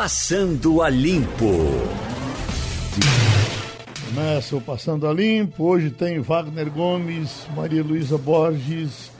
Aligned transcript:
Passando 0.00 0.80
a 0.80 0.88
Limpo. 0.88 1.56
Começa 4.06 4.54
o 4.54 4.60
Passando 4.60 5.08
a 5.08 5.12
Limpo. 5.12 5.64
Hoje 5.64 5.90
tem 5.90 6.20
Wagner 6.20 6.70
Gomes, 6.70 7.48
Maria 7.56 7.82
Luísa 7.82 8.16
Borges 8.16 9.10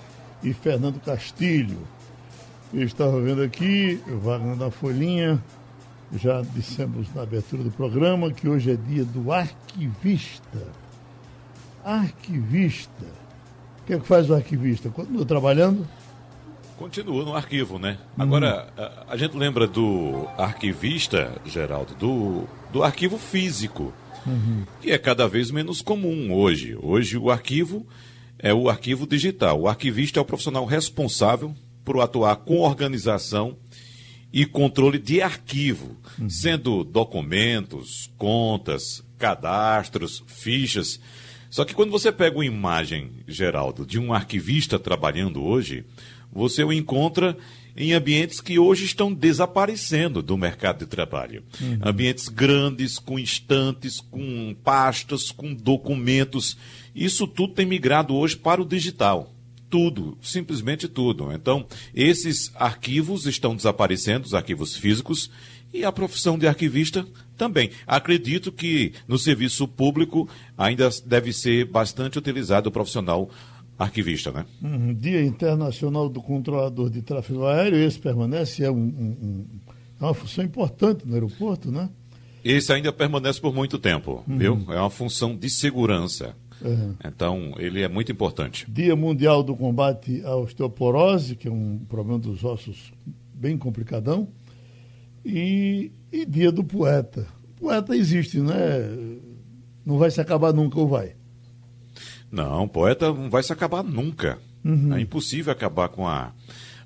e 0.41 0.53
Fernando 0.53 1.01
Castilho. 1.01 1.81
Eu 2.73 2.85
estava 2.85 3.21
vendo 3.21 3.43
aqui, 3.43 4.01
Wagner 4.23 4.55
da 4.55 4.71
Folhinha, 4.71 5.43
já 6.13 6.43
dissemos 6.43 7.13
na 7.13 7.23
abertura 7.23 7.65
do 7.65 7.73
programa 7.73 8.31
que 8.31 8.49
hoje 8.49 8.71
é 8.71 8.77
dia 8.77 9.05
do 9.05 9.33
arquivista. 9.33 10.63
Arquivista. 11.85 13.05
O 13.83 13.85
que 13.85 13.95
é 13.95 13.99
que 13.99 14.07
faz 14.07 14.31
o 14.31 14.35
arquivista? 14.35 14.89
Continua 14.91 15.27
trabalhando? 15.27 15.85
Continua 16.79 17.25
no 17.25 17.35
arquivo, 17.35 17.77
né? 17.77 17.99
Agora, 18.17 18.73
a, 18.77 19.13
a, 19.15 19.17
gente 19.17 19.37
lembra 19.37 19.67
do 19.67 20.29
arquivista, 20.39 21.37
Geraldo, 21.45 21.93
do, 21.97 22.45
do 22.73 22.85
arquivo 22.85 23.19
físico, 23.19 23.93
uhum. 24.25 24.65
que 24.81 24.93
é 24.93 24.97
cada 24.97 25.27
vez 25.27 25.51
menos 25.51 25.83
comum 25.83 26.33
hoje. 26.33 26.79
Hoje 26.81 27.19
o 27.19 27.33
arquivo 27.33 27.85
é 28.39 28.55
o 28.55 28.69
arquivo 28.69 29.09
digital. 29.09 29.61
O 29.61 29.67
arquivista 29.67 30.21
é 30.21 30.23
o 30.23 30.25
profissional 30.25 30.65
responsável 30.65 31.53
por 31.85 32.01
atuar 32.01 32.37
com 32.37 32.61
organização 32.61 33.57
e 34.33 34.47
controle 34.47 34.99
de 35.01 35.21
arquivo, 35.21 35.97
uhum. 36.17 36.31
sendo 36.31 36.85
documentos, 36.85 38.09
contas, 38.17 39.03
cadastros, 39.19 40.23
fichas. 40.29 41.01
Só 41.51 41.65
que 41.65 41.75
quando 41.75 41.91
você 41.91 42.13
pega 42.13 42.37
uma 42.37 42.45
imagem, 42.45 43.11
Geraldo, 43.27 43.85
de 43.85 43.99
um 43.99 44.13
arquivista 44.13 44.79
trabalhando 44.79 45.43
hoje, 45.43 45.85
você 46.33 46.63
o 46.63 46.73
encontra 46.73 47.37
em 47.77 47.93
ambientes 47.93 48.41
que 48.41 48.59
hoje 48.59 48.85
estão 48.85 49.15
desaparecendo 49.15 50.21
do 50.21 50.37
mercado 50.37 50.81
de 50.81 50.87
trabalho. 50.87 51.45
Uhum. 51.61 51.79
Ambientes 51.83 52.29
grandes, 52.29 52.99
com 52.99 53.19
estantes, 53.19 54.01
com 54.01 54.55
pastas, 54.65 55.31
com 55.31 55.55
documentos. 55.55 56.57
Isso 56.93 57.27
tudo 57.27 57.55
tem 57.55 57.65
migrado 57.65 58.17
hoje 58.17 58.37
para 58.37 58.61
o 58.61 58.67
digital. 58.67 59.33
Tudo, 59.71 60.19
simplesmente 60.21 60.89
tudo. 60.89 61.31
Então, 61.31 61.67
esses 61.95 62.51
arquivos 62.57 63.27
estão 63.27 63.55
desaparecendo, 63.55 64.27
os 64.27 64.35
arquivos 64.35 64.75
físicos, 64.75 65.31
e 65.73 65.85
a 65.85 65.93
profissão 65.93 66.39
de 66.39 66.47
arquivista 66.47 67.07
também. 67.37 67.71
Acredito 67.87 68.51
que 68.51 68.93
no 69.07 69.19
serviço 69.19 69.69
público 69.69 70.29
ainda 70.57 70.89
deve 71.05 71.33
ser 71.33 71.67
bastante 71.67 72.19
utilizado 72.19 72.69
o 72.69 72.73
profissional 72.73 73.31
arquivista, 73.31 73.58
né? 74.33 74.45
Uhum. 74.63 74.93
Dia 74.93 75.25
Internacional 75.25 76.09
do 76.09 76.21
Controlador 76.21 76.91
de 76.91 77.01
Tráfego 77.01 77.47
Aéreo, 77.47 77.79
esse 77.79 77.99
permanece, 77.99 78.65
é, 78.65 78.71
um, 78.71 78.77
um, 78.77 79.47
é 80.01 80.05
uma 80.05 80.15
função 80.15 80.45
importante 80.45 81.07
no 81.07 81.15
aeroporto, 81.15 81.71
né? 81.71 81.89
Esse 82.45 82.73
ainda 82.73 82.93
permanece 82.93 83.41
por 83.41 83.55
muito 83.55 83.79
tempo, 83.79 84.25
uhum. 84.27 84.39
viu? 84.39 84.65
É 84.71 84.81
uma 84.81 84.91
função 84.91 85.37
de 85.37 85.49
segurança. 85.49 86.35
Uhum. 86.61 86.95
Então, 87.05 87.55
ele 87.59 87.83
é 87.83 87.89
muito 87.89 88.11
importante. 88.11 88.67
Dia 88.69 88.97
Mundial 88.97 89.43
do 89.43 89.55
Combate 89.55 90.23
à 90.25 90.35
Osteoporose, 90.37 91.37
que 91.37 91.47
é 91.47 91.51
um 91.51 91.79
problema 91.89 92.19
dos 92.19 92.45
ossos 92.45 92.93
bem 93.33 93.57
complicadão. 93.57 94.29
E, 95.25 95.93
e 96.11 96.25
Dia 96.27 96.51
do 96.51 96.65
Poeta. 96.65 97.27
O 97.51 97.61
poeta 97.61 97.95
existe, 97.95 98.41
né? 98.41 98.57
Não 99.85 99.99
vai 99.99 100.11
se 100.11 100.21
acabar 100.21 100.53
nunca 100.53 100.79
ou 100.79 100.89
vai? 100.89 101.15
Não, 102.31 102.69
poeta 102.69 103.13
não 103.13 103.31
vai 103.31 103.43
se 103.43 103.53
acabar 103.53 103.83
nunca. 103.83 104.39
Uhum. 104.65 104.95
É 104.95 105.01
impossível 105.01 105.53
acabar 105.53 105.89
com 105.89 106.07
a, 106.07 106.33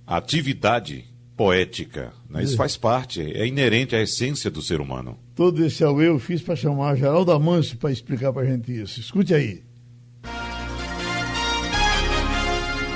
atividade 0.07 1.05
poética. 1.37 2.13
Né? 2.29 2.43
Isso 2.43 2.55
é. 2.55 2.57
faz 2.57 2.77
parte, 2.77 3.21
é 3.21 3.47
inerente 3.47 3.97
à 3.97 4.03
essência 4.03 4.51
do 4.51 4.63
ser 4.63 4.81
humano. 4.81 5.19
Todo 5.35 5.65
esse 5.65 5.83
ao 5.83 6.01
eu 6.01 6.19
fiz 6.19 6.43
para 6.43 6.55
chamar 6.55 6.97
Geraldo 6.97 7.33
Amâncio 7.33 7.77
para 7.79 7.91
explicar 7.91 8.33
para 8.33 8.43
a 8.43 8.47
gente 8.47 8.73
isso. 8.73 9.01
Escute 9.01 9.35
aí. 9.35 9.63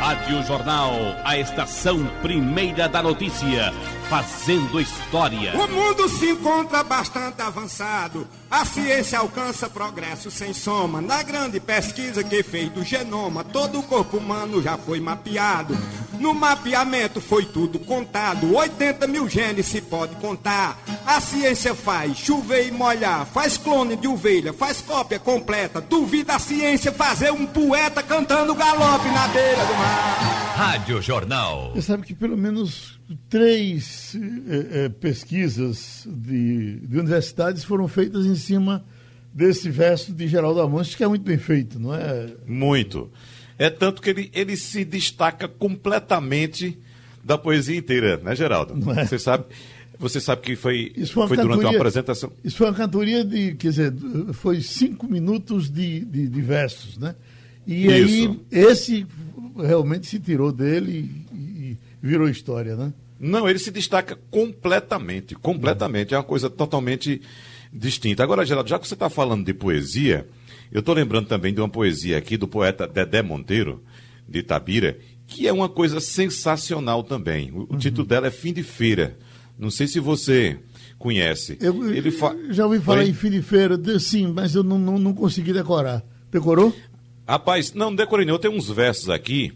Rádio 0.06 0.40
Jornal, 0.44 0.92
a 1.24 1.36
estação 1.36 2.06
primeira 2.22 2.88
da 2.88 3.02
notícia, 3.02 3.74
fazendo 4.08 4.80
história. 4.80 5.52
O 5.56 5.66
mundo 5.66 6.08
se 6.08 6.30
encontra 6.30 6.84
bastante 6.84 7.42
avançado. 7.42 8.24
A 8.48 8.64
ciência 8.64 9.18
alcança 9.18 9.68
progresso 9.68 10.30
sem 10.30 10.54
soma. 10.54 11.00
Na 11.00 11.24
grande 11.24 11.58
pesquisa 11.58 12.22
que 12.22 12.40
fez 12.44 12.70
do 12.70 12.84
genoma, 12.84 13.42
todo 13.42 13.80
o 13.80 13.82
corpo 13.82 14.18
humano 14.18 14.62
já 14.62 14.78
foi 14.78 15.00
mapeado. 15.00 15.76
No 16.20 16.34
mapeamento 16.34 17.20
foi 17.20 17.44
tudo 17.44 17.78
contado. 17.78 18.54
80 18.54 19.06
mil 19.06 19.28
genes 19.28 19.66
se 19.66 19.80
pode 19.80 20.14
contar. 20.16 20.78
A 21.06 21.20
ciência 21.20 21.74
faz 21.74 22.16
chover 22.16 22.68
e 22.68 22.70
molhar. 22.70 23.26
Faz 23.26 23.56
clone 23.56 23.96
de 23.96 24.08
ovelha, 24.08 24.52
faz 24.52 24.80
cópia 24.80 25.18
completa. 25.18 25.80
Duvida 25.80 26.34
a 26.34 26.38
ciência 26.38 26.92
fazer 26.92 27.30
um 27.30 27.46
poeta 27.46 28.02
cantando 28.02 28.54
galope 28.54 29.08
na 29.08 29.28
beira 29.28 29.64
do 29.64 29.74
mar. 29.74 30.52
Rádio 30.56 31.02
Jornal. 31.02 31.72
Você 31.74 31.82
sabe 31.82 32.06
que 32.06 32.14
pelo 32.14 32.36
menos 32.36 32.98
três 33.28 34.16
eh, 34.16 34.66
eh, 34.70 34.88
pesquisas 34.88 36.06
de, 36.06 36.80
de, 36.80 36.98
universidades 36.98 37.62
foram 37.62 37.86
feitas 37.86 38.24
em 38.24 38.34
cima 38.34 38.82
desse 39.34 39.68
verso 39.68 40.12
de 40.12 40.26
Geraldo 40.26 40.62
Amantes, 40.62 40.94
que 40.94 41.04
é 41.04 41.08
muito 41.08 41.24
bem 41.24 41.36
feito, 41.36 41.78
não 41.78 41.94
é? 41.94 42.34
Muito. 42.46 43.10
É 43.58 43.70
tanto 43.70 44.02
que 44.02 44.10
ele, 44.10 44.30
ele 44.34 44.56
se 44.56 44.84
destaca 44.84 45.48
completamente 45.48 46.78
da 47.24 47.36
poesia 47.36 47.76
inteira, 47.76 48.18
né, 48.18 48.36
Geraldo? 48.36 48.74
É? 48.92 49.04
Você 49.04 49.18
sabe. 49.18 49.44
Você 49.98 50.20
sabe 50.20 50.42
que 50.42 50.56
foi, 50.56 50.92
foi, 51.10 51.26
foi 51.26 51.36
durante 51.38 51.64
uma 51.64 51.74
apresentação. 51.74 52.30
Isso 52.44 52.58
foi 52.58 52.66
uma 52.66 52.74
cantoria 52.74 53.24
de, 53.24 53.54
quer 53.54 53.70
dizer, 53.70 53.94
foi 54.34 54.60
cinco 54.60 55.06
minutos 55.10 55.70
de, 55.70 56.04
de, 56.04 56.28
de 56.28 56.42
versos, 56.42 56.98
né? 56.98 57.14
E 57.66 57.86
isso. 57.86 58.38
aí, 58.52 58.60
esse 58.62 59.06
realmente 59.56 60.06
se 60.06 60.20
tirou 60.20 60.52
dele 60.52 61.10
e, 61.32 61.36
e, 61.36 61.78
virou 62.02 62.28
história, 62.28 62.76
né? 62.76 62.92
Não, 63.18 63.48
ele 63.48 63.58
se 63.58 63.70
destaca 63.70 64.18
completamente, 64.30 65.34
completamente. 65.34 66.12
É 66.12 66.18
uma 66.18 66.24
coisa 66.24 66.50
totalmente 66.50 67.22
distinta. 67.72 68.22
Agora, 68.22 68.44
Geraldo, 68.44 68.68
já 68.68 68.78
que 68.78 68.86
você 68.86 68.94
está 68.94 69.08
falando 69.08 69.46
de 69.46 69.54
poesia, 69.54 70.26
eu 70.70 70.80
estou 70.80 70.94
lembrando 70.94 71.26
também 71.26 71.52
de 71.52 71.60
uma 71.60 71.68
poesia 71.68 72.18
aqui 72.18 72.36
do 72.36 72.48
poeta 72.48 72.86
Dedé 72.86 73.22
Monteiro, 73.22 73.82
de 74.28 74.40
Itabira, 74.40 74.98
que 75.26 75.46
é 75.46 75.52
uma 75.52 75.68
coisa 75.68 76.00
sensacional 76.00 77.02
também. 77.02 77.50
O, 77.52 77.66
uhum. 77.70 77.78
título 77.78 78.06
dela 78.06 78.26
é 78.26 78.30
Fim 78.30 78.52
de 78.52 78.62
Feira. 78.62 79.16
Não 79.58 79.70
sei 79.70 79.86
se 79.86 79.98
você 80.00 80.58
conhece. 80.98 81.56
Eu, 81.60 81.90
Ele 81.92 82.10
fa... 82.10 82.36
Já 82.50 82.66
ouvi 82.66 82.80
falar 82.80 83.00
Oi? 83.00 83.08
em 83.08 83.14
Fim 83.14 83.30
de 83.30 83.42
Feira, 83.42 83.78
sim, 83.98 84.32
mas 84.32 84.54
eu 84.54 84.62
não, 84.62 84.78
não, 84.78 84.98
não 84.98 85.14
consegui 85.14 85.52
decorar. 85.52 86.04
Decorou? 86.30 86.74
Rapaz, 87.26 87.72
não, 87.72 87.86
não 87.86 87.96
decorei 87.96 88.24
não. 88.26 88.34
Eu 88.34 88.38
tenho 88.38 88.54
uns 88.54 88.68
versos 88.68 89.08
aqui 89.08 89.52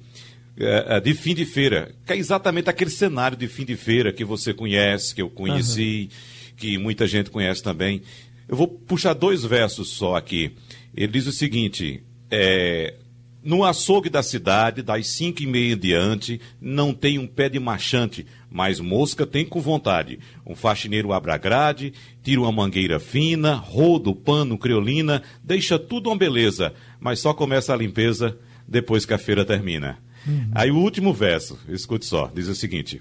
é, 0.57 1.01
de 1.01 1.15
fim 1.15 1.35
de 1.35 1.45
feira, 1.45 1.95
que 2.05 2.13
é 2.13 2.17
exatamente 2.17 2.69
aquele 2.69 2.91
cenário 2.91 3.37
de 3.37 3.49
fim 3.49 3.65
de 3.65 3.77
feira 3.77 4.13
que 4.13 4.25
você 4.25 4.53
conhece, 4.53 5.15
que 5.15 5.23
eu 5.23 5.31
conheci, 5.31 6.11
uhum. 6.11 6.55
que 6.57 6.79
muita 6.79 7.07
gente 7.07 7.31
conhece 7.31 7.63
também. 7.63 8.03
Eu 8.49 8.57
vou 8.57 8.67
puxar 8.67 9.15
dois 9.15 9.45
versos 9.45 9.91
só 9.91 10.17
aqui. 10.17 10.53
Ele 10.95 11.13
diz 11.13 11.27
o 11.27 11.33
seguinte: 11.33 12.03
é, 12.31 12.95
no 13.43 13.65
açougue 13.65 14.11
da 14.11 14.23
cidade, 14.23 14.83
das 14.83 15.09
cinco 15.09 15.43
e 15.43 15.47
meia 15.47 15.73
em 15.73 15.79
diante, 15.79 16.41
não 16.61 16.93
tem 16.93 17.19
um 17.19 17.27
pé 17.27 17.49
de 17.49 17.59
machante, 17.59 18.27
mas 18.51 18.81
mosca 18.81 19.27
tem 19.27 19.47
com 19.47 19.61
vontade. 19.61 20.19
Um 20.47 20.55
faxineiro 20.55 21.13
abre 21.13 21.33
a 21.33 21.39
grade, 21.39 21.93
tira 22.23 22.41
uma 22.41 22.53
mangueira 22.53 23.01
fina, 23.01 23.55
roda 23.55 24.11
o 24.11 24.15
pano, 24.15 24.59
creolina, 24.59 25.23
deixa 25.43 25.79
tudo 25.79 26.11
uma 26.11 26.17
beleza, 26.17 26.75
mas 26.99 27.21
só 27.21 27.33
começa 27.33 27.73
a 27.73 27.77
limpeza 27.77 28.39
depois 28.69 29.07
que 29.07 29.15
a 29.15 29.19
feira 29.19 29.45
termina. 29.45 29.99
Uhum. 30.27 30.51
Aí 30.55 30.71
o 30.71 30.77
último 30.77 31.15
verso, 31.15 31.59
escute 31.69 32.05
só, 32.05 32.31
diz 32.35 32.47
o 32.47 32.55
seguinte: 32.55 33.01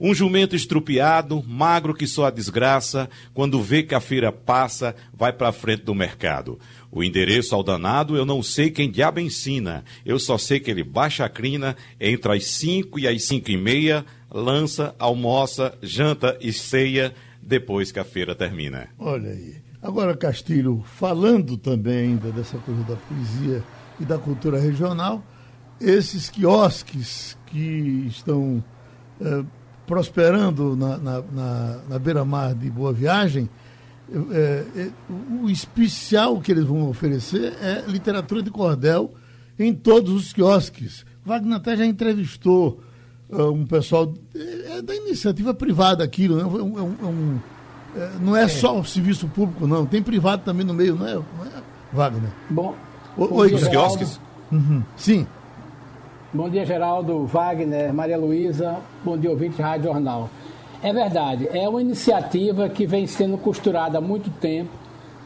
um 0.00 0.14
jumento 0.14 0.54
estrupiado, 0.54 1.42
magro 1.44 1.92
que 1.92 2.06
só 2.06 2.26
a 2.26 2.30
desgraça, 2.30 3.10
quando 3.34 3.60
vê 3.60 3.82
que 3.82 3.94
a 3.94 4.00
feira 4.00 4.30
passa, 4.30 4.94
vai 5.12 5.32
para 5.32 5.50
frente 5.50 5.82
do 5.82 5.94
mercado. 5.94 6.58
O 6.90 7.04
endereço 7.04 7.54
ao 7.54 7.62
danado 7.62 8.16
eu 8.16 8.24
não 8.24 8.42
sei 8.42 8.70
quem 8.70 8.90
diabo 8.90 9.20
ensina. 9.20 9.84
Eu 10.04 10.18
só 10.18 10.38
sei 10.38 10.58
que 10.58 10.70
ele 10.70 10.82
baixa 10.82 11.24
a 11.24 11.28
crina 11.28 11.76
entre 12.00 12.36
as 12.36 12.46
cinco 12.46 12.98
e 12.98 13.06
as 13.06 13.24
cinco 13.24 13.50
e 13.50 13.56
meia, 13.56 14.04
lança, 14.30 14.94
almoça, 14.98 15.76
janta 15.82 16.36
e 16.40 16.52
ceia 16.52 17.14
depois 17.42 17.92
que 17.92 17.98
a 17.98 18.04
feira 18.04 18.34
termina. 18.34 18.88
Olha 18.98 19.30
aí. 19.30 19.56
Agora, 19.82 20.16
Castilho, 20.16 20.82
falando 20.84 21.56
também 21.56 22.08
ainda 22.08 22.32
dessa 22.32 22.58
coisa 22.58 22.82
da 22.82 22.96
poesia 22.96 23.62
e 24.00 24.04
da 24.04 24.18
cultura 24.18 24.58
regional, 24.58 25.22
esses 25.80 26.28
quiosques 26.28 27.38
que 27.46 28.06
estão 28.08 28.62
eh, 29.20 29.44
prosperando 29.86 30.76
na, 30.76 30.98
na, 30.98 31.22
na, 31.22 31.80
na 31.88 31.98
beira-mar 31.98 32.54
de 32.54 32.68
Boa 32.68 32.92
Viagem, 32.92 33.48
o 35.42 35.50
especial 35.50 36.40
que 36.40 36.52
eles 36.52 36.64
vão 36.64 36.88
oferecer 36.88 37.52
é 37.60 37.84
literatura 37.86 38.42
de 38.42 38.50
cordel 38.50 39.12
em 39.58 39.74
todos 39.74 40.12
os 40.12 40.32
quiosques. 40.32 41.04
Wagner 41.24 41.56
até 41.56 41.76
já 41.76 41.84
entrevistou 41.84 42.80
uh, 43.28 43.50
um 43.50 43.66
pessoal 43.66 44.14
é, 44.34 44.78
é, 44.78 44.82
da 44.82 44.94
iniciativa 44.94 45.52
privada 45.52 46.02
aquilo, 46.02 46.36
né? 46.36 46.42
é, 46.42 46.46
um, 46.46 46.78
é 46.78 47.06
um, 47.06 47.38
é, 47.96 48.10
não 48.20 48.36
é, 48.36 48.44
é, 48.44 48.48
só 48.48 48.78
o 48.78 48.84
serviço 48.84 49.28
público, 49.28 49.66
não. 49.66 49.84
Tem 49.84 50.02
privado 50.02 50.42
também 50.42 50.64
no 50.64 50.72
meio, 50.72 50.94
não 50.94 51.06
é, 51.06 51.14
não 51.14 51.44
é 51.44 51.62
Wagner? 51.92 52.30
Bom. 52.48 52.74
Oi, 53.16 53.52
os 53.52 53.66
quiosques? 53.66 54.20
Uhum. 54.50 54.82
Sim. 54.96 55.26
Bom 56.32 56.48
dia, 56.48 56.64
Geraldo, 56.64 57.26
Wagner, 57.26 57.92
Maria 57.92 58.16
Luísa. 58.18 58.76
Bom 59.04 59.16
dia, 59.18 59.30
ouvinte 59.30 59.60
Rádio 59.60 59.84
Jornal. 59.84 60.30
É 60.82 60.92
verdade, 60.92 61.48
é 61.52 61.68
uma 61.68 61.80
iniciativa 61.80 62.68
que 62.68 62.86
vem 62.86 63.06
sendo 63.06 63.36
costurada 63.36 63.98
há 63.98 64.00
muito 64.00 64.30
tempo. 64.30 64.70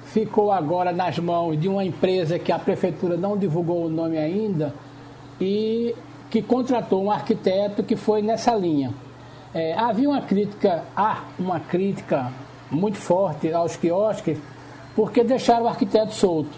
Ficou 0.04 0.50
agora 0.50 0.92
nas 0.92 1.18
mãos 1.18 1.58
de 1.60 1.68
uma 1.68 1.84
empresa 1.84 2.38
que 2.38 2.50
a 2.50 2.58
prefeitura 2.58 3.16
não 3.16 3.36
divulgou 3.36 3.84
o 3.84 3.90
nome 3.90 4.18
ainda 4.18 4.74
e 5.40 5.94
que 6.30 6.40
contratou 6.40 7.04
um 7.04 7.10
arquiteto 7.10 7.82
que 7.82 7.96
foi 7.96 8.22
nessa 8.22 8.54
linha. 8.54 8.92
É, 9.54 9.74
havia 9.74 10.08
uma 10.08 10.22
crítica, 10.22 10.84
há 10.96 11.24
uma 11.38 11.60
crítica 11.60 12.32
muito 12.70 12.96
forte 12.96 13.52
aos 13.52 13.76
quiosques, 13.76 14.38
porque 14.96 15.22
deixaram 15.22 15.64
o 15.64 15.68
arquiteto 15.68 16.14
solto. 16.14 16.50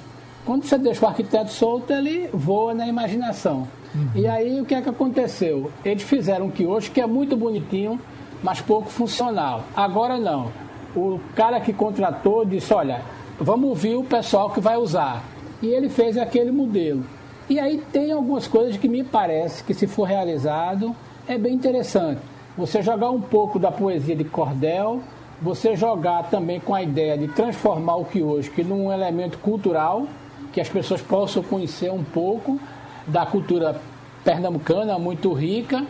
Quando 0.46 0.64
você 0.64 0.79
deixa 0.79 1.05
o 1.05 1.08
arquiteto 1.08 1.50
solto, 1.50 1.93
ele 1.93 2.29
voa 2.32 2.75
na 2.75 2.87
imaginação. 2.87 3.67
Uhum. 3.94 4.08
E 4.14 4.26
aí 4.26 4.61
o 4.61 4.64
que 4.64 4.75
é 4.75 4.82
que 4.82 4.88
aconteceu? 4.88 5.73
Eles 5.85 6.02
fizeram 6.02 6.46
um 6.46 6.50
quiosque 6.50 6.94
que 6.94 7.00
é 7.00 7.06
muito 7.06 7.37
bonitinho, 7.37 7.99
mas 8.44 8.61
pouco 8.61 8.91
funcional. 8.91 9.64
Agora 9.75 10.19
não. 10.19 10.52
O 10.94 11.19
cara 11.35 11.58
que 11.61 11.73
contratou 11.73 12.44
disse, 12.44 12.75
olha, 12.75 13.00
vamos 13.41 13.70
ouvir 13.70 13.96
o 13.96 14.05
pessoal 14.05 14.50
que 14.50 14.61
vai 14.61 14.76
usar. 14.76 15.25
E 15.62 15.69
ele 15.69 15.88
fez 15.88 16.19
aquele 16.19 16.52
modelo. 16.52 17.02
E 17.49 17.58
aí 17.58 17.82
tem 17.91 18.12
algumas 18.12 18.46
coisas 18.46 18.76
que 18.76 18.87
me 18.87 19.02
parece 19.02 19.64
que 19.64 19.73
se 19.73 19.87
for 19.87 20.05
realizado 20.05 20.94
é 21.26 21.38
bem 21.38 21.55
interessante. 21.55 22.20
Você 22.56 22.82
jogar 22.82 23.11
um 23.11 23.20
pouco 23.20 23.58
da 23.58 23.73
poesia 23.73 24.14
de 24.14 24.25
cordel, 24.25 25.00
você 25.41 25.75
jogar 25.75 26.25
também 26.25 26.61
com 26.61 26.75
a 26.75 26.82
ideia 26.82 27.17
de 27.17 27.29
transformar 27.29 27.96
o 27.96 28.05
que 28.05 28.23
hoje 28.23 28.50
que 28.50 28.62
num 28.62 28.93
elemento 28.93 29.38
cultural, 29.38 30.06
que 30.52 30.61
as 30.61 30.69
pessoas 30.69 31.00
possam 31.00 31.43
conhecer 31.43 31.91
um 31.91 32.05
pouco 32.05 32.61
da 33.06 33.25
cultura 33.25 33.81
pernambucana 34.23 34.99
muito 34.99 35.32
rica 35.32 35.87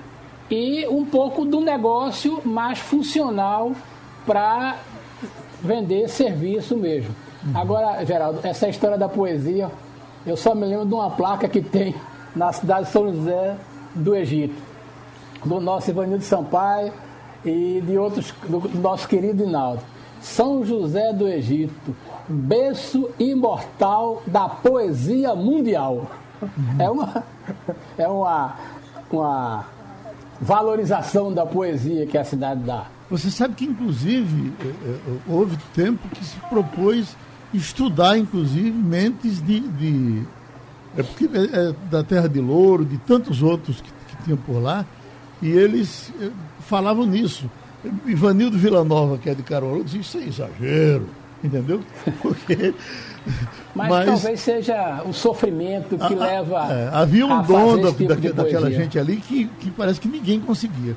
e 0.51 0.87
um 0.89 1.05
pouco 1.05 1.45
do 1.45 1.61
negócio 1.61 2.41
mais 2.45 2.79
funcional 2.79 3.73
para 4.27 4.77
vender 5.63 6.09
serviço 6.09 6.77
mesmo. 6.77 7.15
Agora, 7.55 8.05
Geraldo, 8.05 8.41
essa 8.43 8.69
história 8.69 8.97
da 8.97 9.09
poesia, 9.09 9.71
eu 10.27 10.37
só 10.37 10.55
me 10.55 10.67
lembro 10.67 10.87
de 10.87 10.95
uma 10.95 11.11
placa 11.11 11.49
que 11.49 11.61
tem 11.61 11.95
na 12.35 12.53
cidade 12.53 12.87
de 12.87 12.93
São 12.93 13.13
José 13.15 13.57
do 13.95 14.15
Egito, 14.15 14.55
do 15.45 15.61
nosso 15.61 15.91
Ivanildo 15.91 16.25
Sampaio 16.25 16.93
e 17.45 17.83
de 17.87 17.99
outros, 17.99 18.33
do 18.49 18.61
nosso 18.79 19.07
querido 19.07 19.45
Inaldo. 19.45 19.83
São 20.21 20.65
José 20.65 21.13
do 21.13 21.29
Egito, 21.29 21.95
berço 22.27 23.11
imortal 23.19 24.23
da 24.27 24.49
poesia 24.49 25.35
mundial. 25.35 26.07
É 26.79 26.89
uma, 26.91 27.25
é 27.99 28.09
uma, 28.09 28.57
uma 29.11 29.67
valorização 30.41 31.33
da 31.33 31.47
poesia 31.47 32.07
que 32.07 32.19
a 32.19 32.25
cidade 32.25 32.63
dá. 32.63 32.87
Você 33.11 33.31
sabe 33.31 33.55
que, 33.55 33.65
inclusive, 33.65 34.53
é, 34.61 34.67
é, 34.67 34.99
houve 35.29 35.57
tempo 35.75 36.09
que 36.09 36.25
se 36.25 36.37
propôs 36.49 37.17
estudar, 37.53 38.19
inclusive, 38.19 38.71
mentes 38.71 39.41
de. 39.41 39.61
de 39.61 40.23
é 40.97 41.03
porque 41.03 41.25
é, 41.25 41.69
é 41.69 41.75
da 41.91 42.03
Terra 42.03 42.29
de 42.29 42.41
Louro, 42.41 42.85
de 42.85 42.99
tantos 42.99 43.43
outros 43.43 43.81
que, 43.81 43.91
que 43.91 44.23
tinham 44.25 44.39
por 44.39 44.61
lá, 44.61 44.85
e 45.43 45.51
eles 45.51 46.13
falavam 46.61 47.07
nisso. 47.07 47.51
Ivanildo 48.07 48.57
Villanova, 48.57 49.19
que 49.19 49.29
é 49.29 49.35
de 49.35 49.43
Caruaru, 49.43 49.85
disse: 49.85 49.99
Isso 49.99 50.19
é 50.19 50.25
exagero, 50.25 51.09
entendeu? 51.45 51.83
Porque 52.23 52.75
mas, 53.75 53.89
Mas, 53.89 54.07
talvez 54.07 54.41
seja 54.41 55.03
o 55.05 55.13
sofrimento 55.13 55.97
que 55.97 56.15
a, 56.15 56.17
leva. 56.17 56.73
É, 56.73 56.91
havia 56.93 57.27
um 57.27 57.43
dom 57.43 57.81
da, 57.81 57.93
tipo 57.93 58.15
daquela 58.15 58.71
gente 58.71 58.99
ali 58.99 59.17
que, 59.17 59.47
que 59.61 59.71
parece 59.71 60.01
que 60.01 60.09
ninguém 60.09 60.41
conseguia. 60.41 60.97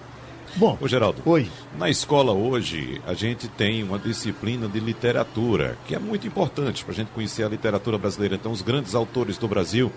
Bom, 0.55 0.77
Ô, 0.81 0.87
Geraldo, 0.87 1.21
oi. 1.25 1.49
na 1.77 1.89
escola 1.89 2.31
hoje 2.31 3.01
a 3.05 3.13
gente 3.13 3.47
tem 3.47 3.83
uma 3.83 3.99
disciplina 3.99 4.67
de 4.67 4.79
literatura 4.79 5.77
que 5.85 5.93
é 5.93 5.99
muito 5.99 6.25
importante 6.25 6.83
para 6.83 6.93
a 6.93 6.95
gente 6.95 7.09
conhecer 7.11 7.43
a 7.43 7.49
literatura 7.49 7.97
brasileira. 7.97 8.35
Então, 8.35 8.51
os 8.51 8.61
grandes 8.61 8.95
autores 8.95 9.37
do 9.37 9.47
Brasil 9.47 9.91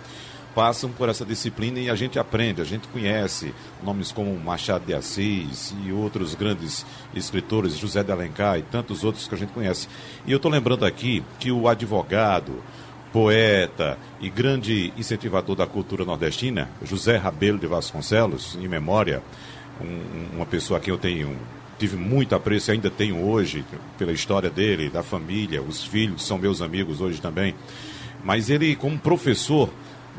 passam 0.54 0.90
por 0.90 1.08
essa 1.08 1.24
disciplina 1.24 1.78
e 1.78 1.90
a 1.90 1.94
gente 1.94 2.18
aprende, 2.18 2.60
a 2.60 2.64
gente 2.64 2.88
conhece 2.88 3.54
nomes 3.82 4.12
como 4.12 4.36
Machado 4.38 4.84
de 4.84 4.94
Assis 4.94 5.74
e 5.84 5.92
outros 5.92 6.34
grandes 6.34 6.84
escritores, 7.14 7.76
José 7.76 8.02
de 8.02 8.12
Alencar 8.12 8.58
e 8.58 8.62
tantos 8.62 9.04
outros 9.04 9.28
que 9.28 9.34
a 9.34 9.38
gente 9.38 9.52
conhece. 9.52 9.88
E 10.26 10.32
eu 10.32 10.36
estou 10.36 10.50
lembrando 10.50 10.84
aqui 10.84 11.22
que 11.38 11.52
o 11.52 11.68
advogado, 11.68 12.62
poeta 13.12 13.98
e 14.20 14.28
grande 14.28 14.92
incentivador 14.96 15.56
da 15.56 15.66
cultura 15.66 16.04
nordestina, 16.04 16.68
José 16.82 17.16
Rabelo 17.16 17.58
de 17.58 17.66
Vasconcelos, 17.66 18.56
em 18.60 18.68
memória, 18.68 19.22
um, 19.80 20.36
uma 20.36 20.46
pessoa 20.46 20.78
a 20.78 20.80
quem 20.80 20.92
eu 20.92 20.98
tenho 20.98 21.36
tive 21.80 21.96
muito 21.96 22.34
apreço 22.34 22.70
e 22.70 22.72
ainda 22.72 22.90
tenho 22.90 23.26
hoje 23.26 23.64
pela 23.96 24.12
história 24.12 24.50
dele, 24.50 24.90
da 24.90 25.02
família, 25.02 25.62
os 25.62 25.82
filhos 25.82 26.26
são 26.26 26.36
meus 26.36 26.60
amigos 26.60 27.00
hoje 27.00 27.22
também. 27.22 27.54
Mas 28.22 28.50
ele, 28.50 28.76
como 28.76 28.98
professor 28.98 29.70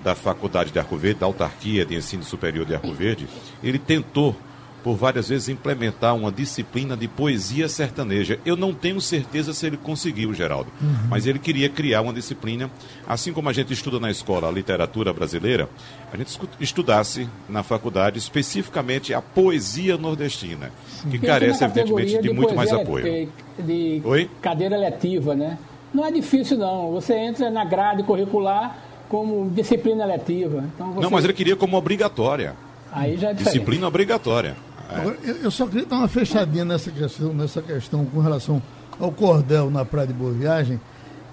da 0.03 0.15
Faculdade 0.15 0.71
de 0.71 0.79
Arco 0.79 0.97
Verde, 0.97 1.19
da 1.19 1.25
Autarquia 1.25 1.85
de 1.85 1.95
Ensino 1.95 2.23
Superior 2.23 2.65
de 2.65 2.73
Arco 2.73 2.91
Verde, 2.93 3.27
ele 3.63 3.77
tentou 3.77 4.35
por 4.83 4.95
várias 4.95 5.29
vezes 5.29 5.49
implementar 5.49 6.15
uma 6.15 6.31
disciplina 6.31 6.97
de 6.97 7.07
poesia 7.07 7.69
sertaneja. 7.69 8.39
Eu 8.45 8.55
não 8.55 8.73
tenho 8.73 8.99
certeza 8.99 9.53
se 9.53 9.65
ele 9.65 9.77
conseguiu, 9.77 10.33
Geraldo, 10.33 10.71
uhum. 10.81 11.07
mas 11.09 11.27
ele 11.27 11.39
queria 11.39 11.69
criar 11.69 12.01
uma 12.01 12.13
disciplina, 12.13 12.69
assim 13.07 13.31
como 13.31 13.49
a 13.49 13.53
gente 13.53 13.71
estuda 13.73 13.99
na 13.99 14.09
escola 14.09 14.47
a 14.47 14.51
literatura 14.51 15.13
brasileira, 15.13 15.69
a 16.11 16.17
gente 16.17 16.37
estudasse 16.59 17.29
na 17.47 17.63
faculdade 17.63 18.17
especificamente 18.17 19.13
a 19.13 19.21
poesia 19.21 19.97
nordestina, 19.97 20.71
que 21.09 21.19
carece 21.19 21.63
evidentemente 21.63 22.13
de, 22.13 22.21
de 22.21 22.33
muito 22.33 22.55
mais 22.55 22.71
apoio. 22.71 23.03
De, 23.03 23.27
de 23.59 24.01
Oi? 24.03 24.29
cadeira 24.41 24.77
letiva, 24.77 25.35
né? 25.35 25.57
Não 25.93 26.05
é 26.05 26.11
difícil 26.11 26.57
não. 26.57 26.91
Você 26.91 27.13
entra 27.15 27.49
na 27.49 27.65
grade 27.65 28.01
curricular 28.03 28.77
como 29.11 29.49
disciplina 29.49 30.05
letiva. 30.05 30.63
Então 30.73 30.93
você... 30.93 31.01
Não, 31.01 31.09
mas 31.11 31.25
ele 31.25 31.33
queria 31.33 31.57
como 31.57 31.75
obrigatória. 31.75 32.55
Aí 32.93 33.17
já 33.17 33.31
é 33.31 33.33
Disciplina 33.33 33.85
obrigatória. 33.85 34.55
Agora, 34.89 35.17
eu 35.21 35.51
só 35.51 35.67
queria 35.67 35.85
dar 35.85 35.97
uma 35.97 36.07
fechadinha 36.07 36.63
nessa 36.63 36.89
questão, 36.89 37.33
nessa 37.33 37.61
questão 37.61 38.05
com 38.05 38.21
relação 38.21 38.61
ao 38.97 39.11
cordel 39.11 39.69
na 39.69 39.83
Praia 39.83 40.07
de 40.07 40.13
Boa 40.13 40.31
Viagem, 40.31 40.79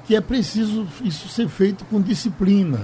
que 0.05 0.17
é 0.17 0.21
preciso 0.21 0.88
isso 1.05 1.29
ser 1.29 1.49
feito 1.49 1.85
com 1.85 2.00
disciplina. 2.00 2.81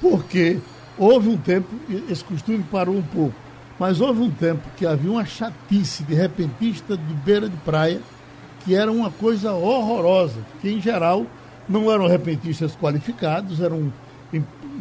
Porque 0.00 0.58
houve 0.98 1.28
um 1.28 1.36
tempo, 1.36 1.68
esse 2.10 2.24
costume 2.24 2.64
parou 2.70 2.96
um 2.96 3.02
pouco, 3.02 3.34
mas 3.78 4.00
houve 4.00 4.20
um 4.20 4.30
tempo 4.30 4.62
que 4.76 4.84
havia 4.84 5.12
uma 5.12 5.24
chatice 5.24 6.02
de 6.02 6.14
repentista 6.14 6.96
de 6.96 7.14
beira 7.14 7.48
de 7.48 7.56
praia, 7.58 8.00
que 8.64 8.74
era 8.74 8.90
uma 8.90 9.10
coisa 9.12 9.52
horrorosa, 9.52 10.40
que 10.60 10.68
em 10.68 10.80
geral 10.80 11.24
não 11.68 11.90
eram 11.90 12.08
repentistas 12.08 12.76
qualificados, 12.76 13.60
eram 13.60 13.92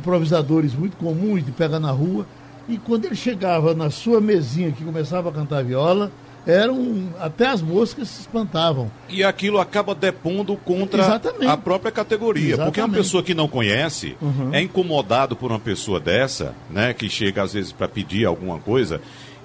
improvisadores 0.03 0.75
muito 0.75 0.97
comuns 0.97 1.45
de 1.45 1.51
pegar 1.51 1.79
na 1.79 1.91
rua. 1.91 2.27
E 2.67 2.77
quando 2.77 3.05
ele 3.05 3.15
chegava 3.15 3.73
na 3.73 3.89
sua 3.89 4.19
mesinha 4.19 4.71
que 4.71 4.83
começava 4.83 5.29
a 5.29 5.31
cantar 5.31 5.63
viola, 5.63 6.11
eram 6.45 7.09
até 7.19 7.47
as 7.47 7.61
moscas 7.61 8.09
se 8.09 8.21
espantavam. 8.21 8.91
E 9.09 9.23
aquilo 9.23 9.59
acaba 9.59 9.95
depondo 9.95 10.55
contra 10.57 11.01
Exatamente. 11.03 11.47
a 11.47 11.57
própria 11.57 11.91
categoria, 11.91 12.53
Exatamente. 12.53 12.65
porque 12.65 12.81
uma 12.81 12.89
pessoa 12.89 13.23
que 13.23 13.33
não 13.33 13.47
conhece 13.47 14.17
uhum. 14.21 14.49
é 14.53 14.61
incomodado 14.61 15.35
por 15.35 15.51
uma 15.51 15.59
pessoa 15.59 15.99
dessa, 15.99 16.53
né, 16.69 16.93
que 16.93 17.09
chega 17.09 17.43
às 17.43 17.53
vezes 17.53 17.71
para 17.71 17.87
pedir 17.87 18.25
alguma 18.25 18.59
coisa 18.59 19.01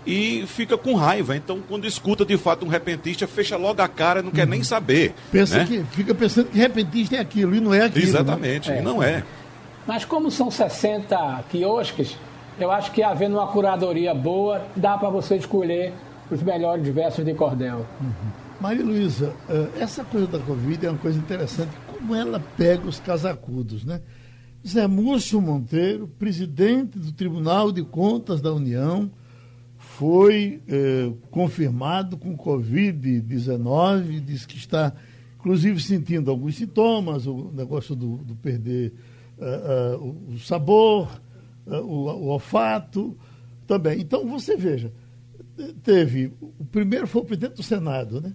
e 0.09 0.45
fica 0.47 0.79
com 0.79 0.95
raiva. 0.95 1.37
Então, 1.37 1.61
quando 1.69 1.87
escuta 1.87 2.25
de 2.25 2.37
fato 2.39 2.65
um 2.65 2.69
repentista, 2.69 3.27
fecha 3.27 3.57
logo 3.57 3.83
a 3.83 3.89
cara, 3.89 4.23
não 4.23 4.31
quer 4.31 4.47
nem 4.47 4.63
saber. 4.63 5.13
Pensa 5.31 5.59
né? 5.59 5.67
que 5.67 5.85
fica 5.95 6.15
pensando 6.15 6.49
que 6.49 6.57
repentista 6.57 7.17
é 7.17 7.21
aquilo 7.21 7.55
e 7.55 7.61
não 7.61 7.75
é 7.75 7.83
aquilo. 7.83 8.05
Né? 8.07 8.11
Exatamente, 8.11 8.71
né? 8.71 8.79
é. 8.79 8.83
não 8.83 9.03
é. 9.03 9.23
Mas 9.89 10.05
como 10.05 10.31
são 10.31 10.51
60 10.51 11.45
quiosques, 11.51 12.15
eu 12.61 12.71
acho 12.71 12.93
que 12.93 13.03
havendo 13.03 13.37
uma 13.37 13.47
curadoria 13.47 14.13
boa, 14.13 14.67
dá 14.77 14.99
para 14.99 15.09
você 15.09 15.37
escolher 15.37 15.95
os 16.31 16.43
melhores 16.43 16.87
versos 16.89 17.25
de 17.25 17.33
cordel. 17.33 17.87
Uhum. 17.99 18.31
Maria 18.61 18.85
Luísa, 18.85 19.35
eh, 19.49 19.69
essa 19.81 20.05
coisa 20.05 20.27
da 20.27 20.39
Covid 20.41 20.85
é 20.85 20.91
uma 20.91 20.99
coisa 20.99 21.19
interessante, 21.19 21.71
como 21.87 22.15
ela 22.15 22.39
pega 22.55 22.87
os 22.87 23.01
casacudos, 23.01 23.83
né? 23.83 24.03
Zé 24.67 24.87
Múcio 24.87 25.41
Monteiro, 25.41 26.07
presidente 26.07 26.99
do 26.99 27.11
Tribunal 27.11 27.73
de 27.73 27.83
Contas 27.83 28.43
da 28.43 28.53
União, 28.53 29.11
foi 29.79 30.61
eh, 30.69 31.11
confirmado 31.31 32.19
com 32.19 32.37
Covid-19, 32.37 34.21
diz 34.21 34.45
que 34.45 34.59
está, 34.59 34.93
inclusive, 35.39 35.81
sentindo 35.81 36.31
alguns 36.31 36.57
sintomas, 36.57 37.27
o 37.27 37.51
negócio 37.55 37.97
do, 37.97 38.19
do 38.19 38.35
perder 38.37 38.93
uh, 39.39 40.05
uh, 40.05 40.35
o 40.35 40.39
sabor, 40.39 41.21
uh, 41.67 41.77
o, 41.77 42.07
o, 42.07 42.27
olfato 42.29 43.17
também. 43.67 44.01
Então, 44.01 44.27
você 44.27 44.57
veja, 44.57 44.93
teve, 45.83 46.33
o 46.41 46.65
primeiro 46.65 47.07
foi 47.07 47.23
o 47.23 47.25
presidente 47.25 47.57
do 47.57 47.63
Senado, 47.63 48.21
né? 48.21 48.35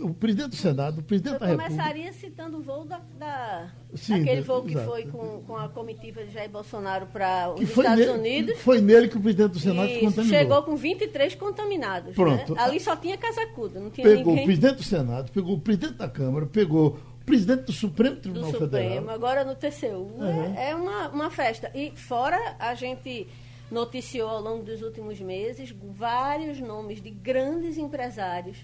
o 0.00 0.14
presidente 0.14 0.50
do 0.50 0.56
Senado, 0.56 1.00
o 1.00 1.02
presidente 1.02 1.34
Eu 1.34 1.40
da 1.40 1.46
República. 1.46 1.70
começaria 1.70 2.12
citando 2.12 2.58
o 2.58 2.62
voo 2.62 2.84
da, 2.84 3.00
da 3.18 3.70
Sim, 3.94 4.14
aquele 4.14 4.40
da- 4.40 4.46
voo 4.46 4.62
que 4.62 4.72
exato. 4.72 4.88
foi 4.88 5.04
com, 5.04 5.42
com 5.42 5.56
a 5.56 5.68
comitiva 5.68 6.24
de 6.24 6.32
Jair 6.32 6.50
Bolsonaro 6.50 7.06
para 7.06 7.52
os 7.52 7.60
Estados 7.62 8.06
nele, 8.06 8.10
Unidos. 8.10 8.58
Foi 8.60 8.80
nele 8.80 9.08
que 9.08 9.18
o 9.18 9.20
presidente 9.20 9.52
do 9.52 9.58
Senado 9.58 9.88
se 9.88 10.00
contaminou. 10.00 10.38
chegou 10.38 10.62
com 10.62 10.76
23 10.76 11.34
contaminados. 11.34 12.14
Pronto. 12.14 12.54
Né? 12.54 12.62
Ali 12.62 12.80
só 12.80 12.96
tinha 12.96 13.18
casacudo, 13.18 13.80
não 13.80 13.90
tinha 13.90 14.06
Pegou 14.06 14.24
o 14.24 14.26
ninguém 14.28 14.44
presidente 14.46 14.76
do 14.76 14.84
Senado, 14.84 15.30
pegou 15.32 15.54
o 15.54 15.60
presidente 15.60 15.94
da 15.94 16.08
Câmara, 16.08 16.46
pegou 16.46 16.98
o 17.09 17.09
presidente 17.30 17.62
do 17.64 17.72
Supremo 17.72 18.16
do 18.16 18.20
Tribunal 18.22 18.50
Supremo, 18.50 18.70
Federal. 18.94 19.10
agora 19.10 19.44
no 19.44 19.54
TCU. 19.54 19.86
Uhum. 20.18 20.54
É, 20.56 20.70
é 20.70 20.74
uma, 20.74 21.08
uma 21.08 21.30
festa. 21.30 21.70
E 21.74 21.90
fora 21.92 22.56
a 22.58 22.74
gente 22.74 23.26
noticiou 23.70 24.28
ao 24.28 24.40
longo 24.40 24.64
dos 24.64 24.82
últimos 24.82 25.20
meses 25.20 25.70
vários 25.96 26.58
nomes 26.60 27.00
de 27.00 27.10
grandes 27.10 27.78
empresários, 27.78 28.58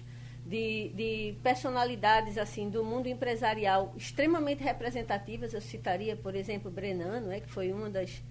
de, 0.45 0.89
de 0.93 1.35
personalidades 1.43 2.37
assim 2.37 2.69
do 2.69 2.83
mundo 2.83 3.07
empresarial 3.07 3.93
extremamente 3.97 4.63
representativas. 4.63 5.53
Eu 5.53 5.61
citaria, 5.61 6.15
por 6.15 6.35
exemplo, 6.35 6.69
Brenano, 6.69 7.27
né, 7.27 7.39
que 7.39 7.49
foi 7.49 7.71
uma 7.71 7.89
das, 7.89 8.21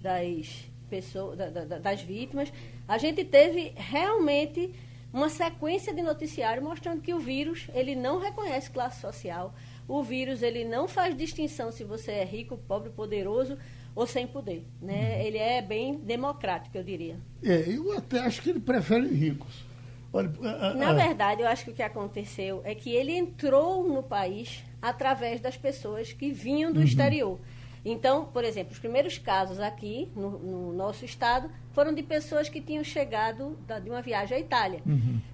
das 0.00 0.64
pessoas, 0.90 1.36
da- 1.38 1.50
da- 1.50 1.78
das 1.78 2.02
vítimas. 2.02 2.52
A 2.86 2.98
gente 2.98 3.24
teve 3.24 3.72
realmente 3.76 4.72
uma 5.12 5.28
sequência 5.28 5.94
de 5.94 6.02
noticiário 6.02 6.62
mostrando 6.62 7.00
que 7.00 7.14
o 7.14 7.18
vírus 7.18 7.68
ele 7.74 7.94
não 7.94 8.18
reconhece 8.20 8.70
classe 8.70 9.00
social. 9.00 9.54
O 9.88 10.02
vírus 10.02 10.42
ele 10.42 10.64
não 10.64 10.88
faz 10.88 11.16
distinção 11.16 11.70
se 11.70 11.84
você 11.84 12.12
é 12.12 12.24
rico, 12.24 12.56
pobre, 12.68 12.90
poderoso 12.90 13.56
ou 13.94 14.06
sem 14.06 14.26
poder. 14.26 14.64
Né? 14.82 15.24
Ele 15.24 15.38
é 15.38 15.62
bem 15.62 15.94
democrático, 15.96 16.76
eu 16.76 16.82
diria. 16.82 17.16
É, 17.42 17.64
eu 17.68 17.96
até 17.96 18.20
acho 18.20 18.42
que 18.42 18.50
ele 18.50 18.60
prefere 18.60 19.06
ricos. 19.08 19.64
Olha, 20.12 20.30
a- 20.42 20.70
a- 20.70 20.74
Na 20.74 20.92
verdade, 20.92 21.42
eu 21.42 21.48
acho 21.48 21.64
que 21.64 21.70
o 21.70 21.74
que 21.74 21.82
aconteceu 21.82 22.60
é 22.64 22.74
que 22.74 22.90
ele 22.90 23.12
entrou 23.12 23.86
no 23.86 24.02
país 24.02 24.64
através 24.80 25.40
das 25.40 25.56
pessoas 25.56 26.12
que 26.12 26.30
vinham 26.32 26.72
do 26.72 26.82
exterior. 26.82 27.38
Então, 27.88 28.24
por 28.24 28.42
exemplo, 28.44 28.72
os 28.72 28.78
primeiros 28.78 29.16
casos 29.16 29.60
aqui 29.60 30.08
no, 30.16 30.30
no 30.38 30.72
nosso 30.72 31.04
estado 31.04 31.48
foram 31.72 31.94
de 31.94 32.02
pessoas 32.02 32.48
que 32.48 32.60
tinham 32.60 32.82
chegado 32.82 33.56
da- 33.66 33.78
de 33.78 33.88
uma 33.88 34.02
viagem 34.02 34.36
à 34.36 34.40
Itália. 34.40 34.80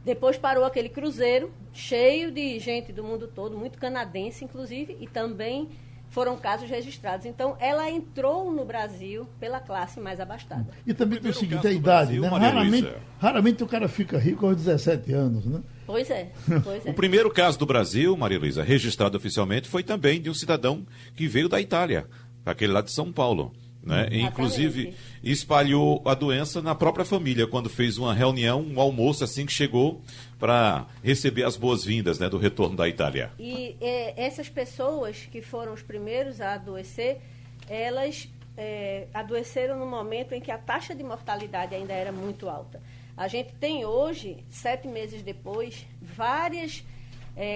Depois 0.05 0.37
parou 0.37 0.65
aquele 0.65 0.89
cruzeiro 0.91 1.51
cheio 1.73 2.31
de 2.31 2.59
gente 2.59 2.93
do 2.93 3.03
mundo 3.03 3.27
todo, 3.27 3.57
muito 3.57 3.79
canadense, 3.79 4.45
inclusive, 4.45 4.97
e 5.01 5.07
também 5.07 5.69
foram 6.11 6.37
casos 6.37 6.69
registrados. 6.69 7.25
Então, 7.25 7.57
ela 7.59 7.91
entrou 7.91 8.53
no 8.53 8.67
Brasil 8.67 9.27
pela 9.41 9.59
classe 9.61 9.99
mais 9.99 10.21
abastada. 10.21 10.67
E 10.87 10.93
também 10.93 11.19
tem 11.19 11.31
o 11.31 11.35
primeiro 11.35 11.39
seguinte, 11.39 11.63
caso 11.63 11.69
a 11.69 11.71
do 11.71 11.77
idade, 11.77 12.05
Brasil, 12.21 12.23
né? 12.23 12.31
Maria 12.31 12.49
Raramente, 12.49 12.83
Luísa. 12.83 12.97
raramente 13.19 13.65
o 13.65 13.67
cara 13.67 13.89
fica 13.89 14.19
rico 14.19 14.45
aos 14.45 14.57
17 14.57 15.11
anos, 15.15 15.47
né? 15.47 15.63
Pois 15.87 16.11
é, 16.11 16.31
pois 16.63 16.85
é. 16.87 16.91
O 16.91 16.95
primeiro 16.95 17.31
caso 17.31 17.59
do 17.59 17.65
Brasil, 17.65 18.15
Maria 18.15 18.39
Luísa, 18.39 18.63
registrado 18.63 19.17
oficialmente, 19.17 19.69
foi 19.71 19.83
também 19.83 20.21
de 20.21 20.29
um 20.29 20.35
cidadão 20.35 20.87
que 21.17 21.27
veio 21.27 21.49
da 21.49 21.59
Itália, 21.63 22.07
aquele 22.45 22.73
lá 22.73 22.81
de 22.81 22.91
São 22.91 23.13
Paulo. 23.13 23.53
Né? 23.85 24.09
E, 24.13 24.23
inclusive, 24.23 24.95
espalhou 25.25 26.01
a 26.05 26.15
doença 26.15 26.63
na 26.63 26.75
própria 26.75 27.05
família, 27.05 27.49
quando 27.49 27.69
fez 27.69 27.99
uma 27.99 28.15
reunião, 28.15 28.63
um 28.63 28.81
almoço 28.81 29.25
assim 29.25 29.45
que 29.45 29.53
chegou 29.53 30.01
para 30.39 30.87
receber 31.03 31.43
as 31.43 31.57
boas-vindas 31.57 32.19
né, 32.19 32.29
do 32.29 32.39
retorno 32.39 32.77
da 32.77 32.89
Itália. 32.89 33.33
E 33.39 33.77
é, 33.81 34.25
essas 34.25 34.49
pessoas 34.49 35.29
que 35.31 35.43
foram 35.43 35.73
os 35.73 35.83
primeiros 35.83 36.41
a 36.41 36.55
adoecer, 36.55 37.21
elas 37.69 38.29
é, 38.57 39.09
adoeceram 39.13 39.77
no 39.79 39.87
momento 39.87 40.33
em 40.33 40.41
que 40.41 40.53
a 40.53 40.59
taxa 40.59 40.95
de 40.95 41.03
mortalidade 41.03 41.75
ainda 41.75 41.93
era 41.93 42.13
muito 42.13 42.49
alta. 42.49 42.81
A 43.17 43.27
gente 43.27 43.53
tem 43.55 43.85
hoje, 43.85 44.39
sete 44.49 44.87
meses 44.87 45.23
depois, 45.23 45.87
vários 46.01 46.85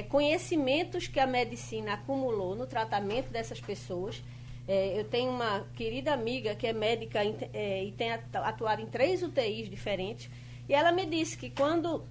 conhecimentos 0.09 1.07
que 1.07 1.21
a 1.21 1.27
medicina 1.27 1.93
acumulou 1.95 2.55
no 2.55 2.67
tratamento 2.67 3.31
dessas 3.31 3.61
pessoas. 3.61 4.23
É, 4.69 4.99
eu 4.99 5.05
tenho 5.05 5.31
uma 5.31 5.65
querida 5.77 6.13
amiga 6.13 6.55
que 6.55 6.67
é 6.67 6.73
médica 6.73 7.21
é, 7.53 7.85
e 7.85 7.93
tem 7.93 8.13
atu- 8.13 8.39
atuado 8.39 8.83
em 8.83 8.87
três 8.87 9.23
UTIs 9.23 9.71
diferentes, 9.71 10.29
e 10.69 10.75
ela 10.75 10.91
me 10.91 11.07
disse 11.07 11.37
que 11.37 11.51
quando 11.51 12.05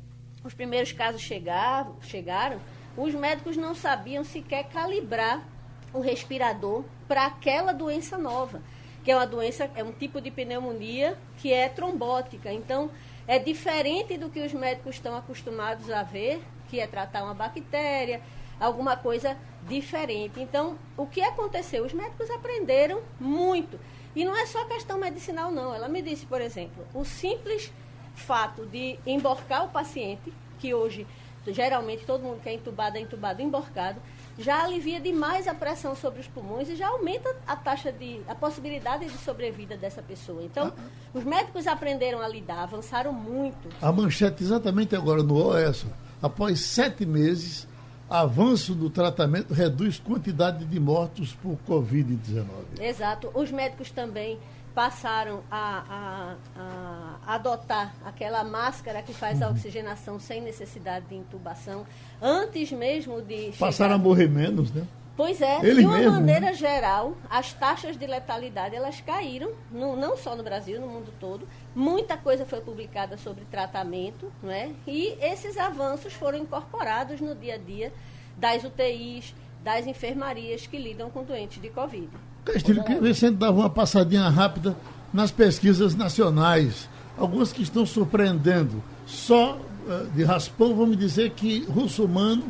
os 0.44 0.54
primeiros 0.54 0.92
casos 0.92 1.22
chegavam, 1.22 2.02
chegaram, 2.02 2.62
os 2.96 3.14
médicos 3.14 3.58
não 3.58 3.76
sabiam 3.76 4.24
sequer 4.24 4.70
calibrar 4.70 5.46
o 5.94 6.00
respirador 6.00 6.86
para 7.08 7.26
aquela 7.26 7.74
doença 7.74 8.18
nova, 8.18 8.62
que 9.04 9.12
é 9.12 9.16
uma 9.16 9.28
doença, 9.28 9.70
é 9.76 9.84
um 9.84 9.92
tipo 9.92 10.22
de 10.22 10.32
pneumonia 10.32 11.18
que 11.38 11.52
é 11.52 11.68
trombótica. 11.68 12.52
Então, 12.54 12.90
é 13.28 13.38
diferente 13.38 14.18
do 14.18 14.30
que 14.30 14.40
os 14.40 14.54
médicos 14.54 14.96
estão 14.96 15.16
acostumados 15.16 15.90
a 15.92 16.04
ver, 16.04 16.42
que 16.70 16.80
é 16.80 16.88
tratar 16.88 17.24
uma 17.24 17.34
bactéria, 17.34 18.22
alguma 18.60 18.96
coisa 18.96 19.38
diferente. 19.68 20.40
Então, 20.40 20.78
o 20.96 21.06
que 21.06 21.22
aconteceu? 21.22 21.86
Os 21.86 21.94
médicos 21.94 22.30
aprenderam 22.30 23.02
muito. 23.20 23.80
E 24.16 24.24
não 24.24 24.36
é 24.36 24.46
só 24.46 24.64
questão 24.66 24.98
medicinal, 24.98 25.52
não. 25.52 25.74
Ela 25.74 25.88
me 25.90 26.02
disse, 26.02 26.26
por 26.26 26.42
exemplo, 26.42 26.86
o 26.94 27.04
simples 27.04 27.72
fato 28.14 28.66
de 28.66 28.98
emborcar 29.06 29.66
o 29.66 29.70
paciente, 29.70 30.32
que 30.58 30.74
hoje 30.74 31.06
geralmente 31.52 32.06
todo 32.06 32.24
mundo 32.24 32.40
que 32.42 32.50
é 32.50 32.54
entubado 32.54 32.98
é 32.98 33.02
entubado 33.02 33.42
emborcado, 33.42 34.00
já 34.38 34.64
alivia 34.64 35.00
demais 35.00 35.48
a 35.48 35.54
pressão 35.54 35.96
sobre 35.96 36.20
os 36.20 36.28
pulmões 36.28 36.68
e 36.70 36.76
já 36.76 36.88
aumenta 36.88 37.34
a 37.48 37.56
taxa 37.56 37.92
de 37.92 38.20
a 38.28 38.36
possibilidade 38.36 39.06
de 39.06 39.18
sobrevida 39.20 39.78
dessa 39.78 40.02
pessoa. 40.02 40.44
Então, 40.44 40.74
os 41.14 41.24
médicos 41.24 41.68
aprenderam 41.68 42.20
a 42.22 42.28
lidar, 42.28 42.64
avançaram 42.64 43.14
muito. 43.14 43.70
A 43.82 43.92
manchete 43.92 44.44
exatamente 44.44 44.96
agora 44.96 45.24
no 45.24 45.36
OS. 45.36 45.86
Após 46.22 46.60
sete 46.62 47.06
meses, 47.06 47.68
avanço 48.10 48.74
do 48.76 48.90
tratamento 48.90 49.54
reduz 49.54 49.98
quantidade 50.00 50.64
de 50.66 50.80
mortos 50.80 51.34
por 51.34 51.58
Covid-19. 51.68 52.46
Exato. 52.80 53.32
Os 53.34 53.52
médicos 53.52 53.90
também 53.92 54.38
passaram 54.76 55.42
a, 55.50 56.36
a- 56.58 57.16
a 57.26 57.36
adotar 57.36 57.96
aquela 58.06 58.44
máscara 58.44 59.02
que 59.02 59.14
faz 59.14 59.40
Uhum. 59.40 59.48
a 59.48 59.50
oxigenação 59.52 60.20
sem 60.20 60.42
necessidade 60.42 61.06
de 61.08 61.16
intubação, 61.16 61.86
antes 62.22 62.72
mesmo 62.74 63.22
de 63.22 63.52
Passaram 63.58 63.96
a 63.96 63.98
chegar- 63.98 64.04
morrer 64.10 64.28
menos, 64.30 64.72
né? 64.72 64.86
Pois 65.18 65.42
é, 65.42 65.60
Ele 65.66 65.80
de 65.82 65.86
uma 65.88 65.98
mesmo, 65.98 66.12
maneira 66.12 66.48
né? 66.48 66.54
geral, 66.54 67.16
as 67.30 67.54
taxas 67.54 67.98
de 67.98 68.06
letalidade 68.06 68.76
elas 68.76 69.00
caíram, 69.00 69.52
no- 69.72 69.96
não 69.96 70.18
só 70.18 70.36
no 70.36 70.44
Brasil, 70.44 70.80
no 70.82 70.88
mundo 70.88 71.14
todo. 71.22 71.48
Muita 71.74 72.18
coisa 72.18 72.46
foi 72.46 72.60
publicada 72.60 73.18
sobre 73.18 73.46
tratamento, 73.50 74.30
não 74.44 74.52
é? 74.52 74.72
E 74.86 75.16
esses 75.22 75.58
avanços 75.58 76.12
foram 76.14 76.38
incorporados 76.40 77.22
no 77.22 77.34
dia 77.34 77.56
a 77.56 77.58
dia 77.58 77.94
das 78.38 78.64
UTIs, 78.66 79.34
das 79.64 79.88
enfermarias 79.88 80.68
que 80.68 80.78
lidam 80.78 81.10
com 81.10 81.24
doentes 81.24 81.62
de 81.62 81.70
Covid. 81.70 82.10
Castilho, 82.44 82.84
queria 82.84 83.02
ver 83.02 83.16
se 83.16 83.32
dava 83.32 83.58
uma 83.60 83.70
passadinha 83.70 84.28
rápida 84.30 84.76
nas 85.14 85.32
pesquisas 85.32 85.96
nacionais. 85.96 86.90
Algumas 87.18 87.54
que 87.54 87.64
estão 87.64 87.86
surpreendendo. 87.86 88.84
Só 89.06 89.58
eh, 89.90 90.06
de 90.14 90.24
raspão, 90.26 90.76
vamos 90.76 90.98
dizer 90.98 91.30
que 91.32 91.64
Russomano 91.70 92.44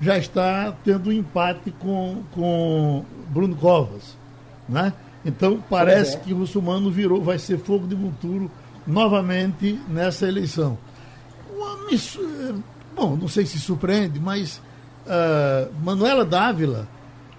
já 0.00 0.16
está 0.18 0.72
tendo 0.84 1.10
um 1.10 1.12
empate 1.12 1.70
com, 1.72 2.22
com 2.32 3.04
Bruno 3.28 3.56
Covas. 3.56 4.16
Né? 4.68 4.92
Então, 5.24 5.62
parece 5.68 6.16
é. 6.16 6.20
que 6.20 6.32
Russomano 6.32 6.90
virou, 6.90 7.22
vai 7.22 7.38
ser 7.38 7.58
fogo 7.58 7.86
de 7.86 7.96
monturo 7.96 8.50
novamente 8.86 9.78
nessa 9.88 10.26
eleição. 10.26 10.78
Bom, 12.94 13.16
não 13.16 13.28
sei 13.28 13.46
se 13.46 13.58
surpreende, 13.58 14.20
mas 14.20 14.60
ah, 15.08 15.68
Manuela 15.82 16.24
Dávila 16.24 16.86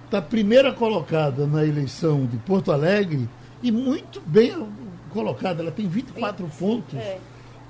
está 0.05 0.19
primeira 0.19 0.73
colocada 0.73 1.45
na 1.45 1.63
eleição 1.63 2.25
de 2.25 2.35
Porto 2.37 2.71
Alegre 2.71 3.29
e 3.61 3.71
muito 3.71 4.19
bem 4.25 4.67
colocada. 5.11 5.61
Ela 5.61 5.71
tem 5.71 5.87
24 5.87 6.47
pontos. 6.57 6.97
É. 6.97 7.19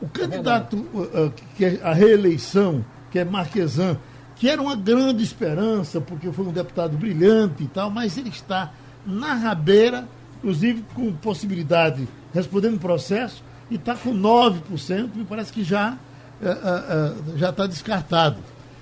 O 0.02 0.08
candidato 0.08 0.78
uh, 0.94 1.26
uh, 1.26 1.34
que 1.58 1.66
é 1.66 1.80
a 1.84 1.94
reeleição, 1.94 2.86
que 3.12 3.20
é 3.20 3.26
Marquesan, 3.26 3.98
que 4.40 4.50
era 4.50 4.62
uma 4.62 4.76
grande 4.76 5.22
esperança, 5.22 6.00
porque 6.00 6.32
foi 6.32 6.46
um 6.46 6.54
deputado 6.54 6.98
brilhante 6.98 7.64
e 7.64 7.68
tal, 7.68 7.92
mas 7.92 8.18
ele 8.18 8.30
está 8.30 8.72
na 9.06 9.34
rabeira, 9.34 10.08
inclusive 10.38 10.82
com 10.96 11.12
possibilidade, 11.12 12.08
respondendo 12.34 12.80
processo, 12.80 13.44
e 13.70 13.76
está 13.76 13.96
com 13.96 14.16
9%, 14.16 15.10
me 15.14 15.26
parece 15.26 15.52
que 15.52 15.62
já 15.62 15.98
uh, 16.42 17.34
uh, 17.34 17.38
já 17.38 17.50
está 17.50 17.68
descartado. 17.68 18.38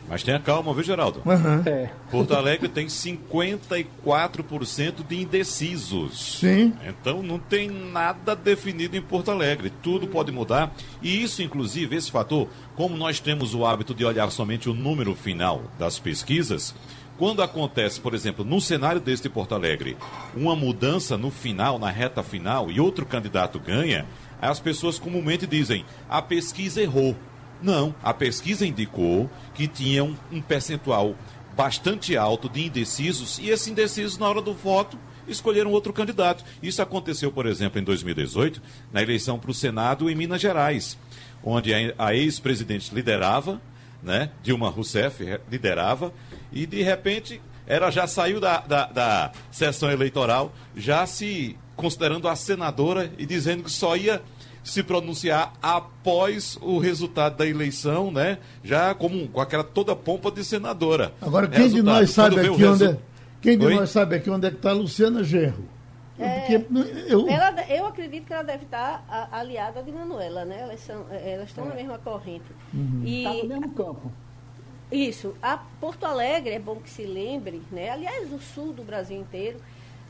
Mas 0.10 0.24
tenha 0.24 0.40
calma, 0.40 0.74
viu, 0.74 0.84
Geraldo? 0.84 1.22
Aham. 1.26 1.64
É. 1.66 1.90
Porto 2.10 2.34
Alegre 2.34 2.70
tem 2.70 2.88
54% 2.88 5.06
de 5.08 5.22
indecisos. 5.22 6.40
Sim. 6.40 6.74
Então 6.88 7.22
não 7.22 7.38
tem 7.38 7.70
nada 7.70 8.36
definido 8.36 8.96
em 8.96 9.02
Porto 9.02 9.32
Alegre. 9.32 9.72
Tudo 9.84 10.08
pode 10.08 10.32
mudar. 10.32 10.74
E 11.02 11.22
isso, 11.22 11.42
inclusive, 11.42 11.96
esse 11.96 12.10
fator, 12.10 12.48
como 12.76 12.96
nós 12.96 13.20
temos 13.20 13.54
o 13.54 13.66
hábito 13.66 13.94
de 13.94 14.06
olhar 14.06 14.32
somente 14.32 14.70
o 14.70 14.74
número 14.74 15.14
final 15.14 15.64
das 15.78 16.00
pesquisas, 16.00 16.74
quando 17.18 17.42
acontece, 17.42 18.00
por 18.00 18.14
exemplo, 18.14 18.46
no 18.46 18.62
cenário 18.62 19.02
deste 19.02 19.28
Porto 19.28 19.56
Alegre, 19.56 19.98
uma 20.36 20.56
mudança 20.56 21.18
no 21.18 21.32
final, 21.32 21.80
na 21.80 21.90
reta 21.90 22.22
final, 22.22 22.72
e 22.72 22.80
outro 22.80 23.06
candidato 23.06 23.60
ganha, 23.60 24.06
as 24.42 24.60
pessoas 24.60 25.00
comumente 25.00 25.48
dizem: 25.48 25.84
a 26.08 26.22
pesquisa 26.22 26.82
errou. 26.82 27.16
Não, 27.62 27.94
a 28.04 28.14
pesquisa 28.14 28.66
indicou 28.66 29.30
que 29.54 29.68
tinha 29.68 30.04
um, 30.04 30.16
um 30.32 30.42
percentual 30.42 31.16
bastante 31.56 32.16
alto 32.16 32.48
de 32.48 32.66
indecisos 32.66 33.40
e 33.40 33.50
esses 33.50 33.68
indecisos, 33.68 34.18
na 34.18 34.28
hora 34.28 34.42
do 34.42 34.54
voto, 34.54 34.98
escolheram 35.28 35.72
outro 35.72 35.92
candidato. 35.92 36.44
Isso 36.62 36.82
aconteceu, 36.82 37.32
por 37.32 37.46
exemplo, 37.46 37.80
em 37.80 37.84
2018, 37.84 38.62
na 38.94 39.02
eleição 39.02 39.40
para 39.40 39.52
o 39.52 39.54
Senado 39.54 40.10
em 40.10 40.16
Minas 40.16 40.40
Gerais, 40.40 40.98
onde 41.44 41.74
a 41.98 42.16
ex-presidente 42.16 42.94
liderava, 42.94 43.62
né, 44.04 44.30
Dilma 44.44 44.70
Rousseff 44.70 45.40
liderava, 45.50 46.14
e 46.52 46.66
de 46.66 46.84
repente 46.84 47.42
ela 47.66 47.92
já 47.92 48.08
saiu 48.08 48.40
da, 48.40 48.60
da, 48.60 48.86
da 48.86 49.32
sessão 49.52 49.92
eleitoral, 49.92 50.54
já 50.76 51.06
se 51.06 51.58
considerando 51.76 52.28
a 52.28 52.36
senadora 52.36 53.12
e 53.18 53.26
dizendo 53.26 53.64
que 53.64 53.72
só 53.72 53.96
ia 53.98 54.22
se 54.68 54.84
pronunciar 54.84 55.54
após 55.62 56.58
o 56.62 56.78
resultado 56.78 57.38
da 57.38 57.48
eleição, 57.48 58.12
né? 58.12 58.38
Já 58.64 58.94
como 58.94 59.28
com 59.30 59.40
aquela 59.40 59.64
toda 59.64 59.96
pompa 59.96 60.30
de 60.30 60.44
senadora. 60.44 61.14
Agora 61.22 61.48
quem 61.48 61.64
resultado, 61.64 61.84
de 61.84 61.90
nós 61.90 62.10
sabe 62.12 62.40
aqui 62.40 62.66
onde 62.66 62.86
é, 62.86 62.98
quem 63.42 63.58
de 63.58 63.66
Oi? 63.66 63.76
nós 63.76 63.90
sabe 63.90 64.16
aqui 64.16 64.30
onde 64.30 64.48
é 64.48 64.50
que 64.50 64.58
está 64.58 64.72
a 64.72 64.74
Luciana 64.74 65.24
Genro? 65.24 65.64
É, 66.20 66.66
eu... 67.08 67.30
Ela, 67.30 67.62
eu 67.70 67.86
acredito 67.86 68.26
que 68.26 68.34
ela 68.34 68.44
deve 68.44 68.66
estar 68.66 69.06
tá 69.08 69.30
aliada 69.32 69.84
de 69.84 69.92
Manuela, 69.92 70.44
né? 70.44 70.62
Elas, 70.62 70.80
são, 70.82 71.06
elas 71.12 71.50
estão 71.50 71.66
é. 71.66 71.70
na 71.70 71.76
mesma 71.76 71.98
corrente. 72.00 72.46
Uhum. 72.74 73.04
E... 73.06 73.20
Está 73.20 73.34
no 73.34 73.48
mesmo 73.48 73.72
campo. 73.72 74.12
Isso. 74.92 75.36
A 75.42 75.58
Porto 75.80 76.06
Alegre, 76.06 76.56
é 76.56 76.60
bom 76.60 76.78
que 76.78 76.90
se 76.90 77.04
lembre, 77.04 77.62
né? 77.72 77.92
aliás, 77.92 78.32
o 78.32 78.40
sul 78.40 78.74
do 78.74 78.84
Brasil 78.84 79.18
inteiro, 79.18 79.60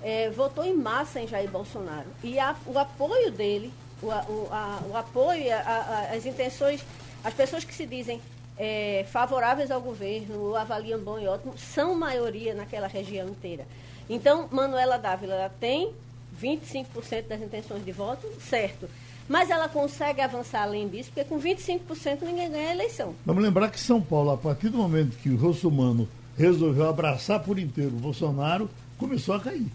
é, 0.01 0.29
votou 0.29 0.63
em 0.63 0.73
massa 0.73 1.19
em 1.19 1.27
Jair 1.27 1.49
Bolsonaro. 1.49 2.07
E 2.23 2.39
a, 2.39 2.55
o 2.65 2.77
apoio 2.77 3.31
dele, 3.31 3.73
o, 4.01 4.11
a, 4.51 4.79
o 4.89 4.95
apoio, 4.97 5.53
a, 5.53 6.09
as 6.13 6.25
intenções, 6.25 6.83
as 7.23 7.33
pessoas 7.33 7.63
que 7.63 7.73
se 7.73 7.85
dizem 7.85 8.21
é, 8.57 9.05
favoráveis 9.11 9.69
ao 9.69 9.81
governo, 9.81 10.55
avaliam 10.55 10.99
bom 10.99 11.19
e 11.19 11.27
ótimo, 11.27 11.57
são 11.57 11.95
maioria 11.95 12.53
naquela 12.53 12.87
região 12.87 13.27
inteira. 13.27 13.65
Então, 14.09 14.47
Manuela 14.51 14.97
Dávila 14.97 15.51
tem 15.59 15.93
25% 16.41 17.27
das 17.27 17.41
intenções 17.41 17.83
de 17.83 17.91
voto, 17.91 18.27
certo. 18.41 18.89
Mas 19.27 19.49
ela 19.49 19.67
consegue 19.67 20.21
avançar 20.21 20.63
além 20.63 20.87
disso, 20.87 21.11
porque 21.13 21.27
com 21.27 21.39
25% 21.39 22.21
ninguém 22.21 22.49
ganha 22.49 22.69
a 22.69 22.73
eleição. 22.73 23.13
Vamos 23.25 23.43
lembrar 23.43 23.69
que 23.69 23.79
São 23.79 24.01
Paulo, 24.01 24.31
a 24.31 24.37
partir 24.37 24.69
do 24.69 24.77
momento 24.77 25.17
que 25.17 25.29
o 25.29 25.35
Russomano 25.35 26.07
resolveu 26.37 26.87
abraçar 26.87 27.41
por 27.43 27.59
inteiro 27.59 27.91
o 27.91 27.99
Bolsonaro, 27.99 28.69
começou 28.97 29.35
a 29.35 29.39
cair. 29.39 29.67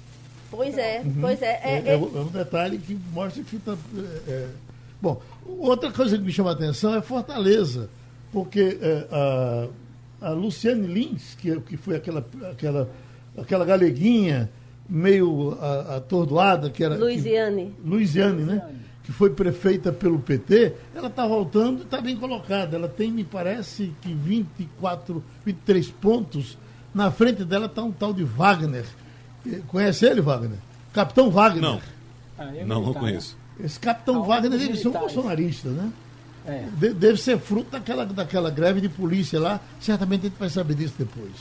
Pois 0.52 0.76
é, 0.76 1.00
uhum. 1.00 1.14
pois 1.18 1.40
é. 1.40 1.60
É, 1.64 1.82
é, 1.86 1.88
é, 1.88 1.94
é, 1.94 1.96
um 1.96 2.26
detalhe 2.26 2.76
que 2.76 2.94
mostra 3.10 3.42
que 3.42 3.56
está. 3.56 3.72
É, 3.72 4.30
é, 4.30 4.48
bom, 5.00 5.18
outra 5.46 5.90
coisa 5.90 6.18
que 6.18 6.22
me 6.22 6.30
chama 6.30 6.50
a 6.50 6.52
atenção 6.52 6.94
é 6.94 7.00
Fortaleza, 7.00 7.88
porque 8.30 8.78
é, 8.82 9.06
a, 9.10 9.68
a 10.28 10.30
Luciane 10.32 10.86
Lins, 10.86 11.34
que, 11.36 11.58
que 11.60 11.78
foi 11.78 11.96
aquela, 11.96 12.24
aquela, 12.50 12.90
aquela 13.36 13.64
galeguinha 13.64 14.50
meio 14.86 15.56
atordoada, 15.96 16.68
que 16.68 16.84
era. 16.84 16.96
Luiziane. 16.96 17.74
Que, 17.74 17.88
Luiziane, 17.88 18.42
né? 18.42 18.62
Que 19.04 19.10
foi 19.10 19.30
prefeita 19.30 19.90
pelo 19.90 20.18
PT, 20.18 20.74
ela 20.94 21.08
está 21.08 21.26
voltando 21.26 21.80
e 21.80 21.82
está 21.84 21.98
bem 21.98 22.14
colocada. 22.14 22.76
Ela 22.76 22.88
tem, 22.88 23.10
me 23.10 23.24
parece, 23.24 23.90
que 24.02 24.12
24, 24.12 25.24
23 25.46 25.90
pontos. 25.92 26.58
Na 26.94 27.10
frente 27.10 27.42
dela 27.42 27.66
está 27.66 27.82
um 27.82 27.90
tal 27.90 28.12
de 28.12 28.22
Wagner 28.22 28.84
Conhece 29.68 30.06
ele, 30.06 30.20
Wagner? 30.20 30.58
Capitão 30.92 31.30
Wagner. 31.30 31.62
Não. 31.62 31.80
Ah, 32.38 32.46
não, 32.66 32.82
não 32.82 32.94
conheço. 32.94 33.36
Esse 33.62 33.78
Capitão 33.78 34.22
Wagner 34.24 34.58
deve 34.58 34.76
ser 34.76 34.88
um 34.88 34.92
bolsonarista, 34.92 35.68
né? 35.68 35.92
É. 36.46 36.66
De, 36.76 36.92
deve 36.94 37.18
ser 37.18 37.38
fruto 37.38 37.70
daquela, 37.70 38.04
daquela 38.04 38.50
greve 38.50 38.80
de 38.80 38.88
polícia 38.88 39.38
lá. 39.38 39.60
Certamente 39.80 40.26
a 40.26 40.28
gente 40.28 40.38
vai 40.38 40.48
saber 40.48 40.74
disso 40.74 40.94
depois. 40.98 41.32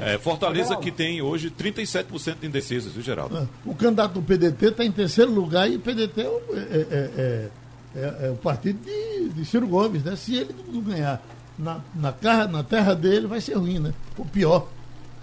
É, 0.00 0.18
Fortaleza 0.18 0.76
que 0.76 0.90
tem 0.90 1.22
hoje 1.22 1.50
37% 1.50 2.36
de 2.40 2.46
indecisos, 2.46 2.92
viu, 2.92 3.02
Geraldo? 3.02 3.38
É. 3.38 3.46
O 3.64 3.74
candidato 3.74 4.14
do 4.14 4.22
PDT 4.22 4.66
está 4.66 4.84
em 4.84 4.90
terceiro 4.90 5.30
lugar 5.30 5.70
e 5.70 5.76
o 5.76 5.80
PDT 5.80 6.20
é, 6.20 6.26
é, 6.26 7.50
é, 7.96 8.26
é 8.26 8.30
o 8.30 8.36
partido 8.36 8.78
de, 8.84 9.28
de, 9.28 9.44
Ciro 9.44 9.68
Gomes, 9.68 10.02
né? 10.02 10.16
Se 10.16 10.34
ele 10.34 10.54
não 10.72 10.80
ganhar 10.80 11.22
na, 11.58 11.80
na, 11.94 12.12
na 12.48 12.62
terra 12.64 12.94
dele, 12.94 13.26
vai 13.26 13.40
ser 13.40 13.54
ruim, 13.54 13.78
né? 13.78 13.92
O 14.16 14.24
pior. 14.24 14.68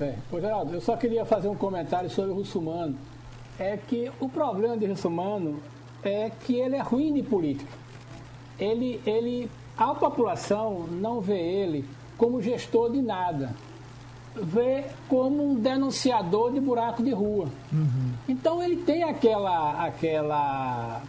É. 0.01 0.15
Pois, 0.29 0.41
Geraldo, 0.41 0.73
eu 0.73 0.81
só 0.81 0.97
queria 0.97 1.23
fazer 1.25 1.47
um 1.47 1.55
comentário 1.55 2.09
sobre 2.09 2.31
o 2.31 2.35
Russumano. 2.35 2.97
É 3.59 3.77
que 3.77 4.11
o 4.19 4.27
problema 4.27 4.75
de 4.75 4.87
Russumano 4.87 5.59
é 6.03 6.31
que 6.31 6.55
ele 6.55 6.75
é 6.75 6.81
ruim 6.81 7.13
de 7.13 7.21
política. 7.21 7.71
Ele, 8.59 8.99
ele, 9.05 9.49
a 9.77 9.93
população 9.93 10.87
não 10.89 11.21
vê 11.21 11.39
ele 11.39 11.85
como 12.17 12.41
gestor 12.41 12.91
de 12.91 13.01
nada. 13.01 13.53
Vê 14.35 14.85
como 15.07 15.51
um 15.51 15.55
denunciador 15.55 16.51
de 16.51 16.59
buraco 16.59 17.03
de 17.03 17.11
rua. 17.11 17.47
Uhum. 17.71 18.13
Então 18.27 18.63
ele 18.63 18.77
tem 18.77 19.03
aquela, 19.03 19.85
aquela 19.85 21.01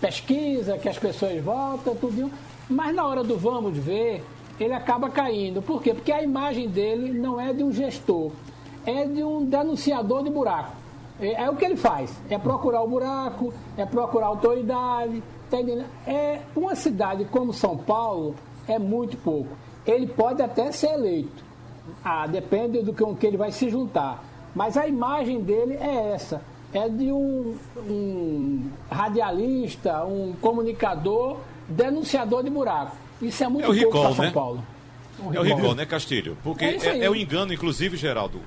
pesquisa 0.00 0.78
que 0.78 0.88
as 0.88 0.98
pessoas 0.98 1.42
votam, 1.42 1.96
tudo, 1.96 2.30
mas 2.68 2.94
na 2.94 3.06
hora 3.06 3.24
do 3.24 3.38
vamos 3.38 3.78
ver, 3.78 4.24
ele 4.62 4.74
acaba 4.74 5.10
caindo. 5.10 5.60
Por 5.62 5.82
quê? 5.82 5.94
Porque 5.94 6.12
a 6.12 6.22
imagem 6.22 6.68
dele 6.68 7.12
não 7.12 7.40
é 7.40 7.52
de 7.52 7.62
um 7.62 7.72
gestor, 7.72 8.32
é 8.86 9.06
de 9.06 9.22
um 9.22 9.44
denunciador 9.44 10.22
de 10.22 10.30
buraco. 10.30 10.72
É, 11.20 11.44
é 11.44 11.50
o 11.50 11.56
que 11.56 11.64
ele 11.64 11.76
faz, 11.76 12.12
é 12.28 12.38
procurar 12.38 12.82
o 12.82 12.88
buraco, 12.88 13.52
é 13.76 13.84
procurar 13.84 14.26
autoridade. 14.26 15.22
Tá 15.50 15.58
é 16.06 16.40
uma 16.56 16.74
cidade 16.74 17.26
como 17.26 17.52
São 17.52 17.76
Paulo 17.76 18.34
é 18.66 18.78
muito 18.78 19.16
pouco. 19.18 19.50
Ele 19.86 20.06
pode 20.06 20.40
até 20.40 20.72
ser 20.72 20.94
eleito. 20.94 21.44
Ah, 22.04 22.26
depende 22.26 22.82
do 22.82 22.92
que, 22.92 23.04
que 23.16 23.26
ele 23.26 23.36
vai 23.36 23.50
se 23.50 23.68
juntar. 23.68 24.24
Mas 24.54 24.76
a 24.76 24.86
imagem 24.86 25.40
dele 25.42 25.74
é 25.74 26.12
essa. 26.14 26.40
É 26.72 26.88
de 26.88 27.12
um, 27.12 27.54
um 27.76 28.70
radialista, 28.90 30.04
um 30.04 30.32
comunicador, 30.40 31.38
denunciador 31.68 32.42
de 32.42 32.50
buraco. 32.50 32.96
Isso 33.22 33.44
é 33.44 33.48
muito 33.48 33.66
é 33.66 33.70
o 33.70 33.90
pouco 33.90 34.00
para 34.00 34.14
São 34.14 34.24
né? 34.24 34.30
Paulo. 34.32 34.66
é 35.32 35.40
o 35.40 35.42
recall, 35.42 35.74
né, 35.74 35.86
Castilho? 35.86 36.36
Porque 36.42 36.64
é, 36.64 36.76
é, 36.76 37.04
é 37.04 37.10
o 37.10 37.14
engano, 37.14 37.52
inclusive, 37.54 37.96
Geraldo, 37.96 38.40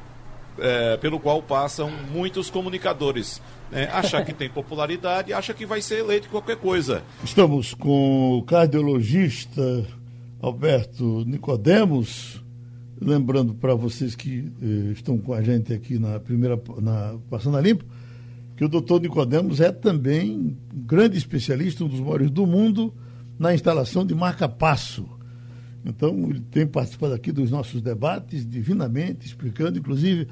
é, 0.60 0.98
pelo 0.98 1.20
qual 1.20 1.42
passam 1.42 1.90
muitos 2.12 2.50
comunicadores. 2.50 3.42
Né? 3.72 3.90
Achar 3.92 4.24
que 4.26 4.34
tem 4.34 4.50
popularidade, 4.50 5.34
acha 5.34 5.54
que 5.54 5.66
vai 5.66 5.82
ser 5.82 6.00
eleito 6.00 6.30
qualquer 6.30 6.58
coisa. 6.58 7.04
Estamos 7.24 7.74
com 7.74 8.38
o 8.38 8.44
cardiologista 8.44 9.86
Alberto 10.42 11.24
Nicodemos. 11.26 12.44
Lembrando 13.00 13.54
para 13.54 13.76
vocês 13.76 14.16
que 14.16 14.52
eh, 14.62 14.94
estão 14.94 15.18
com 15.18 15.34
a 15.34 15.42
gente 15.42 15.74
aqui 15.74 16.00
na 16.00 16.18
primeira, 16.18 16.58
na 16.82 17.16
Passando 17.30 17.58
a 17.58 17.62
Limpo, 17.62 17.84
que 18.56 18.64
o 18.64 18.70
doutor 18.70 19.02
Nicodemos 19.02 19.60
é 19.60 19.70
também 19.70 20.32
um 20.32 20.56
grande 20.74 21.18
especialista, 21.18 21.84
um 21.84 21.90
dos 21.90 22.00
maiores 22.00 22.32
do 22.32 22.48
mundo, 22.48 22.94
na 23.38 23.54
instalação 23.54 24.06
de 24.06 24.16
marca-passo. 24.16 25.08
Então, 25.86 26.30
ele 26.30 26.40
tem 26.40 26.66
participado 26.66 27.14
aqui 27.14 27.32
dos 27.32 27.52
nossos 27.52 27.82
debates 27.82 28.48
divinamente, 28.48 29.28
explicando, 29.28 29.78
inclusive, 29.78 30.28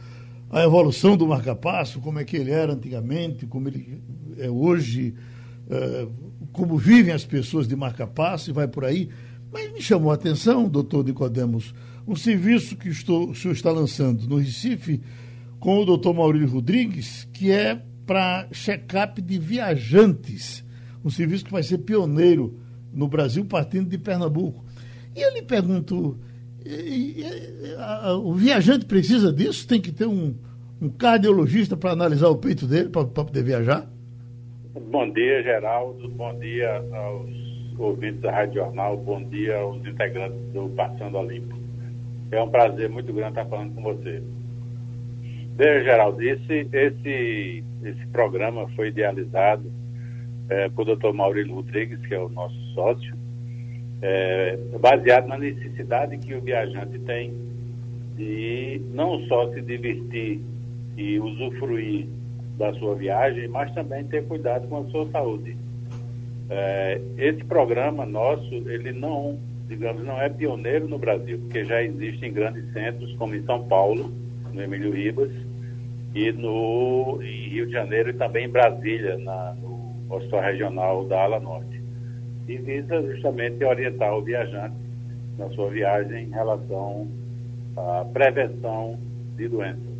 a 0.49 0.63
evolução 0.63 1.15
do 1.15 1.27
marca-passo, 1.27 1.99
como 1.99 2.19
é 2.19 2.23
que 2.23 2.37
ele 2.37 2.51
era 2.51 2.73
antigamente, 2.73 3.45
como 3.45 3.67
ele 3.67 4.01
é 4.37 4.49
hoje, 4.49 5.13
é, 5.69 6.07
como 6.51 6.77
vivem 6.77 7.13
as 7.13 7.25
pessoas 7.25 7.67
de 7.67 7.75
marca-passo 7.75 8.49
e 8.49 8.53
vai 8.53 8.67
por 8.67 8.85
aí. 8.85 9.09
Mas 9.51 9.71
me 9.71 9.81
chamou 9.81 10.11
a 10.11 10.15
atenção, 10.15 10.67
doutor 10.67 11.05
Nicodemos, 11.05 11.73
um 12.07 12.15
serviço 12.15 12.75
que 12.75 12.89
estou, 12.89 13.29
o 13.29 13.35
senhor 13.35 13.53
está 13.53 13.71
lançando 13.71 14.27
no 14.27 14.37
Recife 14.37 15.01
com 15.59 15.79
o 15.79 15.85
doutor 15.85 16.13
Maurílio 16.13 16.49
Rodrigues, 16.49 17.27
que 17.31 17.51
é 17.51 17.81
para 18.05 18.47
check-up 18.51 19.21
de 19.21 19.39
viajantes. 19.39 20.63
Um 21.05 21.09
serviço 21.09 21.45
que 21.45 21.51
vai 21.51 21.63
ser 21.63 21.79
pioneiro 21.79 22.59
no 22.93 23.07
Brasil, 23.07 23.43
partindo 23.45 23.89
de 23.89 23.97
Pernambuco. 23.97 24.63
E 25.15 25.21
eu 25.21 25.33
lhe 25.33 25.41
pergunto: 25.41 26.17
o 28.23 28.33
viajante 28.33 28.85
precisa 28.85 29.31
disso? 29.33 29.67
Tem 29.67 29.81
que 29.81 29.91
ter 29.91 30.05
um, 30.05 30.35
um 30.81 30.89
cardiologista 30.89 31.75
para 31.75 31.91
analisar 31.91 32.29
o 32.29 32.37
peito 32.37 32.65
dele, 32.65 32.89
para 32.89 33.05
poder 33.05 33.43
viajar? 33.43 33.89
Bom 34.89 35.11
dia, 35.11 35.43
Geraldo. 35.43 36.09
Bom 36.09 36.37
dia 36.39 36.83
aos 36.93 37.79
ouvintes 37.79 38.21
da 38.21 38.31
Rádio 38.31 38.55
Jornal. 38.55 38.97
Bom 38.97 39.23
dia 39.23 39.57
aos 39.57 39.85
integrantes 39.85 40.39
do 40.53 40.69
Passando 40.69 41.17
a 41.17 41.23
Limpo. 41.23 41.55
É 42.31 42.41
um 42.41 42.49
prazer 42.49 42.89
muito 42.89 43.13
grande 43.13 43.39
estar 43.39 43.45
falando 43.45 43.75
com 43.75 43.83
você. 43.83 44.23
Veja, 45.55 45.83
Geraldo, 45.83 46.19
esse, 46.23 46.67
esse, 46.73 47.63
esse 47.83 48.07
programa 48.07 48.67
foi 48.69 48.87
idealizado 48.87 49.71
é, 50.49 50.69
por 50.69 50.87
o 50.87 50.95
Dr. 50.95 51.13
Maurílio 51.13 51.55
Rodrigues, 51.55 51.99
que 52.05 52.13
é 52.13 52.19
o 52.19 52.29
nosso 52.29 52.55
sócio, 52.73 53.15
é, 54.01 54.57
baseado 54.79 55.27
na 55.27 55.37
necessidade 55.37 56.17
que 56.17 56.33
o 56.33 56.41
viajante 56.41 56.99
tem 56.99 57.33
de 58.15 58.81
não 58.93 59.19
só 59.27 59.51
se 59.53 59.61
divertir 59.61 60.41
e 60.97 61.19
usufruir 61.19 62.07
da 62.57 62.73
sua 62.75 62.95
viagem, 62.95 63.47
mas 63.47 63.73
também 63.73 64.03
ter 64.03 64.25
cuidado 64.25 64.67
com 64.67 64.77
a 64.77 64.85
sua 64.85 65.09
saúde. 65.09 65.57
É, 66.49 67.01
esse 67.17 67.43
programa 67.45 68.05
nosso, 68.05 68.53
ele 68.69 68.91
não 68.91 69.39
digamos, 69.67 70.03
não 70.03 70.21
é 70.21 70.29
pioneiro 70.29 70.87
no 70.87 70.97
Brasil, 70.97 71.39
porque 71.39 71.65
já 71.65 71.81
existem 71.81 72.31
grandes 72.31 72.71
centros, 72.73 73.15
como 73.15 73.35
em 73.35 73.43
São 73.43 73.63
Paulo, 73.67 74.11
no 74.51 74.61
Emílio 74.61 74.91
Ribas, 74.91 75.31
e 76.13 76.31
no 76.31 77.19
em 77.21 77.49
Rio 77.49 77.65
de 77.65 77.71
Janeiro 77.71 78.09
e 78.09 78.13
também 78.13 78.45
em 78.45 78.49
Brasília, 78.49 79.17
na, 79.17 79.55
no 79.61 79.72
Hospital 80.09 80.41
Regional 80.41 81.05
da 81.05 81.23
Ala 81.23 81.39
Norte. 81.39 81.81
E 82.47 82.57
visa 82.57 83.01
justamente 83.01 83.63
orientar 83.63 84.15
o 84.15 84.21
viajante 84.21 84.75
na 85.37 85.49
sua 85.51 85.69
viagem 85.69 86.25
em 86.25 86.29
relação 86.29 87.07
à 87.77 88.05
prevenção 88.13 88.97
de 89.35 89.47
doenças. 89.47 89.93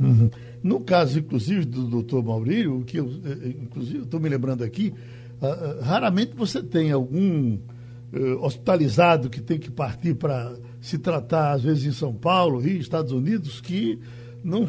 Uhum. 0.00 0.30
No 0.62 0.80
caso, 0.80 1.18
inclusive, 1.18 1.64
do 1.64 1.84
doutor 1.84 2.24
Maurílio, 2.24 2.82
que 2.84 2.98
eu, 2.98 3.06
eh, 3.06 3.54
inclusive, 3.62 4.00
estou 4.00 4.20
me 4.20 4.28
lembrando 4.28 4.64
aqui, 4.64 4.92
uh, 5.40 5.82
raramente 5.82 6.32
você 6.34 6.62
tem 6.62 6.92
algum 6.92 7.54
uh, 7.54 8.44
hospitalizado 8.44 9.30
que 9.30 9.40
tem 9.40 9.58
que 9.58 9.70
partir 9.70 10.14
para 10.14 10.54
se 10.80 10.98
tratar, 10.98 11.52
às 11.52 11.62
vezes, 11.62 11.86
em 11.86 11.92
São 11.92 12.12
Paulo, 12.12 12.58
Rio, 12.58 12.78
Estados 12.78 13.12
Unidos, 13.12 13.60
que 13.60 13.98
não 14.46 14.64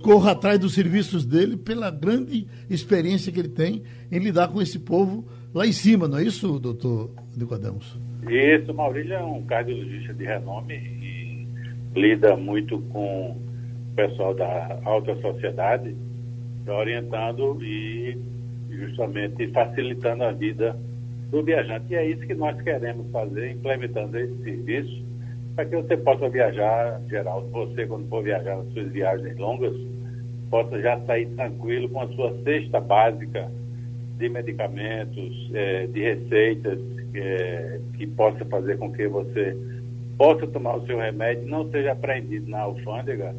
corra 0.00 0.32
atrás 0.32 0.58
dos 0.58 0.72
serviços 0.72 1.26
dele 1.26 1.56
pela 1.56 1.90
grande 1.90 2.46
experiência 2.70 3.30
que 3.30 3.38
ele 3.38 3.50
tem 3.50 3.82
em 4.10 4.18
lidar 4.18 4.48
com 4.48 4.62
esse 4.62 4.78
povo 4.78 5.26
lá 5.54 5.66
em 5.66 5.72
cima, 5.72 6.08
não 6.08 6.16
é 6.16 6.24
isso, 6.24 6.58
doutor 6.58 7.10
Nicodemos? 7.36 8.00
Isso, 8.26 8.72
Maurílio 8.72 9.12
é 9.12 9.22
um 9.22 9.42
cardiologista 9.42 10.14
de 10.14 10.24
renome 10.24 10.74
e 10.74 11.46
lida 11.94 12.34
muito 12.36 12.78
com 12.90 13.32
o 13.32 13.94
pessoal 13.94 14.34
da 14.34 14.80
alta 14.84 15.14
sociedade, 15.20 15.94
orientando 16.66 17.62
e 17.62 18.16
justamente 18.70 19.46
facilitando 19.48 20.24
a 20.24 20.32
vida 20.32 20.74
do 21.30 21.42
viajante. 21.42 21.84
E 21.90 21.96
é 21.96 22.08
isso 22.08 22.26
que 22.26 22.34
nós 22.34 22.58
queremos 22.62 23.10
fazer, 23.10 23.50
implementando 23.50 24.18
esse 24.18 24.42
serviço, 24.42 25.04
para 25.54 25.66
que 25.66 25.76
você 25.76 25.96
possa 25.96 26.28
viajar, 26.28 27.00
Geraldo, 27.08 27.48
você 27.48 27.86
quando 27.86 28.08
for 28.08 28.22
viajar 28.22 28.56
nas 28.56 28.72
suas 28.72 28.90
viagens 28.90 29.36
longas, 29.36 29.74
possa 30.50 30.80
já 30.80 30.98
sair 31.00 31.26
tranquilo 31.30 31.88
com 31.88 32.00
a 32.00 32.08
sua 32.08 32.34
cesta 32.42 32.80
básica 32.80 33.50
de 34.18 34.28
medicamentos, 34.28 35.50
é, 35.54 35.86
de 35.86 36.00
receitas, 36.00 36.78
é, 37.14 37.80
que 37.96 38.06
possa 38.06 38.44
fazer 38.44 38.78
com 38.78 38.92
que 38.92 39.06
você 39.08 39.56
possa 40.16 40.46
tomar 40.46 40.76
o 40.76 40.86
seu 40.86 40.98
remédio, 40.98 41.46
não 41.48 41.70
seja 41.70 41.92
apreendido 41.92 42.48
na 42.50 42.60
alfândega 42.60 43.34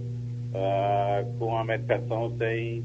ah, 0.54 1.24
com 1.40 1.58
a 1.58 1.64
medicação 1.64 2.36
sem, 2.38 2.84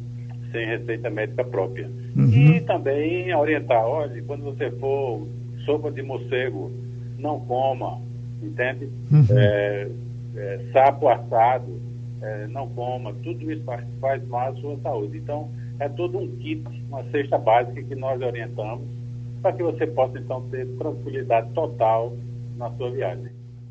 sem 0.53 0.67
receita 0.67 1.11
médica 1.11 1.45
própria. 1.45 1.91
Uhum. 2.17 2.31
E 2.31 2.61
também 2.61 3.35
orientar, 3.35 3.85
olha, 3.85 4.23
quando 4.23 4.45
você 4.45 4.71
for 4.73 5.27
sopa 5.65 5.91
de 5.91 6.03
morcego, 6.03 6.71
não 7.19 7.41
coma, 7.41 8.01
entende? 8.43 8.89
Uhum. 9.11 9.27
É, 9.31 9.89
é, 10.37 10.61
sapo 10.73 11.09
assado, 11.09 11.81
é, 12.23 12.47
não 12.49 12.69
coma, 12.69 13.13
tudo 13.23 13.51
isso 13.51 13.65
faz, 13.65 13.85
faz 14.01 14.27
mal 14.29 14.51
à 14.51 14.55
sua 14.57 14.79
saúde. 14.79 15.19
Então, 15.19 15.51
é 15.79 15.89
todo 15.89 16.19
um 16.19 16.29
kit, 16.37 16.65
uma 16.89 17.05
cesta 17.11 17.39
básica 17.39 17.83
que 17.83 17.95
nós 17.95 18.21
orientamos 18.21 18.87
para 19.41 19.53
que 19.53 19.63
você 19.63 19.87
possa, 19.87 20.19
então, 20.19 20.43
ter 20.51 20.67
tranquilidade 20.77 21.51
total 21.53 22.17
na 22.57 22.71
sua 22.73 22.91
viagem. 22.91 23.31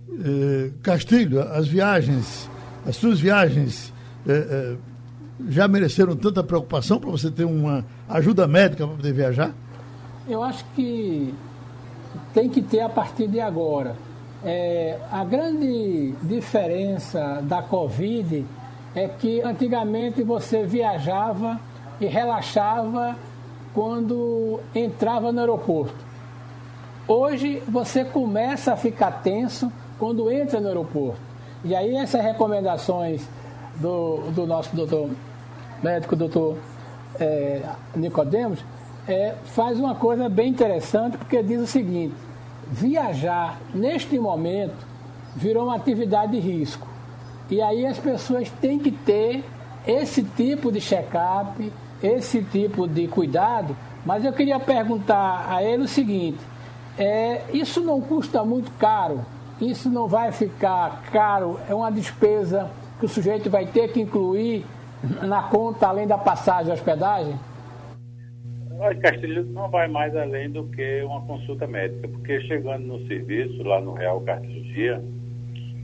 Eh, 0.09 0.71
Castilho, 0.81 1.41
as 1.41 1.67
viagens, 1.67 2.49
as 2.85 2.95
suas 2.95 3.19
viagens 3.19 3.93
eh, 4.25 4.47
eh, 4.49 4.75
já 5.49 5.67
mereceram 5.67 6.15
tanta 6.15 6.43
preocupação 6.43 6.99
para 6.99 7.09
você 7.09 7.29
ter 7.29 7.43
uma 7.43 7.85
ajuda 8.07 8.47
médica 8.47 8.87
para 8.87 8.95
poder 8.95 9.13
viajar? 9.13 9.53
Eu 10.27 10.41
acho 10.41 10.65
que 10.73 11.33
tem 12.33 12.49
que 12.49 12.61
ter 12.61 12.81
a 12.81 12.89
partir 12.89 13.27
de 13.27 13.39
agora. 13.39 13.95
É, 14.43 14.99
a 15.11 15.23
grande 15.23 16.13
diferença 16.21 17.39
da 17.43 17.61
Covid 17.61 18.45
é 18.93 19.07
que 19.07 19.41
antigamente 19.41 20.21
você 20.23 20.63
viajava 20.63 21.59
e 21.99 22.05
relaxava 22.05 23.15
quando 23.73 24.59
entrava 24.73 25.31
no 25.31 25.39
aeroporto. 25.39 25.95
Hoje 27.07 27.63
você 27.67 28.03
começa 28.03 28.73
a 28.73 28.77
ficar 28.77 29.23
tenso 29.23 29.71
quando 29.97 30.31
entra 30.31 30.59
no 30.59 30.67
aeroporto. 30.67 31.19
E 31.63 31.75
aí 31.75 31.95
essas 31.95 32.21
recomendações 32.21 33.27
do, 33.75 34.31
do 34.31 34.45
nosso 34.45 34.75
doutor 34.75 35.09
médico, 35.81 36.15
doutor 36.15 36.57
é, 37.19 37.61
Nicodemos, 37.95 38.59
é, 39.07 39.35
faz 39.45 39.79
uma 39.79 39.95
coisa 39.95 40.27
bem 40.27 40.49
interessante, 40.49 41.17
porque 41.17 41.41
diz 41.41 41.61
o 41.61 41.67
seguinte, 41.67 42.15
viajar 42.71 43.59
neste 43.73 44.19
momento 44.19 44.85
virou 45.35 45.65
uma 45.65 45.75
atividade 45.75 46.33
de 46.33 46.39
risco. 46.39 46.87
E 47.49 47.61
aí 47.61 47.85
as 47.85 47.97
pessoas 47.97 48.49
têm 48.61 48.77
que 48.79 48.91
ter 48.91 49.43
esse 49.85 50.23
tipo 50.23 50.71
de 50.71 50.81
check-up, 50.81 51.71
esse 52.03 52.43
tipo 52.43 52.87
de 52.87 53.07
cuidado, 53.07 53.75
mas 54.05 54.25
eu 54.25 54.33
queria 54.33 54.59
perguntar 54.59 55.47
a 55.49 55.63
ele 55.63 55.83
o 55.83 55.87
seguinte: 55.87 56.39
é, 56.97 57.43
isso 57.53 57.81
não 57.81 58.01
custa 58.01 58.43
muito 58.43 58.71
caro? 58.71 59.25
Isso 59.61 59.89
não 59.89 60.07
vai 60.07 60.31
ficar 60.31 61.03
caro? 61.11 61.59
É 61.69 61.73
uma 61.73 61.91
despesa 61.91 62.69
que 62.99 63.05
o 63.05 63.09
sujeito 63.09 63.49
vai 63.49 63.65
ter 63.65 63.91
que 63.91 64.01
incluir 64.01 64.65
na 65.21 65.43
conta 65.43 65.87
além 65.87 66.05
da 66.05 66.17
passagem 66.17 66.71
e 66.71 66.73
hospedagem? 66.73 67.39
Olha, 68.79 68.95
Castilho, 68.95 69.43
não 69.43 69.69
vai 69.71 69.87
mais 69.87 70.15
além 70.15 70.51
do 70.51 70.63
que 70.65 71.01
uma 71.01 71.21
consulta 71.21 71.65
médica, 71.65 72.07
porque 72.07 72.39
chegando 72.41 72.85
no 72.85 73.07
serviço, 73.07 73.63
lá 73.63 73.81
no 73.81 73.93
Real 73.93 74.21
Cardiologia, 74.21 75.01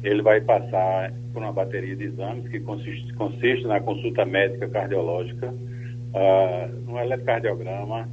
ele 0.04 0.22
vai 0.22 0.40
passar 0.42 1.12
por 1.34 1.42
uma 1.42 1.52
bateria 1.52 1.96
de 1.96 2.04
exames 2.04 2.48
que 2.50 2.60
consiste, 2.60 3.12
consiste 3.14 3.66
na 3.66 3.80
consulta 3.80 4.24
médica 4.26 4.68
cardiológica, 4.68 5.48
uh, 5.50 6.92
um 6.92 7.00
eletrocardiograma, 7.00 8.08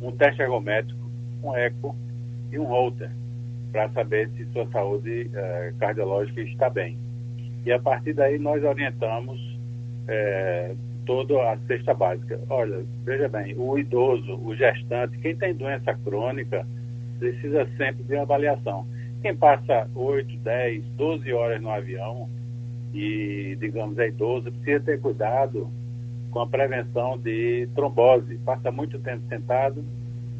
um 0.00 0.12
teste 0.12 0.42
ergométrico, 0.42 1.10
um 1.42 1.56
eco 1.56 1.96
e 2.52 2.58
um 2.58 2.66
holter, 2.66 3.10
para 3.72 3.88
saber 3.90 4.30
se 4.36 4.44
sua 4.52 4.68
saúde 4.68 5.28
uh, 5.32 5.76
cardiológica 5.78 6.40
está 6.42 6.70
bem. 6.70 6.96
E 7.66 7.72
a 7.72 7.80
partir 7.80 8.12
daí 8.12 8.38
nós 8.38 8.62
orientamos 8.62 9.40
uh, 9.40 10.76
toda 11.04 11.52
a 11.52 11.58
cesta 11.66 11.94
básica. 11.94 12.40
Olha, 12.48 12.84
veja 13.04 13.28
bem, 13.28 13.54
o 13.56 13.78
idoso, 13.78 14.34
o 14.36 14.54
gestante, 14.54 15.18
quem 15.18 15.36
tem 15.36 15.54
doença 15.54 15.94
crônica, 16.04 16.66
precisa 17.18 17.66
sempre 17.76 18.02
de 18.04 18.16
avaliação. 18.16 18.86
Quem 19.22 19.34
passa 19.34 19.88
8, 19.94 20.36
10, 20.38 20.84
12 20.96 21.32
horas 21.32 21.60
no 21.62 21.70
avião 21.70 22.28
e, 22.92 23.56
digamos, 23.60 23.98
é 23.98 24.08
idoso, 24.08 24.52
precisa 24.52 24.80
ter 24.80 25.00
cuidado 25.00 25.68
com 26.30 26.40
a 26.40 26.46
prevenção 26.46 27.18
de 27.18 27.68
trombose. 27.74 28.36
Passa 28.44 28.70
muito 28.70 28.98
tempo 28.98 29.22
sentado, 29.28 29.84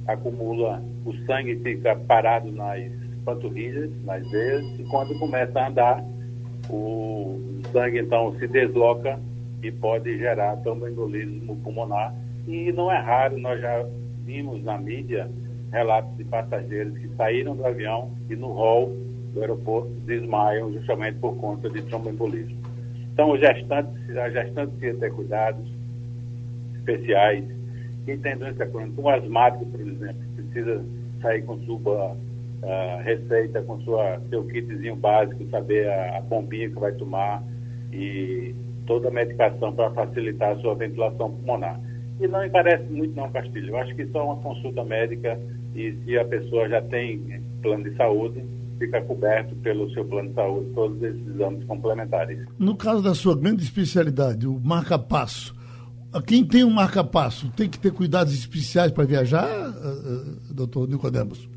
acumula 0.07 0.83
o 1.05 1.13
sangue 1.27 1.57
fica 1.57 1.95
parado 1.95 2.51
nas 2.51 2.91
panturrilhas, 3.25 3.91
nas 4.05 4.29
veias, 4.31 4.65
e 4.79 4.85
quando 4.85 5.19
começa 5.19 5.61
a 5.61 5.69
andar, 5.69 6.05
o 6.71 7.39
sangue 7.73 8.01
então 8.01 8.35
se 8.39 8.47
desloca 8.49 9.19
e 9.65 9.73
pode 9.73 10.19
gerar 10.19 10.57
tromboembolismo 10.59 11.57
pulmonar. 11.57 12.15
E 12.47 12.71
não 12.73 12.93
é 12.93 12.99
raro, 12.99 13.39
nós 13.39 13.61
já 13.61 13.85
vimos 14.25 14.63
na 14.63 14.77
mídia 14.77 15.31
relatos 15.73 16.15
de 16.17 16.25
passageiros 16.25 16.97
que 16.99 17.09
saíram 17.17 17.57
do 17.57 17.65
avião 17.67 18.11
e 18.29 18.37
no 18.37 18.53
hall 18.53 18.95
do 19.33 19.41
aeroporto 19.41 19.89
desmaiam 20.07 20.73
justamente 20.73 21.19
por 21.19 21.37
conta 21.37 21.69
de 21.71 21.83
tromboembolismo. 21.83 22.57
Então, 23.13 23.31
o 23.31 23.39
gestante, 23.39 23.91
a 24.19 24.29
gestante 24.29 24.73
precisa 24.77 25.01
ter 25.01 25.13
cuidados, 25.13 25.67
especiais. 26.77 27.45
Quem 28.05 28.19
tem 28.19 28.37
doença 28.37 28.67
crônica, 28.67 29.01
um 29.01 29.09
asmático, 29.09 29.67
por 29.67 29.81
exemplo, 29.81 30.23
precisa 30.37 30.85
sair 31.23 31.43
com 31.43 31.59
sua 31.61 32.13
uh, 32.13 33.03
receita, 33.03 33.63
com 33.63 33.81
sua, 33.81 34.21
seu 34.29 34.45
kitzinho 34.45 34.97
básico, 34.97 35.49
saber 35.49 35.89
a, 35.89 36.19
a 36.19 36.21
bombinha 36.21 36.69
que 36.69 36.79
vai 36.79 36.93
tomar 36.93 37.43
e 37.93 38.55
toda 38.87 39.09
a 39.09 39.11
medicação 39.11 39.73
para 39.75 39.91
facilitar 39.91 40.53
a 40.53 40.61
sua 40.61 40.75
ventilação 40.75 41.31
pulmonar. 41.31 41.81
E 42.21 42.29
não 42.29 42.45
encarece 42.45 42.85
muito 42.85 43.15
não, 43.17 43.31
Castilho. 43.31 43.71
Eu 43.71 43.79
acho 43.79 43.95
que 43.95 44.07
só 44.07 44.25
uma 44.25 44.37
consulta 44.37 44.85
médica 44.85 45.39
e 45.75 45.93
se 46.05 46.19
a 46.19 46.25
pessoa 46.25 46.69
já 46.69 46.81
tem 46.83 47.43
plano 47.61 47.85
de 47.85 47.97
saúde, 47.97 48.45
fica 48.79 49.01
coberto 49.03 49.55
pelo 49.57 49.91
seu 49.93 50.05
plano 50.05 50.29
de 50.29 50.35
saúde 50.35 50.71
todos 50.75 51.03
esses 51.03 51.27
exames 51.27 51.65
complementares. 51.65 52.39
No 52.59 52.77
caso 52.77 53.03
da 53.03 53.15
sua 53.15 53.37
grande 53.37 53.63
especialidade, 53.63 54.47
o 54.47 54.61
marca-passo, 54.63 55.55
quem 56.27 56.47
tem 56.47 56.65
um 56.65 56.71
marca-passo 56.71 57.51
tem 57.53 57.69
que 57.69 57.79
ter 57.79 57.93
cuidados 57.93 58.33
especiais 58.33 58.93
para 58.93 59.05
viajar, 59.05 59.47
uh, 59.47 60.51
uh, 60.51 60.55
doutor 60.55 60.89
Nicodemos? 60.89 61.49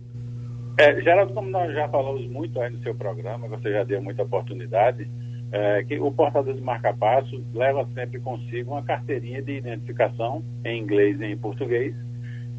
É, 0.79 1.01
Geraldo, 1.01 1.33
como 1.33 1.49
nós 1.49 1.73
já 1.73 1.89
falamos 1.89 2.27
muito 2.27 2.59
aí 2.59 2.71
no 2.71 2.81
seu 2.83 2.93
programa, 2.93 3.47
você 3.47 3.71
já 3.71 3.83
deu 3.83 4.01
muita 4.01 4.23
oportunidade, 4.23 5.09
é, 5.51 5.83
que 5.83 5.99
o 5.99 6.11
portador 6.11 6.53
de 6.53 6.61
marca-passo 6.61 7.43
leva 7.53 7.87
sempre 7.93 8.19
consigo 8.19 8.71
uma 8.71 8.83
carteirinha 8.83 9.41
de 9.41 9.57
identificação 9.57 10.43
em 10.65 10.81
inglês 10.81 11.19
e 11.21 11.25
em 11.25 11.37
português, 11.37 11.95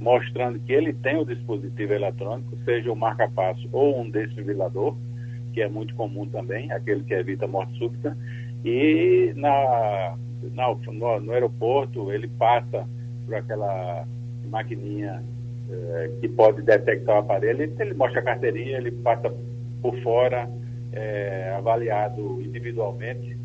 mostrando 0.00 0.58
que 0.60 0.72
ele 0.72 0.92
tem 0.92 1.16
o 1.16 1.24
dispositivo 1.24 1.92
eletrônico, 1.92 2.56
seja 2.64 2.90
o 2.90 2.96
marca-passo 2.96 3.68
ou 3.72 4.00
um 4.00 4.10
desfibrilador, 4.10 4.96
que 5.52 5.60
é 5.60 5.68
muito 5.68 5.94
comum 5.94 6.26
também, 6.28 6.70
aquele 6.72 7.02
que 7.02 7.14
evita 7.14 7.46
morte 7.46 7.76
súbita, 7.78 8.16
e 8.64 9.32
na, 9.36 10.16
na 10.54 10.74
no, 10.74 11.20
no, 11.20 11.32
aeroporto 11.32 12.12
ele 12.12 12.28
passa 12.28 12.88
por 13.24 13.34
aquela 13.34 14.06
maquininha 14.50 15.22
eh, 15.70 16.10
que 16.20 16.28
pode 16.28 16.62
detectar 16.62 17.16
o 17.16 17.18
aparelho, 17.18 17.62
ele, 17.62 17.74
ele, 17.78 17.94
mostra 17.94 18.20
a 18.20 18.24
carteirinha, 18.24 18.78
ele 18.78 18.90
passa 18.90 19.32
por 19.82 19.96
fora, 20.00 20.48
eh, 20.98 21.54
avaliado 21.56 22.42
individualmente, 22.42 23.36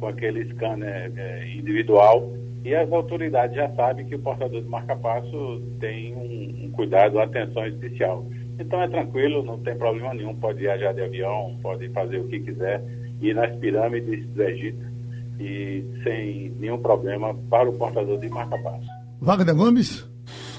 com 0.00 0.08
aquele 0.08 0.44
scanner 0.52 1.12
eh, 1.16 1.54
individual, 1.54 2.32
e 2.64 2.74
as 2.74 2.90
autoridades 2.90 3.54
já 3.54 3.70
sabem 3.74 4.06
que 4.06 4.14
o 4.14 4.18
portador 4.18 4.60
de 4.60 4.68
marca-passo 4.68 5.62
tem 5.78 6.14
um, 6.14 6.66
um 6.66 6.70
cuidado, 6.72 7.14
uma 7.14 7.24
atenção 7.24 7.66
especial. 7.66 8.26
Então 8.58 8.82
é 8.82 8.88
tranquilo, 8.88 9.44
não 9.44 9.58
tem 9.58 9.76
problema 9.76 10.14
nenhum, 10.14 10.34
pode 10.34 10.60
viajar 10.60 10.92
de 10.92 11.02
avião, 11.02 11.56
pode 11.62 11.88
fazer 11.90 12.18
o 12.18 12.26
que 12.26 12.40
quiser, 12.40 12.82
ir 13.20 13.34
nas 13.34 13.54
pirâmides 13.56 14.26
do 14.28 14.42
Egito 14.42 14.84
e 15.38 15.84
sem 16.02 16.50
nenhum 16.58 16.78
problema 16.78 17.34
para 17.50 17.68
o 17.68 17.72
portador 17.74 18.18
de 18.18 18.28
marca-passo. 18.28 18.86
Wagner 19.20 19.54
Gomes? 19.54 20.15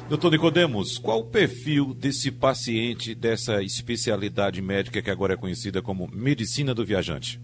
Doutor 0.09 0.31
Nicodemos, 0.31 0.97
qual 0.97 1.19
o 1.19 1.25
perfil 1.25 1.93
desse 1.93 2.31
paciente 2.31 3.13
dessa 3.13 3.61
especialidade 3.61 4.61
médica 4.61 5.01
que 5.01 5.11
agora 5.11 5.33
é 5.33 5.37
conhecida 5.37 5.81
como 5.81 6.09
medicina 6.13 6.73
do 6.73 6.85
viajante? 6.85 7.41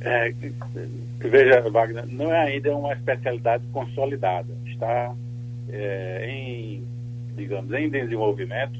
É, 0.00 0.32
veja, 1.20 1.60
Wagner, 1.70 2.06
não 2.08 2.34
é 2.34 2.54
ainda 2.54 2.76
uma 2.76 2.92
especialidade 2.92 3.64
consolidada. 3.68 4.52
Está 4.66 5.14
é, 5.68 6.26
em, 6.28 6.82
digamos, 7.36 7.72
em 7.72 7.88
desenvolvimento, 7.88 8.76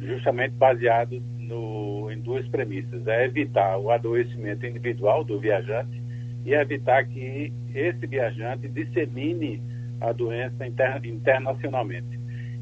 justamente 0.00 0.52
baseado 0.52 1.20
no, 1.36 2.12
em 2.12 2.20
duas 2.20 2.46
premissas. 2.46 3.08
É 3.08 3.24
evitar 3.24 3.76
o 3.76 3.90
adoecimento 3.90 4.64
individual 4.64 5.24
do 5.24 5.40
viajante 5.40 6.00
e 6.46 6.54
evitar 6.54 7.04
que 7.06 7.52
esse 7.74 8.06
viajante 8.06 8.68
dissemine 8.68 9.60
a 10.00 10.12
doença 10.12 10.64
inter, 10.64 11.00
internacionalmente. 11.04 12.19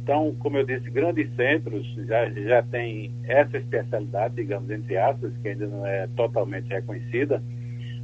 Então, 0.09 0.35
como 0.39 0.57
eu 0.57 0.65
disse, 0.65 0.89
grandes 0.89 1.29
centros 1.37 1.87
já, 2.07 2.31
já 2.31 2.63
têm 2.63 3.13
essa 3.25 3.59
especialidade, 3.59 4.37
digamos, 4.37 4.71
entre 4.71 4.97
aspas, 4.97 5.31
que 5.43 5.49
ainda 5.49 5.67
não 5.67 5.85
é 5.85 6.07
totalmente 6.17 6.67
reconhecida, 6.67 7.43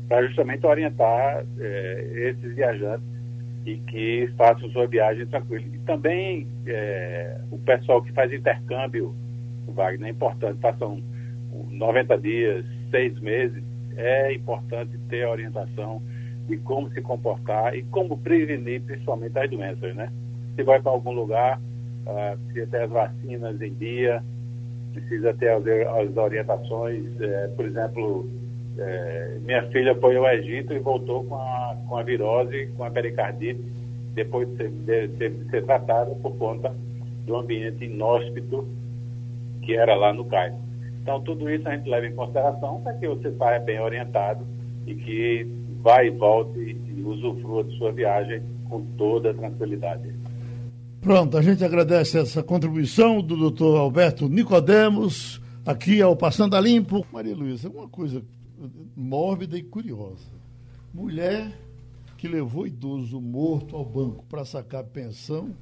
para 0.07 0.27
justamente 0.27 0.67
orientar 0.67 1.47
é, 1.59 2.29
esses 2.29 2.55
viajantes 2.55 3.07
e 3.65 3.77
que 3.77 4.31
façam 4.37 4.69
sua 4.69 4.87
viagem 4.87 5.25
tranquila. 5.29 5.65
E 5.73 5.79
também 5.79 6.47
é, 6.67 7.41
o 7.51 7.57
pessoal 7.61 8.03
que 8.03 8.13
faz 8.13 8.31
intercâmbio, 8.31 9.15
Wagner, 9.69 10.09
é 10.09 10.11
importante, 10.11 10.59
passam 10.61 11.03
90 11.71 12.19
dias, 12.19 12.67
seis 12.91 13.19
meses, 13.19 13.65
é 13.97 14.31
importante 14.35 14.91
ter 15.09 15.25
a 15.25 15.31
orientação 15.31 16.03
de 16.49 16.59
como 16.59 16.91
se 16.91 17.01
comportar 17.01 17.75
e 17.75 17.83
como 17.85 18.19
prevenir 18.19 18.83
principalmente 18.83 19.39
as 19.39 19.49
doenças, 19.49 19.97
né? 19.97 20.13
Se 20.55 20.63
vai 20.63 20.83
para 20.83 20.93
algum 20.93 21.11
lugar, 21.11 21.59
uh, 22.07 22.39
precisa 22.47 22.67
ter 22.67 22.83
as 22.83 22.91
vacinas 22.91 23.61
em 23.61 23.75
dia, 23.75 24.23
precisa 24.93 25.35
ter 25.35 25.51
as, 25.51 25.65
as 25.67 26.17
orientações, 26.17 27.21
é, 27.21 27.49
por 27.49 27.67
exemplo, 27.67 28.29
é, 28.79 29.39
minha 29.43 29.63
filha 29.71 29.95
foi 29.97 30.17
ao 30.17 30.27
Egito 30.29 30.73
e 30.73 30.79
voltou 30.79 31.25
com 31.25 31.35
a, 31.35 31.77
com 31.89 31.97
a 31.97 32.03
virose, 32.03 32.69
com 32.77 32.85
a 32.85 32.91
pericardite, 32.91 33.61
depois 34.15 34.49
de 34.51 34.57
ser, 34.57 34.71
de, 34.71 35.09
de 35.09 35.51
ser 35.51 35.65
tratada 35.65 36.15
por 36.17 36.37
conta 36.37 36.75
do 37.27 37.37
ambiente 37.37 37.85
inóspito 37.85 38.67
que 39.63 39.75
era 39.75 39.95
lá 39.95 40.13
no 40.13 40.25
Cairo. 40.27 40.57
Então, 41.03 41.21
tudo 41.21 41.51
isso 41.51 41.69
a 41.69 41.77
gente 41.77 41.89
leva 41.89 42.07
em 42.07 42.15
consideração 42.15 42.81
para 42.81 42.95
que 42.95 43.09
você 43.09 43.33
saia 43.33 43.59
bem 43.61 43.81
orientado 43.81 44.47
e 44.87 44.95
que 44.95 45.47
vá 45.83 46.03
e 46.03 46.11
volte 46.11 46.59
e 46.59 47.03
usufrua 47.03 47.65
de 47.65 47.77
sua 47.77 47.93
viagem 47.93 48.43
com 48.69 48.83
toda 48.97 49.35
tranquilidade. 49.35 50.15
Pronto, 51.05 51.37
a 51.37 51.43
gente 51.43 51.63
agradece 51.63 52.17
essa 52.17 52.43
contribuição 52.43 53.21
do 53.21 53.37
doutor 53.37 53.77
Alberto 53.77 54.27
Nicodemos, 54.27 55.39
aqui 55.67 56.01
ao 56.01 56.17
Passando 56.17 56.57
a 56.57 56.61
Limpo. 56.63 57.07
Maria 57.13 57.37
Luísa, 57.37 57.69
uma 57.69 57.87
coisa 57.87 58.23
mórbida 58.97 59.59
e 59.59 59.63
curiosa. 59.63 60.33
Mulher 60.95 61.61
que 62.17 62.27
levou 62.27 62.67
idoso 62.67 63.21
morto 63.21 63.77
ao 63.77 63.85
banco 63.85 64.25
para 64.31 64.47
sacar 64.47 64.83
pensão 64.85 65.55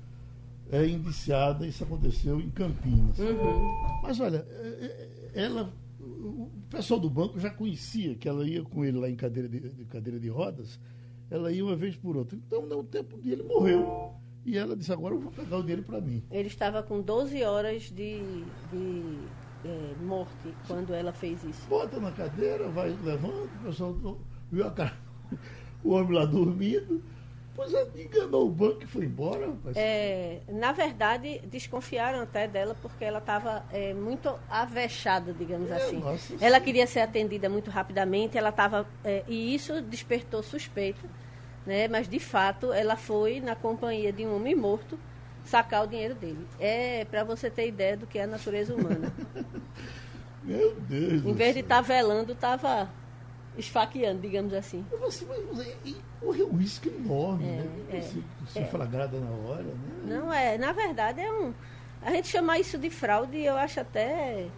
é 0.70 0.86
indiciada, 0.86 1.66
isso 1.66 1.82
aconteceu 1.82 2.40
em 2.40 2.48
Campinas. 2.48 3.18
Uhum. 3.18 4.00
Mas 4.00 4.20
olha, 4.20 4.46
é, 4.48 5.08
é, 5.34 5.42
ela, 5.42 5.72
o 6.00 6.48
pessoal 6.70 7.00
do 7.00 7.10
banco 7.10 7.40
já 7.40 7.50
conhecia 7.50 8.14
que 8.14 8.28
ela 8.28 8.48
ia 8.48 8.62
com 8.62 8.84
ele 8.84 8.96
lá 8.96 9.10
em 9.10 9.16
cadeira 9.16 9.48
de, 9.48 9.58
de 9.58 9.84
cadeira 9.86 10.20
de 10.20 10.28
rodas, 10.28 10.78
ela 11.28 11.50
ia 11.50 11.64
uma 11.64 11.74
vez 11.74 11.96
por 11.96 12.16
outra. 12.16 12.38
Então, 12.38 12.64
no 12.64 12.84
tempo 12.84 13.16
dele, 13.16 13.42
morreu. 13.42 14.21
E 14.44 14.58
ela 14.58 14.76
disse, 14.76 14.92
agora 14.92 15.14
eu 15.14 15.20
vou 15.20 15.30
pegar 15.30 15.58
o 15.58 15.60
dinheiro 15.60 15.82
para 15.82 16.00
mim. 16.00 16.22
Ele 16.30 16.48
estava 16.48 16.82
com 16.82 17.00
12 17.00 17.42
horas 17.44 17.82
de, 17.84 18.44
de 18.72 19.18
é, 19.64 19.94
morte 20.02 20.54
quando 20.66 20.92
ela 20.92 21.12
fez 21.12 21.42
isso. 21.44 21.68
Bota 21.68 22.00
na 22.00 22.10
cadeira, 22.10 22.68
vai 22.68 22.90
levando, 23.02 23.44
o 23.60 23.64
pessoal 23.64 24.18
viu 24.50 24.66
a 24.66 24.70
cara, 24.70 24.96
o 25.84 25.92
homem 25.92 26.12
lá 26.12 26.24
dormindo. 26.24 27.02
Pois 27.54 27.72
é, 27.74 27.86
enganou 27.96 28.46
o 28.46 28.50
banco 28.50 28.82
e 28.82 28.86
foi 28.86 29.04
embora, 29.04 29.46
rapaz. 29.48 29.76
É, 29.76 30.40
na 30.48 30.72
verdade, 30.72 31.38
desconfiaram 31.50 32.22
até 32.22 32.48
dela 32.48 32.74
porque 32.80 33.04
ela 33.04 33.18
estava 33.18 33.62
é, 33.70 33.92
muito 33.92 34.34
avexada, 34.48 35.34
digamos 35.34 35.70
é, 35.70 35.74
assim. 35.74 35.98
Nossa, 35.98 36.34
ela 36.40 36.58
sim. 36.58 36.64
queria 36.64 36.86
ser 36.86 37.00
atendida 37.00 37.50
muito 37.50 37.70
rapidamente, 37.70 38.38
ela 38.38 38.48
estava. 38.48 38.86
É, 39.04 39.22
e 39.28 39.54
isso 39.54 39.82
despertou 39.82 40.42
suspeita, 40.42 41.06
né? 41.66 41.88
Mas 41.88 42.08
de 42.08 42.18
fato 42.18 42.72
ela 42.72 42.96
foi 42.96 43.40
na 43.40 43.54
companhia 43.54 44.12
de 44.12 44.26
um 44.26 44.36
homem 44.36 44.54
morto 44.54 44.98
sacar 45.44 45.84
o 45.84 45.86
dinheiro 45.86 46.14
dele. 46.14 46.46
É 46.58 47.04
para 47.04 47.24
você 47.24 47.50
ter 47.50 47.68
ideia 47.68 47.96
do 47.96 48.06
que 48.06 48.18
é 48.18 48.24
a 48.24 48.26
natureza 48.26 48.74
humana. 48.74 49.12
Meu 50.42 50.74
Deus. 50.74 51.24
Em 51.24 51.32
vez 51.32 51.54
de 51.54 51.60
estar 51.60 51.76
tá 51.76 51.80
velando, 51.80 52.32
estava 52.32 52.90
esfaqueando, 53.56 54.20
digamos 54.20 54.52
assim. 54.52 54.84
Você, 55.00 55.24
você, 55.24 55.76
correu 56.20 56.48
um 56.48 56.56
risco 56.56 56.88
enorme, 56.88 57.44
é, 57.44 57.56
né? 57.56 57.70
É, 57.92 58.00
você, 58.00 58.22
você 58.40 58.58
é. 58.60 58.64
flagrada 58.66 59.18
na 59.18 59.30
hora, 59.30 59.62
né? 59.62 59.74
Não, 60.04 60.32
é, 60.32 60.58
na 60.58 60.72
verdade 60.72 61.20
é 61.20 61.30
um. 61.30 61.52
A 62.00 62.10
gente 62.10 62.28
chamar 62.28 62.58
isso 62.58 62.78
de 62.78 62.90
fraude, 62.90 63.38
eu 63.38 63.56
acho 63.56 63.80
até. 63.80 64.48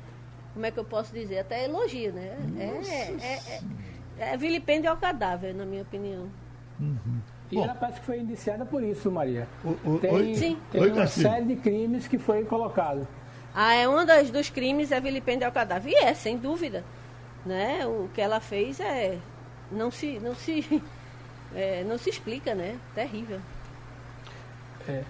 Como 0.55 0.65
é 0.65 0.71
que 0.71 0.79
eu 0.79 0.85
posso 0.85 1.13
dizer? 1.13 1.41
Até 1.41 1.65
elogio, 1.65 2.13
né? 2.13 2.37
É, 2.57 2.63
é, 2.63 3.61
é, 4.19 4.33
é, 4.33 4.37
vilipêndio 4.37 4.89
ao 4.89 4.97
cadáver, 4.97 5.53
na 5.53 5.67
minha 5.67 5.83
opinião. 5.83 6.31
Uhum. 6.81 7.21
E 7.51 7.57
Bom, 7.57 7.65
ela 7.65 7.75
parece 7.75 8.01
que 8.01 8.07
foi 8.07 8.21
indiciada 8.21 8.65
por 8.65 8.83
isso, 8.83 9.11
Maria. 9.11 9.47
O, 9.65 9.91
o, 9.91 9.99
tem 9.99 10.11
oi, 10.11 10.35
tem 10.71 10.81
oi, 10.81 10.91
uma 10.91 11.07
série 11.07 11.45
de 11.45 11.57
crimes 11.57 12.09
que 12.09 12.19
foi 12.19 12.45
colocado. 12.45 13.07
Ah, 13.55 13.75
é 13.75 13.89
um 13.89 14.05
dos, 14.05 14.31
dos 14.31 14.51
crimes 14.51 14.91
é 14.91 15.01
vilipêndio 15.01 15.47
ao 15.47 15.53
cadáver. 15.53 15.93
E 15.93 15.97
é, 15.97 16.15
sem 16.15 16.37
dúvida. 16.37 16.83
Né? 17.47 17.87
O 17.87 18.09
que 18.13 18.21
ela 18.21 18.41
fez 18.41 18.81
é. 18.81 19.19
Não 19.71 19.91
se, 19.91 20.19
não 20.21 20.35
se, 20.35 20.83
é, 21.55 21.85
não 21.85 21.97
se 21.99 22.11
explica, 22.11 22.55
né? 22.55 22.77
Terrível. 22.95 23.41
É. 24.89 25.05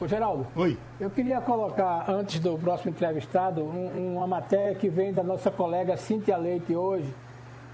Ô, 0.00 0.08
Geraldo. 0.08 0.46
Oi. 0.56 0.76
Eu 0.98 1.10
queria 1.10 1.40
colocar, 1.40 2.10
antes 2.10 2.40
do 2.40 2.58
próximo 2.58 2.90
entrevistado, 2.90 3.62
um, 3.62 4.16
uma 4.16 4.26
matéria 4.26 4.74
que 4.74 4.88
vem 4.88 5.12
da 5.12 5.22
nossa 5.22 5.50
colega 5.50 5.96
Cíntia 5.96 6.36
Leite 6.36 6.74
hoje 6.74 7.14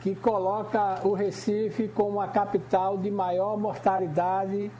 que 0.02 0.14
coloca 0.16 1.00
o 1.04 1.12
Recife 1.12 1.86
como 1.88 2.20
a 2.20 2.26
capital 2.26 2.98
de 2.98 3.08
maior 3.10 3.56
mortalidade 3.56 4.70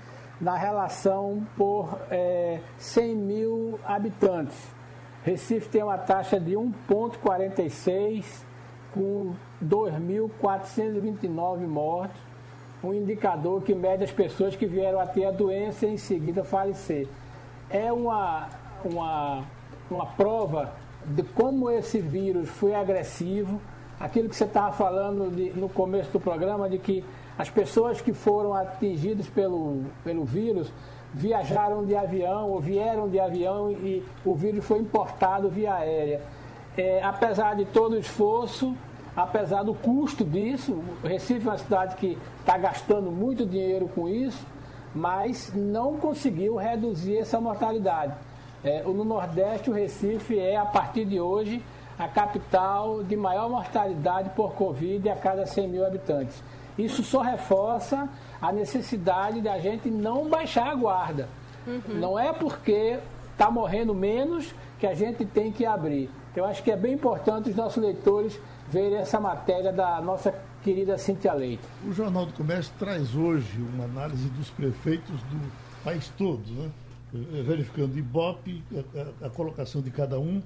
na 0.40 0.56
relação 0.56 1.46
por 1.56 1.96
é, 2.10 2.58
100 2.76 3.16
mil 3.16 3.78
habitantes. 3.84 4.58
Recife 5.24 5.68
tem 5.68 5.84
uma 5.84 5.96
taxa 5.96 6.40
de 6.40 6.54
1,46 6.54 8.24
com 8.92 9.32
2.429 9.64 11.68
mortos, 11.68 12.20
um 12.82 12.92
indicador 12.92 13.62
que 13.62 13.76
mede 13.76 14.02
as 14.02 14.10
pessoas 14.10 14.56
que 14.56 14.66
vieram 14.66 14.98
a 14.98 15.06
ter 15.06 15.24
a 15.24 15.30
doença 15.30 15.86
e 15.86 15.94
em 15.94 15.96
seguida 15.96 16.42
falecer. 16.42 17.06
É 17.70 17.92
uma, 17.92 18.48
uma, 18.84 19.44
uma 19.88 20.06
prova 20.06 20.72
de 21.06 21.22
como 21.22 21.70
esse 21.70 22.00
vírus 22.00 22.48
foi 22.48 22.74
agressivo, 22.74 23.60
aquilo 24.02 24.28
que 24.28 24.34
você 24.34 24.44
estava 24.44 24.72
falando 24.72 25.30
de, 25.30 25.50
no 25.50 25.68
começo 25.68 26.10
do 26.10 26.18
programa, 26.18 26.68
de 26.68 26.76
que 26.76 27.04
as 27.38 27.48
pessoas 27.48 28.00
que 28.00 28.12
foram 28.12 28.52
atingidas 28.52 29.28
pelo, 29.28 29.84
pelo 30.02 30.24
vírus 30.24 30.72
viajaram 31.14 31.84
de 31.84 31.94
avião 31.94 32.50
ou 32.50 32.60
vieram 32.60 33.08
de 33.08 33.20
avião 33.20 33.70
e 33.70 34.02
o 34.24 34.34
vírus 34.34 34.64
foi 34.64 34.80
importado 34.80 35.48
via 35.48 35.74
aérea. 35.74 36.20
É, 36.76 37.00
apesar 37.00 37.54
de 37.54 37.64
todo 37.66 37.92
o 37.92 37.98
esforço, 37.98 38.76
apesar 39.14 39.62
do 39.62 39.72
custo 39.72 40.24
disso, 40.24 40.82
Recife 41.04 41.46
é 41.46 41.50
uma 41.50 41.58
cidade 41.58 41.94
que 41.94 42.18
está 42.40 42.58
gastando 42.58 43.08
muito 43.08 43.46
dinheiro 43.46 43.88
com 43.94 44.08
isso, 44.08 44.44
mas 44.92 45.52
não 45.54 45.96
conseguiu 45.96 46.56
reduzir 46.56 47.18
essa 47.18 47.40
mortalidade. 47.40 48.14
É, 48.64 48.82
no 48.82 49.04
Nordeste, 49.04 49.70
o 49.70 49.72
Recife 49.72 50.38
é, 50.38 50.56
a 50.56 50.66
partir 50.66 51.04
de 51.04 51.20
hoje, 51.20 51.62
a 52.02 52.08
capital 52.08 53.02
de 53.02 53.16
maior 53.16 53.48
mortalidade 53.48 54.30
por 54.30 54.52
Covid 54.54 55.08
a 55.08 55.16
cada 55.16 55.46
100 55.46 55.68
mil 55.68 55.86
habitantes. 55.86 56.42
Isso 56.76 57.02
só 57.02 57.20
reforça 57.20 58.08
a 58.40 58.50
necessidade 58.50 59.40
de 59.40 59.48
a 59.48 59.58
gente 59.58 59.90
não 59.90 60.28
baixar 60.28 60.68
a 60.68 60.74
guarda. 60.74 61.28
Uhum. 61.66 61.82
Não 62.00 62.18
é 62.18 62.32
porque 62.32 62.98
está 63.30 63.50
morrendo 63.50 63.94
menos 63.94 64.54
que 64.78 64.86
a 64.86 64.94
gente 64.94 65.24
tem 65.24 65.52
que 65.52 65.64
abrir. 65.64 66.10
Eu 66.34 66.44
acho 66.44 66.62
que 66.62 66.70
é 66.70 66.76
bem 66.76 66.94
importante 66.94 67.50
os 67.50 67.56
nossos 67.56 67.82
leitores 67.82 68.40
verem 68.68 68.98
essa 68.98 69.20
matéria 69.20 69.72
da 69.72 70.00
nossa 70.00 70.34
querida 70.62 70.96
Cintia 70.96 71.34
Leite. 71.34 71.62
O 71.86 71.92
Jornal 71.92 72.26
do 72.26 72.32
Comércio 72.32 72.72
traz 72.78 73.14
hoje 73.14 73.60
uma 73.74 73.84
análise 73.84 74.28
dos 74.30 74.48
prefeitos 74.50 75.20
do 75.24 75.52
país 75.84 76.10
todo, 76.16 76.42
né? 76.52 76.70
verificando 77.12 77.98
Ibope, 77.98 78.62
a, 78.74 79.24
a, 79.24 79.26
a 79.26 79.30
colocação 79.30 79.82
de 79.82 79.90
cada 79.90 80.18
um 80.18 80.42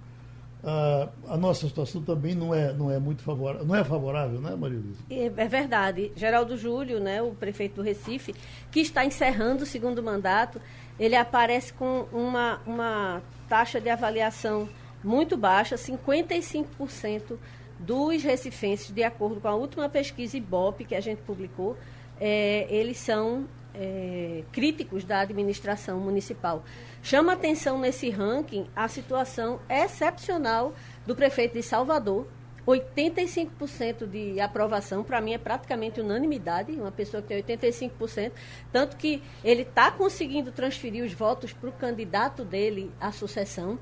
a, 0.64 1.08
a, 1.28 1.36
nossa 1.36 1.66
situação 1.68 2.02
também 2.02 2.34
não 2.34 2.54
é, 2.54 2.72
não 2.72 2.90
é 2.90 2.98
muito 2.98 3.22
favorável, 3.22 3.64
não 3.64 3.74
é 3.74 3.84
favorável, 3.84 4.40
né, 4.40 4.54
Maria 4.56 4.78
Luísa? 4.78 5.00
É, 5.10 5.26
é, 5.26 5.48
verdade. 5.48 6.12
Geraldo 6.16 6.56
Júlio, 6.56 6.98
né, 6.98 7.22
o 7.22 7.32
prefeito 7.32 7.76
do 7.76 7.82
Recife, 7.82 8.34
que 8.70 8.80
está 8.80 9.04
encerrando 9.04 9.64
o 9.64 9.66
segundo 9.66 10.02
mandato, 10.02 10.60
ele 10.98 11.14
aparece 11.14 11.72
com 11.72 12.06
uma, 12.12 12.60
uma 12.66 13.22
taxa 13.48 13.80
de 13.80 13.88
avaliação 13.88 14.68
muito 15.04 15.36
baixa, 15.36 15.76
55% 15.76 17.36
dos 17.78 18.22
recifenses, 18.22 18.90
de 18.90 19.04
acordo 19.04 19.40
com 19.40 19.48
a 19.48 19.54
última 19.54 19.88
pesquisa 19.88 20.36
IBOP 20.36 20.84
que 20.84 20.94
a 20.94 21.00
gente 21.00 21.20
publicou, 21.22 21.76
é, 22.18 22.66
eles 22.70 22.96
são 22.96 23.44
é, 23.78 24.42
críticos 24.52 25.04
da 25.04 25.20
administração 25.20 26.00
municipal. 26.00 26.64
Chama 27.02 27.34
atenção 27.34 27.78
nesse 27.78 28.10
ranking 28.10 28.66
a 28.74 28.88
situação 28.88 29.60
excepcional 29.68 30.74
do 31.06 31.14
prefeito 31.14 31.54
de 31.54 31.62
Salvador. 31.62 32.26
85% 32.66 34.06
de 34.06 34.40
aprovação, 34.40 35.04
para 35.04 35.20
mim 35.20 35.34
é 35.34 35.38
praticamente 35.38 36.00
unanimidade, 36.00 36.72
uma 36.72 36.90
pessoa 36.90 37.22
que 37.22 37.40
tem 37.40 37.56
85%, 37.56 38.32
tanto 38.72 38.96
que 38.96 39.22
ele 39.44 39.62
está 39.62 39.88
conseguindo 39.92 40.50
transferir 40.50 41.04
os 41.04 41.12
votos 41.12 41.52
para 41.52 41.68
o 41.68 41.72
candidato 41.72 42.44
dele 42.44 42.90
à 43.00 43.12
sucessão. 43.12 43.78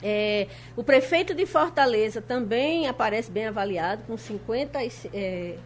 É, 0.00 0.46
o 0.76 0.84
prefeito 0.84 1.34
de 1.34 1.46
Fortaleza 1.46 2.22
também 2.22 2.86
aparece 2.86 3.30
bem 3.30 3.46
avaliado, 3.46 4.04
com 4.04 4.16
50, 4.16 4.78
é, 5.12 5.58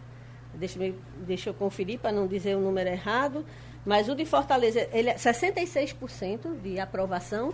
deixa, 0.57 0.79
deixa 1.25 1.49
eu 1.49 1.53
conferir 1.53 1.99
para 1.99 2.11
não 2.11 2.27
dizer 2.27 2.55
o 2.55 2.59
número 2.59 2.89
errado, 2.89 3.45
mas 3.85 4.09
o 4.09 4.15
de 4.15 4.25
Fortaleza, 4.25 4.87
ele 4.91 5.09
é 5.09 5.15
66% 5.15 6.59
de 6.61 6.79
aprovação. 6.79 7.53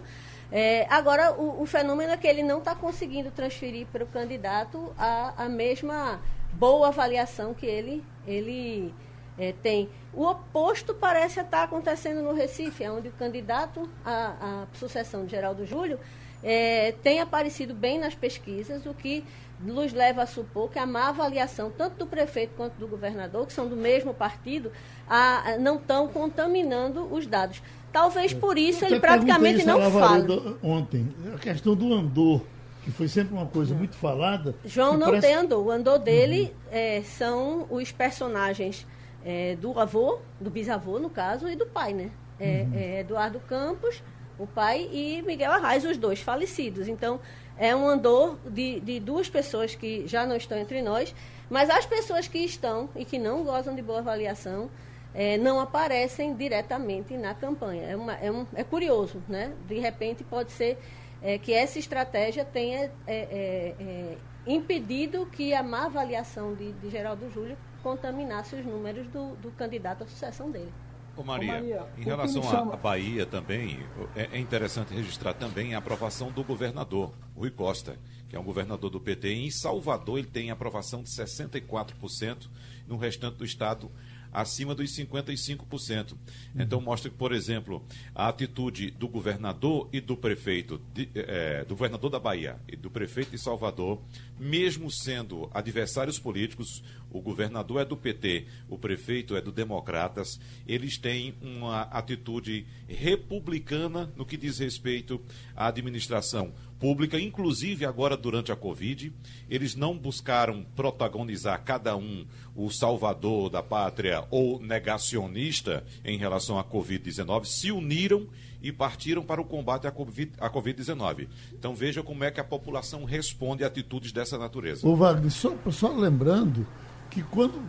É, 0.51 0.87
agora, 0.89 1.31
o, 1.33 1.61
o, 1.61 1.65
fenômeno 1.65 2.11
é 2.11 2.17
que 2.17 2.27
ele 2.27 2.43
não 2.43 2.59
está 2.59 2.75
conseguindo 2.75 3.31
transferir 3.31 3.87
para 3.91 4.03
o 4.03 4.07
candidato 4.07 4.93
a, 4.97 5.45
a 5.45 5.49
mesma 5.49 6.21
boa 6.53 6.87
avaliação 6.87 7.53
que 7.53 7.65
ele, 7.65 8.03
ele 8.25 8.93
é, 9.37 9.53
tem. 9.63 9.89
O 10.13 10.25
oposto 10.25 10.93
parece 10.93 11.39
estar 11.39 11.63
acontecendo 11.63 12.21
no 12.21 12.33
Recife, 12.33 12.87
onde 12.87 13.07
o 13.09 13.11
candidato 13.13 13.89
à, 14.05 14.63
à 14.63 14.77
sucessão 14.77 15.25
de 15.25 15.31
Geraldo 15.31 15.65
Júlio 15.65 15.99
é, 16.43 16.93
tem 17.01 17.19
aparecido 17.19 17.73
bem 17.73 17.97
nas 17.97 18.13
pesquisas, 18.13 18.85
o 18.85 18.93
que 18.93 19.23
nos 19.59 19.93
leva 19.93 20.23
a 20.23 20.25
supor 20.25 20.69
que 20.69 20.79
a 20.79 20.85
má 20.85 21.09
avaliação, 21.09 21.71
tanto 21.71 21.97
do 21.97 22.07
prefeito 22.07 22.53
quanto 22.55 22.73
do 22.75 22.87
governador, 22.87 23.45
que 23.47 23.53
são 23.53 23.67
do 23.67 23.75
mesmo 23.75 24.13
partido, 24.13 24.71
a, 25.07 25.57
não 25.59 25.75
estão 25.75 26.07
contaminando 26.07 27.07
os 27.13 27.25
dados. 27.25 27.61
Talvez 27.91 28.33
por 28.33 28.57
isso 28.57 28.83
ele 28.83 28.99
praticamente 28.99 29.59
isso 29.59 29.67
não 29.67 29.91
fale. 29.91 30.27
Ontem, 30.63 31.13
a 31.33 31.37
questão 31.37 31.75
do 31.75 31.93
andor, 31.93 32.41
que 32.83 32.91
foi 32.91 33.07
sempre 33.07 33.33
uma 33.33 33.45
coisa 33.45 33.73
muito 33.75 33.95
falada. 33.95 34.55
João 34.65 34.97
não 34.97 35.07
parece... 35.07 35.27
tem 35.27 35.35
andor. 35.35 35.65
O 35.65 35.71
andor 35.71 35.99
dele 35.99 36.41
uhum. 36.41 36.69
é, 36.71 37.01
são 37.03 37.67
os 37.69 37.91
personagens 37.91 38.85
é, 39.23 39.55
do 39.55 39.79
avô, 39.79 40.19
do 40.41 40.49
bisavô, 40.49 40.99
no 40.99 41.09
caso, 41.09 41.47
e 41.47 41.55
do 41.55 41.67
pai, 41.67 41.93
né? 41.93 42.09
É, 42.39 42.65
uhum. 42.67 42.71
É 42.73 42.99
Eduardo 43.01 43.39
Campos, 43.47 44.03
o 44.37 44.47
pai, 44.47 44.89
e 44.91 45.21
Miguel 45.21 45.51
Arraes, 45.51 45.85
os 45.85 45.95
dois 45.95 46.19
falecidos. 46.19 46.87
Então, 46.87 47.19
é 47.57 47.75
um 47.75 47.87
andor 47.87 48.37
de, 48.49 48.79
de 48.79 48.99
duas 48.99 49.29
pessoas 49.29 49.75
que 49.75 50.07
já 50.07 50.25
não 50.25 50.35
estão 50.35 50.57
entre 50.57 50.81
nós, 50.81 51.13
mas 51.49 51.69
as 51.69 51.85
pessoas 51.85 52.27
que 52.27 52.39
estão 52.39 52.89
e 52.95 53.05
que 53.05 53.19
não 53.19 53.43
gozam 53.43 53.75
de 53.75 53.81
boa 53.81 53.99
avaliação 53.99 54.69
é, 55.13 55.37
não 55.37 55.59
aparecem 55.59 56.33
diretamente 56.35 57.15
na 57.15 57.33
campanha. 57.33 57.83
É, 57.83 57.95
uma, 57.95 58.13
é, 58.13 58.31
um, 58.31 58.47
é 58.55 58.63
curioso, 58.63 59.21
né? 59.27 59.53
De 59.67 59.79
repente 59.79 60.23
pode 60.23 60.51
ser 60.51 60.77
é, 61.21 61.37
que 61.37 61.53
essa 61.53 61.77
estratégia 61.77 62.43
tenha 62.43 62.85
é, 62.85 62.91
é, 63.07 63.75
é, 63.79 64.17
impedido 64.47 65.25
que 65.27 65.53
a 65.53 65.61
má 65.61 65.85
avaliação 65.85 66.55
de, 66.55 66.71
de 66.73 66.89
Geraldo 66.89 67.29
Júlio 67.29 67.57
contaminasse 67.83 68.55
os 68.55 68.65
números 68.65 69.07
do, 69.07 69.35
do 69.35 69.51
candidato 69.51 70.03
à 70.03 70.07
sucessão 70.07 70.49
dele. 70.49 70.73
Ô 71.15 71.23
Maria, 71.23 71.51
Ô 71.51 71.55
Maria 71.55 71.87
em 71.97 72.03
relação 72.03 72.71
à 72.71 72.75
Bahia 72.75 73.25
também, 73.25 73.79
é, 74.15 74.29
é 74.33 74.39
interessante 74.39 74.93
registrar 74.93 75.33
também 75.33 75.75
a 75.75 75.77
aprovação 75.77 76.31
do 76.31 76.43
governador, 76.43 77.13
Rui 77.35 77.51
Costa, 77.51 77.99
que 78.27 78.35
é 78.35 78.39
um 78.39 78.43
governador 78.43 78.89
do 78.89 78.99
PT. 78.99 79.31
Em 79.33 79.51
Salvador 79.51 80.17
ele 80.17 80.27
tem 80.27 80.49
aprovação 80.49 81.03
de 81.03 81.09
64%, 81.09 82.49
no 82.87 82.97
restante 82.97 83.37
do 83.37 83.45
estado 83.45 83.91
acima 84.33 84.73
dos 84.73 84.89
55%. 84.91 86.15
Então 86.55 86.81
mostra 86.81 87.09
que, 87.09 87.15
por 87.15 87.31
exemplo, 87.31 87.85
a 88.15 88.27
atitude 88.27 88.89
do 88.89 89.07
governador 89.07 89.87
e 89.93 90.01
do 90.01 90.17
prefeito, 90.17 90.81
de, 90.91 91.09
é, 91.13 91.63
do 91.63 91.75
governador 91.75 92.09
da 92.09 92.19
Bahia 92.19 92.59
e 92.67 92.75
do 92.75 92.89
prefeito 92.89 93.31
de 93.31 93.37
Salvador, 93.37 94.01
mesmo 94.43 94.91
sendo 94.91 95.49
adversários 95.53 96.19
políticos, 96.19 96.83
o 97.09 97.21
governador 97.21 97.81
é 97.81 97.85
do 97.85 97.95
PT, 97.95 98.45
o 98.67 98.77
prefeito 98.77 99.35
é 99.35 99.41
do 99.41 99.51
Democratas, 99.51 100.39
eles 100.67 100.97
têm 100.97 101.33
uma 101.41 101.83
atitude 101.83 102.65
republicana 102.87 104.11
no 104.17 104.25
que 104.25 104.35
diz 104.35 104.59
respeito 104.59 105.21
à 105.55 105.67
administração 105.67 106.53
pública, 106.79 107.17
inclusive 107.17 107.85
agora 107.85 108.17
durante 108.17 108.51
a 108.51 108.55
Covid. 108.55 109.13
Eles 109.49 109.75
não 109.75 109.97
buscaram 109.97 110.65
protagonizar 110.75 111.63
cada 111.63 111.95
um 111.95 112.25
o 112.53 112.69
salvador 112.69 113.49
da 113.49 113.63
pátria 113.63 114.25
ou 114.29 114.59
negacionista 114.59 115.85
em 116.03 116.17
relação 116.17 116.59
à 116.59 116.63
Covid-19, 116.63 117.45
se 117.45 117.71
uniram 117.71 118.27
e 118.63 118.71
partiram 118.71 119.21
para 119.21 119.41
o 119.41 119.45
combate 119.45 119.85
à 119.85 119.91
Covid-19. 119.91 121.27
Então 121.51 121.75
veja 121.75 122.01
como 122.01 122.23
é 122.23 122.31
que 122.31 122.39
a 122.39 122.43
população 122.43 123.03
responde 123.03 123.63
a 123.63 123.67
atitudes 123.67 124.11
dessa 124.11 124.37
natureza. 124.37 124.87
O 124.87 124.95
Wagner, 124.95 125.29
só, 125.29 125.53
só 125.69 125.91
lembrando 125.91 126.65
que 127.09 127.21
quando 127.21 127.61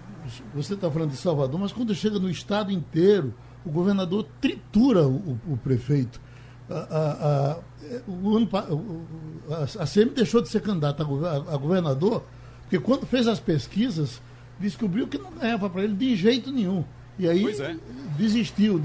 você 0.55 0.75
está 0.75 0.91
falando 0.91 1.11
de 1.11 1.17
Salvador, 1.17 1.61
mas 1.61 1.73
quando 1.73 1.95
chega 1.95 2.19
no 2.19 2.31
estado 2.31 2.71
inteiro, 2.71 3.35
o 3.67 3.71
governador 3.71 4.27
tritura 4.41 5.07
o, 5.07 5.39
o 5.49 5.57
prefeito 5.57 6.21
a, 6.71 6.75
a, 6.75 7.59
o 8.09 8.37
ano, 8.37 8.49
a, 9.51 9.83
a 9.83 9.87
CM 9.87 10.11
deixou 10.11 10.41
de 10.41 10.49
ser 10.49 10.61
candidata 10.63 11.03
a, 11.03 11.57
governador, 11.57 12.25
porque 12.63 12.79
quando 12.79 13.07
fez 13.07 13.27
as 13.27 13.39
pesquisas, 13.39 14.21
descobriu 14.59 15.07
que 15.07 15.19
não 15.19 15.33
ganhava 15.33 15.69
para 15.69 15.83
ele 15.83 15.95
de 15.95 16.17
jeito 16.17 16.51
nenhum. 16.51 16.85
E 17.19 17.29
aí 17.29 17.47
é. 17.61 17.77
desistiu. 18.17 18.83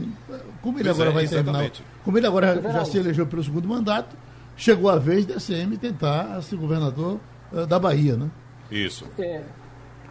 Como 0.61 0.77
ele 0.77 0.83
pois 0.83 0.99
agora 0.99 1.09
é, 1.09 1.13
vai 1.13 1.27
terminar. 1.27 1.71
Como 2.03 2.17
ele 2.17 2.27
agora 2.27 2.62
já 2.62 2.85
se 2.85 2.97
elegeu 2.97 3.27
pelo 3.27 3.43
segundo 3.43 3.67
mandato, 3.67 4.15
chegou 4.55 4.89
a 4.89 4.97
vez 4.97 5.25
da 5.25 5.35
CM 5.35 5.77
tentar 5.77 6.41
ser 6.41 6.55
governador 6.55 7.19
uh, 7.51 7.65
da 7.65 7.79
Bahia, 7.79 8.15
né? 8.15 8.29
Isso. 8.71 9.05
É, 9.17 9.41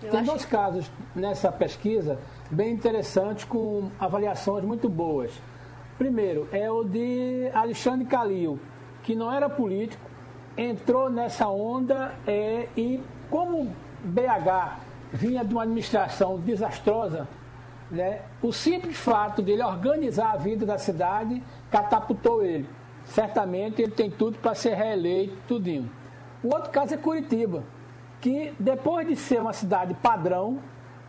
tem 0.01 0.23
dois 0.23 0.45
casos 0.45 0.91
nessa 1.15 1.51
pesquisa 1.51 2.19
bem 2.51 2.73
interessantes, 2.73 3.45
com 3.45 3.91
avaliações 3.99 4.65
muito 4.65 4.89
boas. 4.89 5.33
Primeiro, 5.97 6.49
é 6.53 6.71
o 6.71 6.85
de 6.85 7.51
Alexandre 7.53 8.07
Calil, 8.07 8.59
que 9.03 9.15
não 9.15 9.33
era 9.33 9.49
político, 9.49 10.03
entrou 10.57 11.11
nessa 11.11 11.49
onda 11.49 12.15
é, 12.27 12.69
e, 12.77 13.01
como 13.31 13.73
BH 14.05 14.79
vinha 15.13 15.45
de 15.45 15.53
uma 15.53 15.63
administração 15.63 16.39
desastrosa, 16.39 17.27
né, 17.91 18.21
o 18.43 18.53
simples 18.53 18.97
fato 18.97 19.41
dele 19.41 19.63
organizar 19.63 20.33
a 20.33 20.37
vida 20.37 20.67
da 20.67 20.79
cidade 20.79 21.43
catapultou 21.71 22.45
ele. 22.45 22.69
Certamente 23.05 23.83
ele 23.83 23.93
tem 23.93 24.11
tudo 24.11 24.39
para 24.39 24.55
ser 24.55 24.75
reeleito, 24.75 25.37
tudinho. 25.47 25.91
O 26.43 26.55
outro 26.55 26.71
caso 26.71 26.95
é 26.95 26.97
Curitiba, 26.97 27.65
que 28.21 28.53
depois 28.59 29.07
de 29.07 29.17
ser 29.17 29.41
uma 29.41 29.53
cidade 29.53 29.95
padrão, 29.95 30.59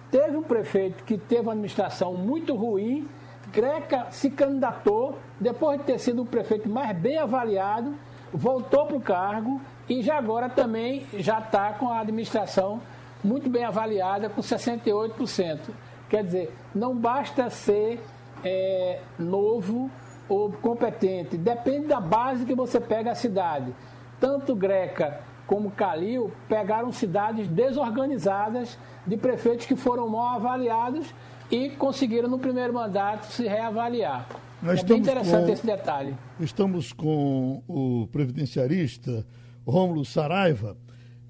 teve 0.09 0.35
um 0.37 0.43
prefeito 0.43 1.03
que 1.03 1.17
teve 1.17 1.41
uma 1.41 1.51
administração 1.51 2.13
muito 2.13 2.55
ruim 2.55 3.07
Greca 3.51 4.07
se 4.11 4.29
candidatou, 4.29 5.17
depois 5.39 5.79
de 5.79 5.85
ter 5.85 5.99
sido 5.99 6.21
o 6.21 6.25
prefeito 6.25 6.69
mais 6.69 6.95
bem 6.95 7.17
avaliado, 7.17 7.95
voltou 8.31 8.85
para 8.85 8.97
o 8.97 9.01
cargo 9.01 9.59
e 9.87 10.01
já 10.03 10.17
agora 10.17 10.49
também 10.49 11.07
já 11.13 11.39
está 11.39 11.73
com 11.73 11.89
a 11.89 11.99
administração 11.99 12.79
muito 13.23 13.49
bem 13.49 13.65
avaliada, 13.65 14.29
com 14.29 14.41
68%. 14.41 15.59
Quer 16.07 16.23
dizer, 16.23 16.55
não 16.73 16.95
basta 16.95 17.49
ser 17.49 17.99
é, 18.43 19.01
novo 19.17 19.89
ou 20.29 20.51
competente, 20.51 21.35
depende 21.37 21.87
da 21.87 21.99
base 21.99 22.45
que 22.45 22.53
você 22.53 22.79
pega 22.79 23.11
a 23.11 23.15
cidade. 23.15 23.73
Tanto 24.19 24.55
Greca 24.55 25.21
como 25.47 25.71
Calil 25.71 26.31
pegaram 26.47 26.91
cidades 26.91 27.47
desorganizadas 27.47 28.77
de 29.07 29.17
prefeitos 29.17 29.65
que 29.65 29.75
foram 29.75 30.07
mal 30.07 30.35
avaliados 30.35 31.13
e 31.49 31.71
conseguiram 31.71 32.29
no 32.29 32.37
primeiro 32.37 32.71
mandato 32.71 33.25
se 33.25 33.47
reavaliar. 33.47 34.29
Nós 34.61 34.81
é 34.81 34.83
bem 34.83 34.99
interessante 34.99 35.47
com, 35.47 35.53
esse 35.53 35.65
detalhe. 35.65 36.15
Estamos 36.39 36.93
com 36.93 37.63
o 37.67 38.07
previdenciarista 38.11 39.25
Rômulo 39.65 40.05
Saraiva 40.05 40.77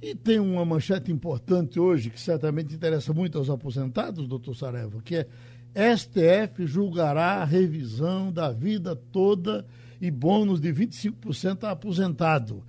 e 0.02 0.16
tem 0.16 0.40
uma 0.40 0.66
manchete 0.66 1.12
importante 1.12 1.80
hoje 1.80 2.10
que 2.10 2.20
certamente 2.20 2.74
interessa 2.74 3.14
muito 3.14 3.38
aos 3.38 3.50
aposentados, 3.50 4.28
doutor 4.28 4.56
Saraiva, 4.56 5.02
que 5.02 5.16
é 5.18 5.28
STF 5.76 6.66
julgará 6.66 7.42
a 7.42 7.46
revisão 7.46 8.32
da 8.32 8.52
vida 8.52 8.96
toda 8.96 9.66
e 10.02 10.10
bônus 10.10 10.60
de 10.60 10.74
25% 10.74 11.64
a 11.64 11.72
aposentado. 11.72 12.64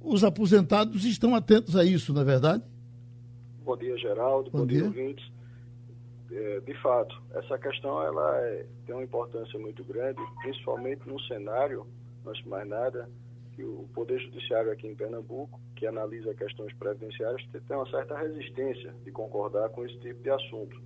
Os 0.00 0.24
aposentados 0.24 1.04
estão 1.04 1.34
atentos 1.34 1.76
a 1.76 1.84
isso, 1.84 2.12
não 2.12 2.22
é 2.22 2.24
verdade? 2.24 2.62
Bom 3.64 3.76
dia, 3.76 3.96
Geraldo. 3.96 4.50
Bom, 4.50 4.58
Bom 4.58 4.66
dia, 4.66 4.84
ouvintes. 4.84 5.24
É, 6.30 6.60
de 6.60 6.74
fato, 6.82 7.14
essa 7.34 7.56
questão 7.58 8.02
ela 8.02 8.38
é, 8.40 8.66
tem 8.84 8.94
uma 8.94 9.04
importância 9.04 9.58
muito 9.58 9.84
grande, 9.84 10.20
principalmente 10.42 11.08
no 11.08 11.20
cenário, 11.22 11.86
antes 12.26 12.42
de 12.42 12.48
mais 12.48 12.68
nada, 12.68 13.08
que 13.54 13.62
o 13.62 13.88
Poder 13.94 14.18
Judiciário 14.18 14.72
aqui 14.72 14.88
em 14.88 14.94
Pernambuco, 14.94 15.60
que 15.76 15.86
analisa 15.86 16.34
questões 16.34 16.72
previdenciárias, 16.74 17.42
tem 17.52 17.76
uma 17.76 17.88
certa 17.88 18.18
resistência 18.18 18.92
de 19.04 19.12
concordar 19.12 19.68
com 19.70 19.84
esse 19.86 19.96
tipo 20.00 20.22
de 20.22 20.30
assunto. 20.30 20.76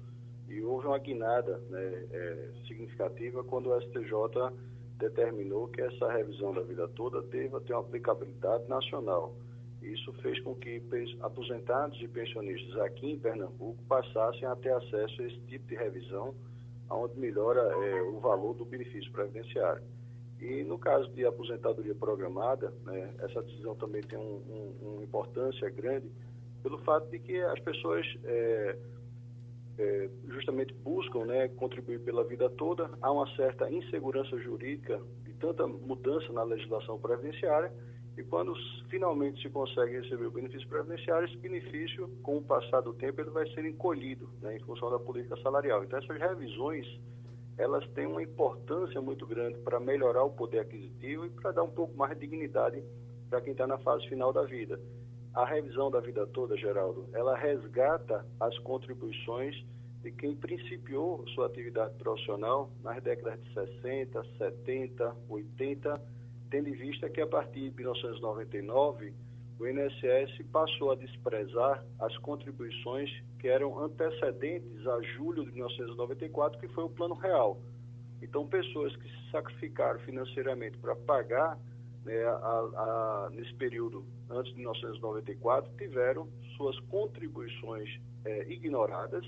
E 0.48 0.62
houve 0.62 0.86
uma 0.86 0.98
guinada 0.98 1.58
né, 1.68 2.06
é, 2.10 2.50
significativa 2.66 3.44
quando 3.44 3.70
o 3.70 3.80
STJ 3.82 4.52
determinou 4.98 5.68
que 5.68 5.80
essa 5.80 6.10
revisão 6.10 6.52
da 6.52 6.62
vida 6.62 6.88
toda 6.88 7.22
deva 7.22 7.60
ter 7.60 7.72
uma 7.72 7.82
aplicabilidade 7.82 8.68
nacional. 8.68 9.34
Isso 9.82 10.12
fez 10.14 10.40
com 10.40 10.54
que 10.56 10.82
aposentados 11.20 12.00
e 12.02 12.08
pensionistas 12.08 12.76
aqui 12.80 13.12
em 13.12 13.18
Pernambuco 13.18 13.80
passassem 13.88 14.44
a 14.44 14.56
ter 14.56 14.72
acesso 14.72 15.22
a 15.22 15.26
esse 15.26 15.40
tipo 15.42 15.66
de 15.68 15.76
revisão, 15.76 16.34
onde 16.90 17.18
melhora 17.18 17.60
é, 17.60 18.02
o 18.02 18.18
valor 18.18 18.54
do 18.54 18.64
benefício 18.64 19.10
previdenciário. 19.12 19.82
E 20.40 20.64
no 20.64 20.78
caso 20.78 21.08
de 21.12 21.24
aposentadoria 21.24 21.94
programada, 21.94 22.72
né, 22.84 23.14
essa 23.20 23.42
decisão 23.42 23.74
também 23.76 24.02
tem 24.02 24.18
um, 24.18 24.42
um, 24.82 24.94
uma 24.94 25.02
importância 25.02 25.68
grande 25.70 26.10
pelo 26.62 26.78
fato 26.78 27.08
de 27.10 27.18
que 27.18 27.40
as 27.40 27.58
pessoas 27.60 28.06
é, 28.24 28.76
é, 29.78 30.10
justamente 30.28 30.74
buscam 30.74 31.24
né, 31.24 31.48
contribuir 31.48 32.00
pela 32.00 32.24
vida 32.24 32.50
toda, 32.50 32.90
há 33.00 33.12
uma 33.12 33.26
certa 33.36 33.70
insegurança 33.70 34.36
jurídica 34.38 35.00
de 35.24 35.32
tanta 35.34 35.66
mudança 35.66 36.32
na 36.32 36.42
legislação 36.42 36.98
previdenciária 36.98 37.72
e 38.16 38.24
quando 38.24 38.52
finalmente 38.90 39.40
se 39.40 39.48
consegue 39.48 40.00
receber 40.00 40.26
o 40.26 40.30
benefício 40.32 40.68
previdenciário, 40.68 41.28
esse 41.28 41.36
benefício, 41.36 42.08
com 42.22 42.38
o 42.38 42.42
passar 42.42 42.80
do 42.80 42.92
tempo, 42.92 43.20
ele 43.20 43.30
vai 43.30 43.48
ser 43.50 43.64
encolhido 43.64 44.28
né, 44.42 44.56
em 44.56 44.60
função 44.60 44.90
da 44.90 44.98
política 44.98 45.36
salarial. 45.40 45.84
Então, 45.84 46.00
essas 46.00 46.18
revisões 46.18 46.84
elas 47.56 47.86
têm 47.90 48.06
uma 48.06 48.22
importância 48.22 49.00
muito 49.00 49.26
grande 49.26 49.58
para 49.58 49.78
melhorar 49.78 50.24
o 50.24 50.30
poder 50.30 50.60
aquisitivo 50.60 51.26
e 51.26 51.30
para 51.30 51.52
dar 51.52 51.62
um 51.64 51.70
pouco 51.70 51.96
mais 51.96 52.14
de 52.14 52.20
dignidade 52.20 52.82
para 53.28 53.40
quem 53.40 53.52
está 53.52 53.66
na 53.66 53.78
fase 53.78 54.08
final 54.08 54.32
da 54.32 54.42
vida. 54.42 54.80
A 55.38 55.44
revisão 55.44 55.88
da 55.88 56.00
vida 56.00 56.26
toda, 56.26 56.56
Geraldo, 56.56 57.08
ela 57.12 57.36
resgata 57.36 58.26
as 58.40 58.58
contribuições 58.58 59.54
de 60.02 60.10
quem 60.10 60.34
principiou 60.34 61.24
sua 61.28 61.46
atividade 61.46 61.94
profissional 61.94 62.68
nas 62.82 63.00
décadas 63.04 63.40
de 63.44 63.54
60, 63.54 64.20
70, 64.36 65.16
80, 65.28 66.02
tendo 66.50 66.68
em 66.68 66.72
vista 66.72 67.08
que 67.08 67.20
a 67.20 67.26
partir 67.28 67.70
de 67.70 67.76
1999 67.76 69.14
o 69.60 69.66
INSS 69.68 70.44
passou 70.50 70.90
a 70.90 70.96
desprezar 70.96 71.86
as 72.00 72.18
contribuições 72.18 73.08
que 73.38 73.46
eram 73.46 73.78
antecedentes 73.78 74.84
a 74.88 75.00
julho 75.02 75.44
de 75.44 75.52
1994, 75.52 76.58
que 76.58 76.66
foi 76.66 76.82
o 76.82 76.90
Plano 76.90 77.14
Real. 77.14 77.60
Então, 78.20 78.44
pessoas 78.44 78.96
que 78.96 79.08
se 79.08 79.30
sacrificaram 79.30 80.00
financeiramente 80.00 80.76
para 80.78 80.96
pagar 80.96 81.56
né, 82.04 82.24
a, 82.24 82.38
a, 82.38 83.28
nesse 83.32 83.54
período 83.54 84.04
antes 84.30 84.52
de 84.52 84.58
1994 84.58 85.70
tiveram 85.76 86.28
suas 86.56 86.78
contribuições 86.80 87.88
é, 88.24 88.50
ignoradas, 88.52 89.24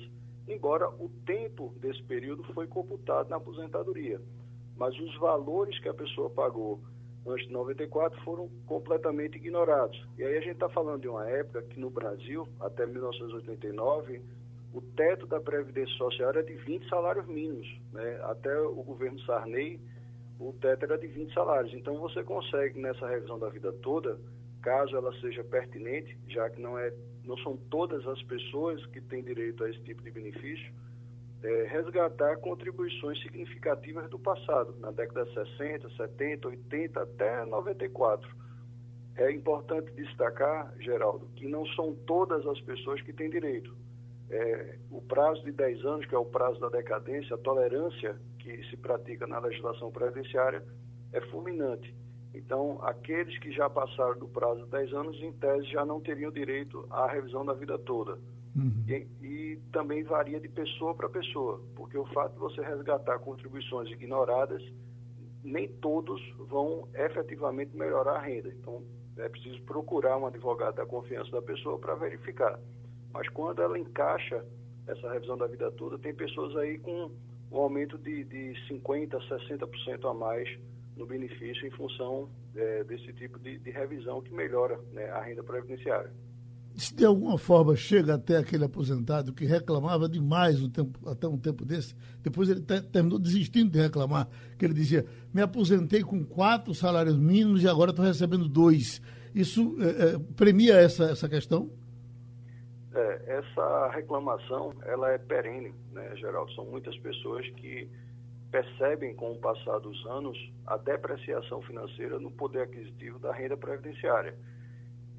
embora 0.49 0.89
o 0.89 1.09
tempo 1.25 1.75
desse 1.81 2.03
período 2.03 2.43
foi 2.53 2.67
computado 2.67 3.29
na 3.29 3.37
aposentadoria. 3.37 4.21
Mas 4.77 4.99
os 4.99 5.17
valores 5.19 5.79
que 5.81 5.89
a 5.89 5.95
pessoa 5.95 6.31
pagou 6.31 6.81
antes 7.27 7.47
de 7.47 7.53
94 7.53 8.19
foram 8.23 8.49
completamente 8.67 9.37
ignorados. 9.37 10.03
E 10.17 10.23
aí 10.23 10.37
a 10.37 10.41
gente 10.41 10.55
está 10.55 10.69
falando 10.69 11.03
de 11.03 11.09
uma 11.09 11.29
época 11.29 11.63
que 11.63 11.79
no 11.79 11.91
Brasil, 11.91 12.49
até 12.61 12.87
1989, 12.87 14.23
o 14.73 14.81
teto 14.81 15.27
da 15.27 15.41
Previdência 15.41 15.95
Social 15.97 16.31
era 16.31 16.43
de 16.43 16.55
20 16.55 16.89
salários 16.89 17.27
mínimos. 17.27 17.69
Né? 17.93 18.21
Até 18.25 18.59
o 18.61 18.83
governo 18.83 19.21
Sarney, 19.21 19.81
o 20.41 20.55
teto 20.55 20.85
era 20.85 20.97
de 20.97 21.07
20 21.07 21.35
salários. 21.35 21.75
Então 21.75 21.99
você 21.99 22.25
consegue, 22.25 22.81
nessa 22.81 23.07
revisão 23.07 23.39
da 23.39 23.51
vida 23.51 23.71
toda, 23.75 24.19
caso 24.63 24.97
ela 24.97 25.13
seja 25.21 25.45
pertinente, 25.45 26.17
já 26.29 26.49
que 26.49 26.61
não, 26.61 26.79
é, 26.79 26.93
não 27.25 27.37
são 27.39 27.59
todas 27.71 28.07
as 28.07 28.23
pessoas 28.23 28.85
que 28.87 29.03
têm 29.03 29.23
direito 29.23 29.63
a 29.63 29.71
esse 29.71 29.81
tipo 29.81 30.03
de 30.03 30.11
benefício, 30.11 30.73
é, 31.43 31.65
resgatar 31.65 32.39
contribuições 32.39 33.21
significativas 33.23 34.09
do 34.09 34.19
passado, 34.19 34.75
na 34.81 34.91
década 34.91 35.25
de 35.27 35.35
60, 35.35 35.91
70, 35.91 36.49
80 36.49 37.03
até 37.03 37.45
94. 37.45 38.29
É 39.17 39.31
importante 39.31 39.93
destacar, 39.93 40.75
Geraldo, 40.81 41.27
que 41.37 41.47
não 41.47 41.67
são 41.67 41.95
todas 42.07 42.47
as 42.47 42.59
pessoas 42.63 43.03
que 43.03 43.13
têm 43.13 43.29
direito. 43.29 43.77
É, 44.31 44.79
o 44.91 45.03
prazo 45.03 45.45
de 45.45 45.53
10 45.53 45.85
anos, 45.85 46.07
que 46.07 46.15
é 46.15 46.19
o 46.19 46.25
prazo 46.25 46.59
da 46.61 46.69
decadência, 46.69 47.35
a 47.35 47.39
tolerância 47.39 48.17
que 48.41 48.63
se 48.69 48.77
pratica 48.77 49.27
na 49.27 49.39
legislação 49.39 49.91
previdenciária 49.91 50.63
é 51.13 51.21
fulminante. 51.31 51.95
Então, 52.35 52.79
aqueles 52.83 53.37
que 53.39 53.51
já 53.53 53.69
passaram 53.69 54.19
do 54.19 54.29
prazo 54.29 54.65
de 54.65 54.71
10 54.71 54.93
anos, 54.93 55.21
em 55.21 55.33
tese, 55.33 55.67
já 55.67 55.85
não 55.85 56.01
teriam 56.01 56.31
direito 56.31 56.87
à 56.91 57.07
revisão 57.09 57.45
da 57.45 57.53
vida 57.53 57.79
toda. 57.79 58.19
Uhum. 58.55 58.85
E, 58.89 59.07
e, 59.21 59.57
também 59.73 60.03
varia 60.03 60.41
de 60.41 60.49
pessoa 60.49 60.95
para 60.95 61.09
pessoa, 61.09 61.61
porque 61.75 61.97
o 61.97 62.05
fato 62.07 62.35
de 62.35 62.39
você 62.39 62.61
resgatar 62.61 63.19
contribuições 63.19 63.91
ignoradas, 63.91 64.63
nem 65.43 65.69
todos 65.69 66.21
vão 66.49 66.89
efetivamente 66.95 67.77
melhorar 67.77 68.17
a 68.17 68.21
renda. 68.21 68.49
Então, 68.49 68.83
é 69.17 69.29
preciso 69.29 69.61
procurar 69.63 70.17
um 70.17 70.27
advogado 70.27 70.77
da 70.77 70.87
confiança 70.87 71.31
da 71.31 71.43
pessoa 71.43 71.79
para 71.79 71.95
verificar. 71.95 72.59
Mas 73.13 73.29
quando 73.29 73.61
ela 73.61 73.79
encaixa 73.79 74.45
essa 74.87 75.13
revisão 75.13 75.37
da 75.37 75.47
vida 75.47 75.71
toda, 75.73 75.99
tem 75.99 76.15
pessoas 76.15 76.57
aí 76.57 76.79
com 76.79 77.11
um 77.51 77.59
aumento 77.59 77.99
de, 77.99 78.25
de 78.25 78.55
50%, 78.69 79.11
60% 79.49 80.11
a 80.11 80.15
mais 80.15 80.49
no 80.97 81.07
benefício 81.07 81.67
em 81.67 81.71
função 81.71 82.29
é, 82.55 82.85
desse 82.85 83.13
tipo 83.15 83.39
de, 83.39 83.59
de, 83.59 83.71
revisão 83.71 84.21
que 84.21 84.33
melhora 84.33 84.79
né, 84.93 85.09
a 85.11 85.21
renda 85.21 85.43
previdenciária 85.43 86.11
se 86.77 86.95
de 86.95 87.05
alguma 87.05 87.37
forma 87.37 87.75
chega 87.77 88.15
até 88.15 88.37
aquele 88.37 88.65
aposentado 88.65 89.33
que 89.33 89.45
reclamava 89.45 90.09
demais 90.09 90.63
um 90.63 90.69
tempo, 90.71 90.99
até 91.09 91.27
um 91.27 91.37
tempo 91.37 91.65
desse, 91.65 91.95
depois 92.23 92.49
ele 92.49 92.61
terminou 92.61 93.19
desistindo 93.19 93.71
de 93.71 93.81
reclamar, 93.81 94.29
que 94.59 94.65
ele 94.65 94.75
dizia, 94.75 95.05
me 95.33 95.43
aposentei 95.43 96.03
com 96.03 96.25
quatro 96.25 96.75
salários 96.75 97.19
mínimos 97.19 97.63
e 97.63 97.69
agora 97.69 97.91
estou 97.91 98.05
recebendo 98.05 98.49
dois. 98.49 99.03
Isso 99.35 99.77
é, 99.81 100.15
é, 100.15 100.19
premia 100.37 100.75
essa, 100.75 101.05
essa 101.05 101.29
questão? 101.29 101.71
É, 102.93 103.39
essa 103.39 103.89
reclamação, 103.89 104.75
ela 104.85 105.11
é 105.13 105.19
perene, 105.19 105.75
né, 105.93 106.17
Geraldo? 106.17 106.53
São 106.53 106.65
muitas 106.65 106.97
pessoas 106.99 107.49
que 107.51 107.89
percebem 108.51 109.15
com 109.15 109.33
o 109.33 109.39
passar 109.39 109.79
dos 109.79 110.05
anos 110.07 110.37
a 110.67 110.77
depreciação 110.77 111.63
financeira 111.63 112.19
no 112.19 112.33
poder 112.33 112.63
aquisitivo 112.63 113.19
da 113.21 113.33
renda 113.33 113.57
previdenciária 113.57 114.37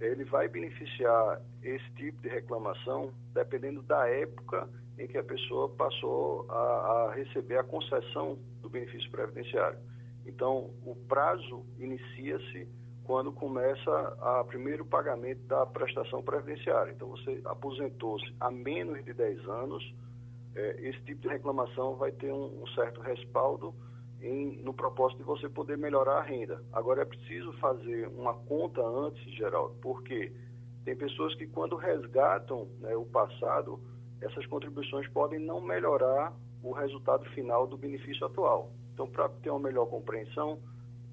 ele 0.06 0.24
vai 0.26 0.48
beneficiar 0.48 1.42
esse 1.62 1.92
tipo 1.92 2.22
de 2.22 2.30
reclamação 2.30 3.14
dependendo 3.34 3.82
da 3.84 4.08
época 4.08 4.68
em 4.98 5.08
que 5.08 5.18
a 5.18 5.24
pessoa 5.24 5.70
passou 5.70 6.50
a, 6.50 6.56
a 7.10 7.14
receber 7.14 7.58
a 7.58 7.64
concessão 7.64 8.38
do 8.62 8.70
benefício 8.70 9.10
previdenciário. 9.12 9.80
Então, 10.26 10.72
o 10.84 10.96
prazo 11.08 11.66
inicia-se 11.78 12.68
quando 13.04 13.32
começa 13.32 13.92
o 14.42 14.44
primeiro 14.46 14.86
pagamento 14.86 15.42
da 15.48 15.66
prestação 15.66 16.22
previdenciária. 16.22 16.92
Então, 16.92 17.10
você 17.10 17.42
aposentou-se 17.46 18.34
há 18.40 18.52
menos 18.52 19.04
de 19.04 19.14
10 19.14 19.48
anos, 19.48 19.94
é, 20.56 20.90
esse 20.90 21.00
tipo 21.02 21.22
de 21.22 21.28
reclamação 21.30 21.96
vai 21.96 22.12
ter 22.12 22.32
um, 22.32 22.62
um 22.62 22.68
certo 22.68 23.02
respaldo 23.02 23.74
em, 24.22 24.62
no 24.64 24.74
propósito 24.74 25.20
de 25.20 25.24
você 25.24 25.50
poder 25.50 25.78
melhorar 25.78 26.20
a 26.20 26.22
renda. 26.22 26.64
Agora 26.72 27.02
é 27.02 27.06
preciso 27.06 27.52
fazer 27.54 28.08
uma 28.10 28.34
conta 28.34 28.82
antes, 28.82 29.24
Geraldo, 29.36 29.76
porque 29.82 30.32
tem 30.86 30.96
pessoas 30.96 31.34
que 31.36 31.48
quando 31.48 31.76
resgatam 31.76 32.68
né, 32.80 32.96
o 32.96 33.06
passado, 33.06 33.80
essas 34.22 34.46
contribuições 34.46 35.08
podem 35.10 35.40
não 35.40 35.62
melhorar 35.62 36.34
o 36.64 36.72
resultado 36.72 37.26
final 37.32 37.66
do 37.66 37.78
benefício 37.78 38.26
atual. 38.26 38.72
Então 38.94 39.08
para 39.08 39.30
ter 39.30 39.50
uma 39.50 39.60
melhor 39.60 39.88
compreensão, 39.88 40.60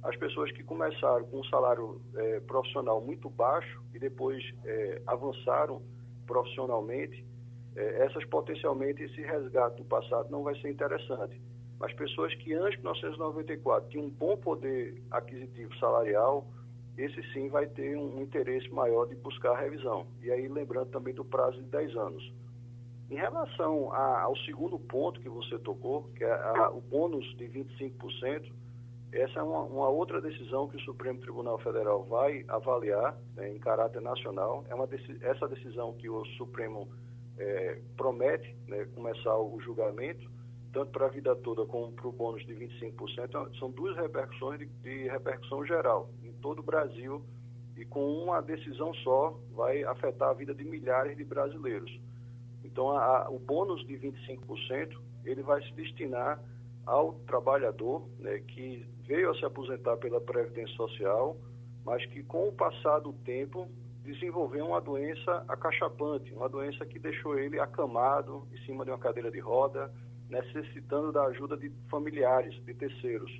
as 0.03 0.17
pessoas 0.17 0.51
que 0.53 0.63
começaram 0.63 1.25
com 1.27 1.41
um 1.41 1.45
salário 1.45 2.01
é, 2.15 2.41
profissional 2.41 3.01
muito 3.01 3.29
baixo 3.29 3.83
e 3.93 3.99
depois 3.99 4.43
é, 4.65 5.03
avançaram 5.07 5.83
profissionalmente, 6.27 7.25
é, 7.75 8.05
essas 8.05 8.25
potencialmente 8.27 9.03
esse 9.03 9.21
resgate 9.21 9.77
do 9.77 9.85
passado 9.85 10.31
não 10.31 10.43
vai 10.43 10.55
ser 10.61 10.71
interessante. 10.71 11.41
Mas 11.79 11.93
pessoas 11.95 12.35
que 12.35 12.55
antes 12.55 12.73
de 12.73 12.79
1994 12.79 13.89
tinham 13.91 14.07
um 14.07 14.11
bom 14.11 14.37
poder 14.37 15.03
aquisitivo 15.11 15.75
salarial, 15.77 16.47
esse 16.97 17.23
sim 17.33 17.49
vai 17.49 17.67
ter 17.67 17.97
um 17.97 18.21
interesse 18.21 18.69
maior 18.71 19.07
de 19.07 19.15
buscar 19.15 19.53
a 19.53 19.61
revisão. 19.61 20.07
E 20.21 20.31
aí 20.31 20.49
lembrando 20.49 20.91
também 20.91 21.15
do 21.15 21.25
prazo 21.25 21.57
de 21.63 21.69
10 21.69 21.97
anos. 21.97 22.33
Em 23.09 23.15
relação 23.15 23.93
a, 23.93 24.23
ao 24.23 24.37
segundo 24.39 24.79
ponto 24.79 25.21
que 25.21 25.29
você 25.29 25.59
tocou, 25.59 26.11
que 26.17 26.25
é 26.25 26.33
a, 26.33 26.71
o 26.71 26.81
bônus 26.81 27.25
de 27.37 27.49
25%, 27.49 28.53
essa 29.13 29.41
é 29.41 29.43
uma, 29.43 29.63
uma, 29.63 29.89
outra 29.89 30.21
decisão 30.21 30.69
que 30.69 30.77
o 30.77 30.81
Supremo 30.81 31.21
Tribunal 31.21 31.59
Federal 31.59 32.05
vai 32.05 32.45
avaliar 32.49 33.17
né, 33.35 33.51
em 33.51 33.59
caráter 33.59 34.03
nacional. 34.03 34.65
É 34.69 34.75
uma 34.75 34.89
essa 35.23 35.49
decisão 35.49 35.95
que 35.95 36.09
o 36.11 36.25
Supremo 36.37 36.89
é, 37.39 37.81
promete 37.97 38.55
né, 38.67 38.85
começar 38.95 39.37
o 39.39 39.59
julgamento, 39.61 40.31
tanto 40.73 40.91
para 40.91 41.07
a 41.07 41.09
vida 41.09 41.35
toda 41.37 41.65
como 41.65 41.93
para 41.93 42.07
o 42.07 42.13
bônus 42.13 42.45
de 42.45 42.55
25%. 42.55 43.59
São 43.59 43.71
duas 43.71 43.97
repercussões 43.97 44.59
de, 44.59 44.67
de 44.67 45.09
repercussão 45.09 45.65
geral 45.65 46.11
em 46.23 46.33
todo 46.35 46.59
o 46.59 46.63
Brasil 46.63 47.25
e 47.77 47.85
com 47.87 48.05
uma 48.25 48.43
decisão 48.43 48.93
só 48.95 49.39
vai 49.53 49.85
afetar 49.85 50.31
a 50.31 50.35
vida 50.35 50.55
de 50.55 50.65
milhares 50.65 51.17
de 51.17 51.25
brasileiros. 51.25 51.99
Então, 52.63 52.91
a, 52.91 53.25
a, 53.25 53.31
o 53.31 53.39
bônus 53.39 53.87
de 53.87 53.95
25% 53.95 54.99
ele 55.25 55.43
vai 55.43 55.63
se 55.63 55.73
destinar 55.73 56.43
ao 56.89 57.13
trabalhador 57.27 58.09
né, 58.19 58.39
que 58.39 58.87
veio 59.07 59.31
a 59.31 59.35
se 59.35 59.45
aposentar 59.45 59.99
pela 59.99 60.21
Previdência 60.21 60.75
Social, 60.75 61.37
mas 61.85 62.05
que 62.07 62.23
com 62.23 62.49
o 62.49 62.53
passar 62.53 63.01
do 63.01 63.13
tempo 63.13 63.69
desenvolveu 64.03 64.67
uma 64.67 64.81
doença 64.81 65.45
acachapante, 65.49 66.33
uma 66.33 66.49
doença 66.49 66.87
que 66.87 66.99
deixou 66.99 67.39
ele 67.39 67.61
acamado 67.61 68.49
em 68.53 68.59
cima 68.65 68.87
de 68.87 68.91
uma 68.91 68.99
cadeira 68.99 69.31
de 69.31 69.39
roda, 69.39 69.93
necessitando 70.31 71.13
da 71.13 71.25
ajuda 71.25 71.59
de 71.59 71.71
familiares, 71.91 72.55
de 72.65 72.73
terceiros. 72.73 73.31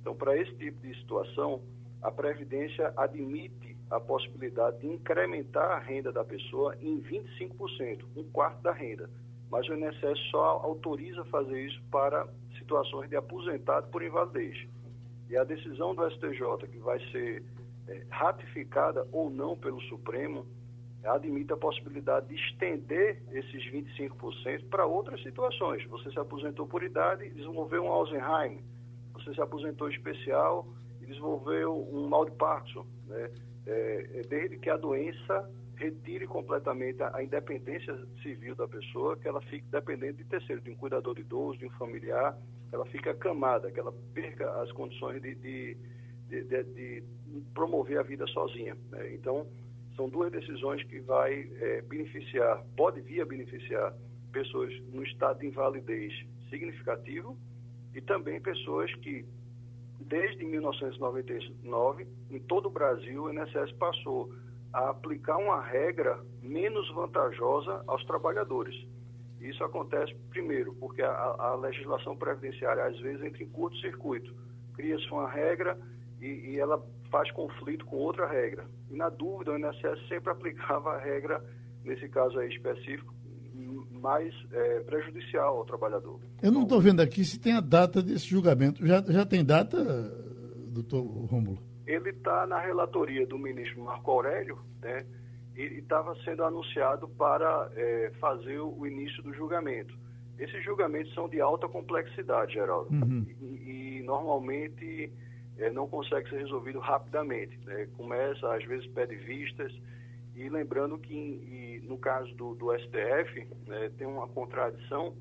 Então, 0.00 0.14
para 0.14 0.36
esse 0.36 0.54
tipo 0.54 0.86
de 0.86 0.94
situação, 1.00 1.62
a 2.00 2.12
Previdência 2.12 2.92
admite 2.96 3.76
a 3.90 3.98
possibilidade 3.98 4.78
de 4.78 4.86
incrementar 4.86 5.72
a 5.72 5.78
renda 5.80 6.12
da 6.12 6.24
pessoa 6.24 6.76
em 6.80 7.00
25%, 7.02 8.04
um 8.16 8.22
quarto 8.30 8.62
da 8.62 8.72
renda. 8.72 9.10
Mas 9.50 9.68
o 9.68 9.74
INSS 9.74 10.18
só 10.30 10.60
autoriza 10.62 11.24
fazer 11.24 11.60
isso 11.60 11.82
para 11.90 12.28
situações 12.64 13.08
de 13.08 13.16
aposentado 13.16 13.88
por 13.88 14.02
invalidez. 14.02 14.66
E 15.28 15.36
a 15.36 15.44
decisão 15.44 15.94
do 15.94 16.08
STJ, 16.10 16.66
que 16.70 16.78
vai 16.78 16.98
ser 17.10 17.44
é, 17.86 18.02
ratificada 18.10 19.06
ou 19.12 19.30
não 19.30 19.56
pelo 19.56 19.80
Supremo, 19.82 20.46
admite 21.04 21.52
a 21.52 21.56
possibilidade 21.56 22.28
de 22.28 22.34
estender 22.34 23.22
esses 23.30 23.70
25% 23.70 24.68
para 24.70 24.86
outras 24.86 25.22
situações. 25.22 25.84
Você 25.88 26.10
se 26.10 26.18
aposentou 26.18 26.66
por 26.66 26.82
idade 26.82 27.28
desenvolveu 27.30 27.84
um 27.84 27.92
Alzheimer. 27.92 28.62
Você 29.12 29.34
se 29.34 29.40
aposentou 29.40 29.90
especial 29.90 30.66
e 31.02 31.06
desenvolveu 31.06 31.86
um 31.92 32.08
mal 32.08 32.24
de 32.24 32.30
Parkinson. 32.32 32.86
Né? 33.06 33.30
É 33.66 34.22
desde 34.28 34.58
que 34.58 34.70
a 34.70 34.76
doença 34.76 35.50
retire 35.76 36.26
completamente 36.26 37.02
a, 37.02 37.16
a, 37.16 37.22
independência 37.22 37.96
civil 38.22 38.54
da 38.54 38.66
pessoa, 38.68 39.16
que 39.16 39.28
ela 39.28 39.40
fique 39.42 39.66
dependente 39.70 40.18
de 40.18 40.24
terceiro, 40.24 40.60
de 40.60 40.70
um 40.70 40.76
cuidador 40.76 41.18
idoso, 41.18 41.58
de 41.58 41.66
um 41.66 41.70
familiar, 41.70 42.36
ela 42.72 42.84
fica 42.86 43.10
acamada, 43.10 43.70
que 43.70 43.78
ela 43.78 43.92
perca 44.12 44.50
as 44.62 44.70
condições 44.72 45.20
de, 45.22 45.34
de, 45.34 45.76
de, 46.28 46.64
de 46.64 47.02
promover 47.54 47.98
a 47.98 48.02
vida 48.02 48.26
sozinha. 48.28 48.76
Né? 48.90 49.14
Então, 49.14 49.46
são 49.96 50.08
duas 50.08 50.30
decisões 50.32 50.82
que 50.84 51.00
vai 51.00 51.48
é, 51.60 51.82
beneficiar, 51.82 52.64
pode 52.76 53.00
vir 53.00 53.20
a 53.20 53.24
beneficiar 53.24 53.94
pessoas 54.32 54.72
no 54.92 55.02
estado 55.04 55.38
de 55.40 55.46
invalidez 55.46 56.12
significativo 56.50 57.36
e 57.94 58.00
também 58.00 58.40
pessoas 58.40 58.92
que, 58.96 59.24
desde 60.00 60.44
1999, 60.44 62.06
em 62.30 62.40
todo 62.40 62.66
o 62.66 62.70
Brasil, 62.70 63.24
o 63.24 63.32
INSS 63.32 63.72
passou 63.78 64.32
a 64.74 64.90
aplicar 64.90 65.36
uma 65.38 65.62
regra 65.62 66.18
menos 66.42 66.92
vantajosa 66.92 67.84
aos 67.86 68.04
trabalhadores. 68.04 68.74
Isso 69.40 69.62
acontece, 69.62 70.12
primeiro, 70.30 70.74
porque 70.74 71.00
a, 71.00 71.10
a 71.10 71.54
legislação 71.54 72.16
previdenciária, 72.16 72.84
às 72.84 72.98
vezes, 72.98 73.22
entra 73.22 73.42
em 73.42 73.48
curto-circuito. 73.48 74.34
Cria-se 74.74 75.08
uma 75.12 75.30
regra 75.30 75.78
e, 76.20 76.26
e, 76.26 76.58
ela 76.58 76.84
faz 77.08 77.30
conflito 77.30 77.86
com 77.86 77.96
outra 77.96 78.26
regra. 78.26 78.66
E, 78.90 78.96
na 78.96 79.08
dúvida, 79.08 79.52
o 79.52 79.58
INSS 79.58 80.08
sempre 80.08 80.32
aplicava 80.32 80.94
a 80.94 80.98
regra, 80.98 81.44
nesse 81.84 82.08
caso 82.08 82.36
aí 82.40 82.48
específico, 82.48 83.14
mais 83.92 84.34
é, 84.50 84.80
prejudicial 84.80 85.58
ao 85.58 85.64
trabalhador. 85.64 86.18
Eu 86.42 86.50
não 86.50 86.64
estou 86.64 86.80
vendo 86.80 87.00
aqui 87.00 87.24
se 87.24 87.38
tem 87.38 87.52
a 87.52 87.60
data 87.60 88.02
desse 88.02 88.26
julgamento. 88.26 88.84
Já, 88.84 89.00
já 89.06 89.24
tem 89.24 89.44
data, 89.44 89.78
doutor 90.66 91.00
Rômulo? 91.26 91.73
Ele 91.86 92.10
está 92.10 92.46
na 92.46 92.58
relatoria 92.58 93.26
do 93.26 93.38
ministro 93.38 93.82
Marco 93.82 94.10
Aurélio, 94.10 94.58
né, 94.80 95.04
e 95.56 95.62
estava 95.78 96.14
sendo 96.24 96.42
anunciado 96.44 97.08
para 97.08 97.70
é, 97.76 98.12
fazer 98.20 98.58
o 98.58 98.86
início 98.86 99.22
do 99.22 99.32
julgamento. 99.32 99.96
Esses 100.38 100.64
julgamentos 100.64 101.14
são 101.14 101.28
de 101.28 101.40
alta 101.40 101.68
complexidade, 101.68 102.54
Geraldo, 102.54 102.92
uhum. 102.92 103.24
e, 103.40 103.98
e, 103.98 104.02
normalmente 104.02 105.12
é, 105.56 105.70
não 105.70 105.86
consegue 105.86 106.28
ser 106.28 106.38
resolvido 106.38 106.80
rapidamente. 106.80 107.56
Né? 107.64 107.86
Começa, 107.96 108.52
às 108.52 108.64
vezes, 108.64 108.86
pede 108.88 109.14
vistas, 109.14 109.72
e 110.34 110.48
lembrando 110.48 110.98
que 110.98 111.14
e, 111.14 111.82
no 111.86 111.96
caso 111.96 112.34
do, 112.34 112.54
do 112.56 112.76
STF 112.76 113.46
né, 113.68 113.90
tem 113.96 114.06
uma 114.06 114.26
contradição, 114.26 115.14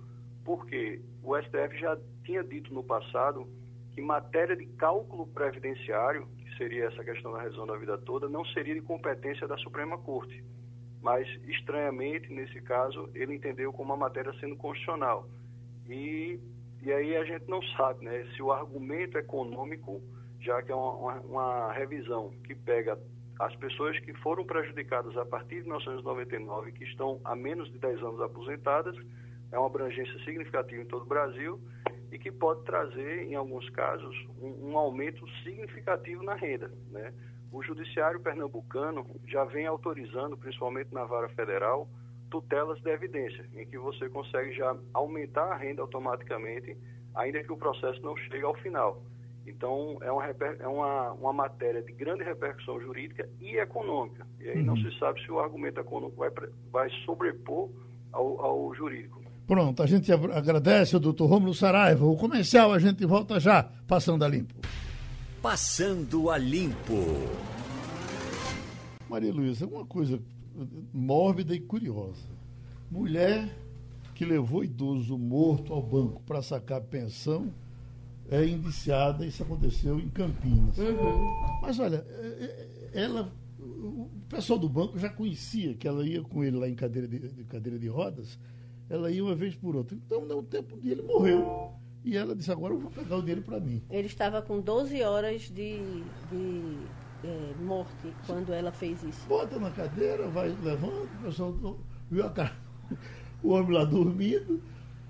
porque 0.44 1.00
o 1.22 1.38
STF 1.40 1.80
já 1.80 1.98
tinha 2.24 2.44
dito 2.44 2.74
no 2.74 2.84
passado 2.84 3.48
que 3.92 4.02
matéria 4.02 4.56
de 4.56 4.66
cálculo 4.66 5.28
previdenciário, 5.28 6.28
seria 6.58 6.86
essa 6.86 7.04
questão 7.04 7.32
da 7.32 7.42
revisão 7.42 7.66
da 7.66 7.76
vida 7.78 7.98
toda, 7.98 8.30
não 8.30 8.46
seria 8.46 8.74
de 8.74 8.82
competência 8.82 9.48
da 9.48 9.58
Suprema 9.58 9.98
Corte. 9.98 10.44
Mas, 11.02 11.28
estranhamente, 11.48 12.32
nesse 12.32 12.62
caso, 12.62 13.10
ele 13.14 13.36
entendeu 13.36 13.74
como 13.74 13.94
uma 13.94 13.98
matéria 13.98 14.34
sendo 14.40 14.56
constitucional. 14.56 15.28
E, 15.88 16.40
e 16.82 16.92
aí 16.92 17.16
a 17.18 17.26
gente 17.26 17.48
não 17.50 17.62
sabe 17.76 18.06
né, 18.06 18.26
se 18.36 18.42
o 18.42 18.52
argumento 18.52 19.18
econômico, 19.18 20.02
já 20.40 20.62
que 20.62 20.72
é 20.72 20.76
uma, 20.76 21.20
uma, 21.22 21.74
revisão 21.74 22.32
que 22.46 22.56
pega 22.56 22.98
as 23.40 23.56
pessoas 23.58 24.00
que 24.00 24.14
foram 24.16 24.46
prejudicadas 24.46 25.18
a 25.18 25.26
partir 25.26 25.56
de 25.56 25.64
1999, 25.64 26.72
que 26.72 26.86
estão 26.86 27.20
há 27.26 27.36
menos 27.36 27.70
de 27.72 27.80
10 27.80 28.00
anos 28.02 28.22
aposentadas, 28.22 28.96
é 29.52 29.58
uma 29.58 29.68
abrangência 29.68 30.18
significativa 30.24 30.82
em 30.82 30.86
todo 30.86 31.04
o 31.04 31.08
Brasil, 31.08 31.60
e 32.14 32.20
que 32.20 32.32
pode 32.32 32.64
trazer, 32.64 33.24
em 33.24 33.34
alguns 33.34 33.68
casos, 33.72 34.16
um, 34.40 34.70
um 34.70 34.78
aumento 34.78 35.28
significativo 35.42 36.22
na 36.22 36.36
renda. 36.36 36.72
Né? 36.92 37.12
O 37.52 37.64
Judiciário 37.64 38.20
Pernambucano 38.20 39.04
já 39.28 39.44
vem 39.46 39.66
autorizando, 39.66 40.38
principalmente 40.38 40.94
na 40.94 41.06
vara 41.06 41.28
federal, 41.30 41.90
tutelas 42.30 42.80
de 42.82 42.90
evidência, 42.92 43.44
em 43.56 43.66
que 43.66 43.80
você 43.80 44.08
consegue 44.10 44.54
já 44.54 44.78
aumentar 44.94 45.46
a 45.46 45.56
renda 45.56 45.82
automaticamente, 45.82 46.78
ainda 47.16 47.44
que 47.44 47.52
o 47.52 47.58
processo 47.58 48.00
não 48.04 48.16
chegue 48.16 48.44
ao 48.44 48.54
final. 48.56 49.02
Então, 49.48 49.98
é 50.02 50.12
uma, 50.12 50.26
é 50.26 50.68
uma, 50.68 51.14
uma 51.14 51.34
matéria 51.34 51.82
de 51.82 51.92
grande 51.94 52.24
repercussão 52.24 52.80
jurídica 52.80 53.28
e 53.42 53.58
econômica. 53.58 54.26
E 54.40 54.50
aí 54.50 54.60
uhum. 54.60 54.66
não 54.66 54.78
se 54.78 55.00
sabe 55.00 55.20
se 55.24 55.32
o 55.32 55.40
argumento 55.40 55.80
econômico 55.80 56.20
vai, 56.20 56.30
vai 56.72 56.90
sobrepor 57.06 57.72
ao, 58.12 58.40
ao 58.40 58.76
jurídico. 58.76 59.23
Pronto, 59.46 59.84
a 59.84 59.86
gente 59.86 60.12
agradece 60.12 60.96
ao 60.96 61.02
doutor 61.02 61.28
Romulo 61.28 61.54
Saraiva. 61.54 62.06
O 62.06 62.16
comercial 62.16 62.72
a 62.72 62.80
gente 62.80 63.06
volta 63.06 63.40
já, 63.40 63.64
passando 63.88 64.24
a 64.24 64.28
limpo. 64.28 64.54
Passando 65.42 66.30
a 66.30 66.38
limpo. 66.38 67.04
Maria 69.10 69.34
Luísa, 69.34 69.68
uma 69.68 69.86
coisa 69.86 70.20
mórbida 70.94 71.54
e 71.54 71.60
curiosa. 71.60 72.28
Mulher 72.90 73.50
que 74.16 74.24
levou 74.24 74.64
idoso 74.64 75.18
morto 75.18 75.74
ao 75.74 75.82
banco 75.82 76.22
para 76.24 76.42
sacar 76.42 76.82
pensão 76.82 77.52
é 78.30 78.46
indiciada, 78.46 79.26
isso 79.26 79.44
aconteceu 79.44 80.00
em 80.00 80.10
Campinas. 80.10 80.78
Uhum. 80.78 81.60
Mas 81.62 81.80
olha, 81.80 82.06
é, 82.08 82.70
é, 82.94 83.02
ela, 83.02 83.34
o 83.60 84.10
pessoal 84.30 84.58
do 84.58 84.70
banco 84.70 84.98
já 84.98 85.10
conhecia 85.10 85.74
que 85.74 85.88
ela 85.88 86.08
ia 86.08 86.22
com 86.22 86.44
ele 86.44 86.58
lá 86.58 86.70
em 86.70 86.76
cadeira 86.76 87.08
de, 87.08 87.20
de 87.20 87.44
cadeira 87.44 87.78
de 87.78 87.88
rodas 87.88 88.40
ela 88.90 89.12
ia 89.12 89.24
uma 89.24 89.36
vez 89.36 89.56
por 89.56 89.76
outra. 89.76 89.96
Então, 89.96 90.26
no 90.26 90.44
tempo 90.44 90.78
dele, 90.78 91.02
morreu. 91.02 91.74
E 92.04 92.18
ela 92.18 92.36
disse, 92.36 92.52
agora 92.52 92.74
eu 92.74 92.80
vou 92.80 92.92
pegar 92.92 93.18
o 93.18 93.22
dele 93.22 93.42
para 93.42 93.60
mim. 93.60 93.82
Ele 93.90 94.08
estava 94.08 94.42
com 94.42 94.60
12 94.60 95.02
horas 95.04 95.44
de, 95.50 96.04
de 96.30 96.92
é, 97.24 97.54
morte 97.58 98.14
quando 98.28 98.52
ela 98.52 98.72
fez 98.72 99.02
isso. 99.04 99.28
Bota 99.28 99.58
na 99.58 99.72
cadeira, 99.72 100.30
vai 100.30 100.50
levando, 100.50 101.04
o 101.06 101.24
pessoal 101.24 101.80
viu 102.12 102.26
a 102.26 102.30
cara, 102.30 102.58
o 103.42 103.52
homem 103.52 103.72
lá 103.72 103.86
dormindo, 103.86 104.62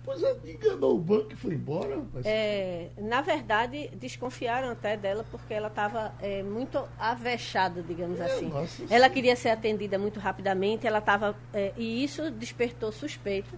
Pois 0.03 0.21
é, 0.21 0.35
enganou 0.45 0.95
o 0.95 0.99
banco 0.99 1.31
e 1.31 1.35
foi 1.35 1.53
embora, 1.53 1.95
rapaz. 1.95 2.25
É, 2.25 2.89
na 2.97 3.21
verdade, 3.21 3.89
desconfiaram 3.95 4.69
até 4.69 4.97
dela 4.97 5.25
porque 5.31 5.53
ela 5.53 5.69
estava 5.69 6.13
é, 6.21 6.43
muito 6.43 6.77
avexada, 6.99 7.81
digamos 7.81 8.19
É, 8.19 8.25
assim. 8.25 8.47
nossa 8.49 8.83
Ela 8.89 9.09
queria 9.09 9.35
ser 9.35 9.49
atendida 9.49 9.97
muito 9.97 10.19
rapidamente, 10.19 10.85
ela 10.85 10.99
estava. 10.99 11.35
é, 11.53 11.71
e 11.77 12.03
isso 12.03 12.29
despertou 12.31 12.91
suspeito, 12.91 13.55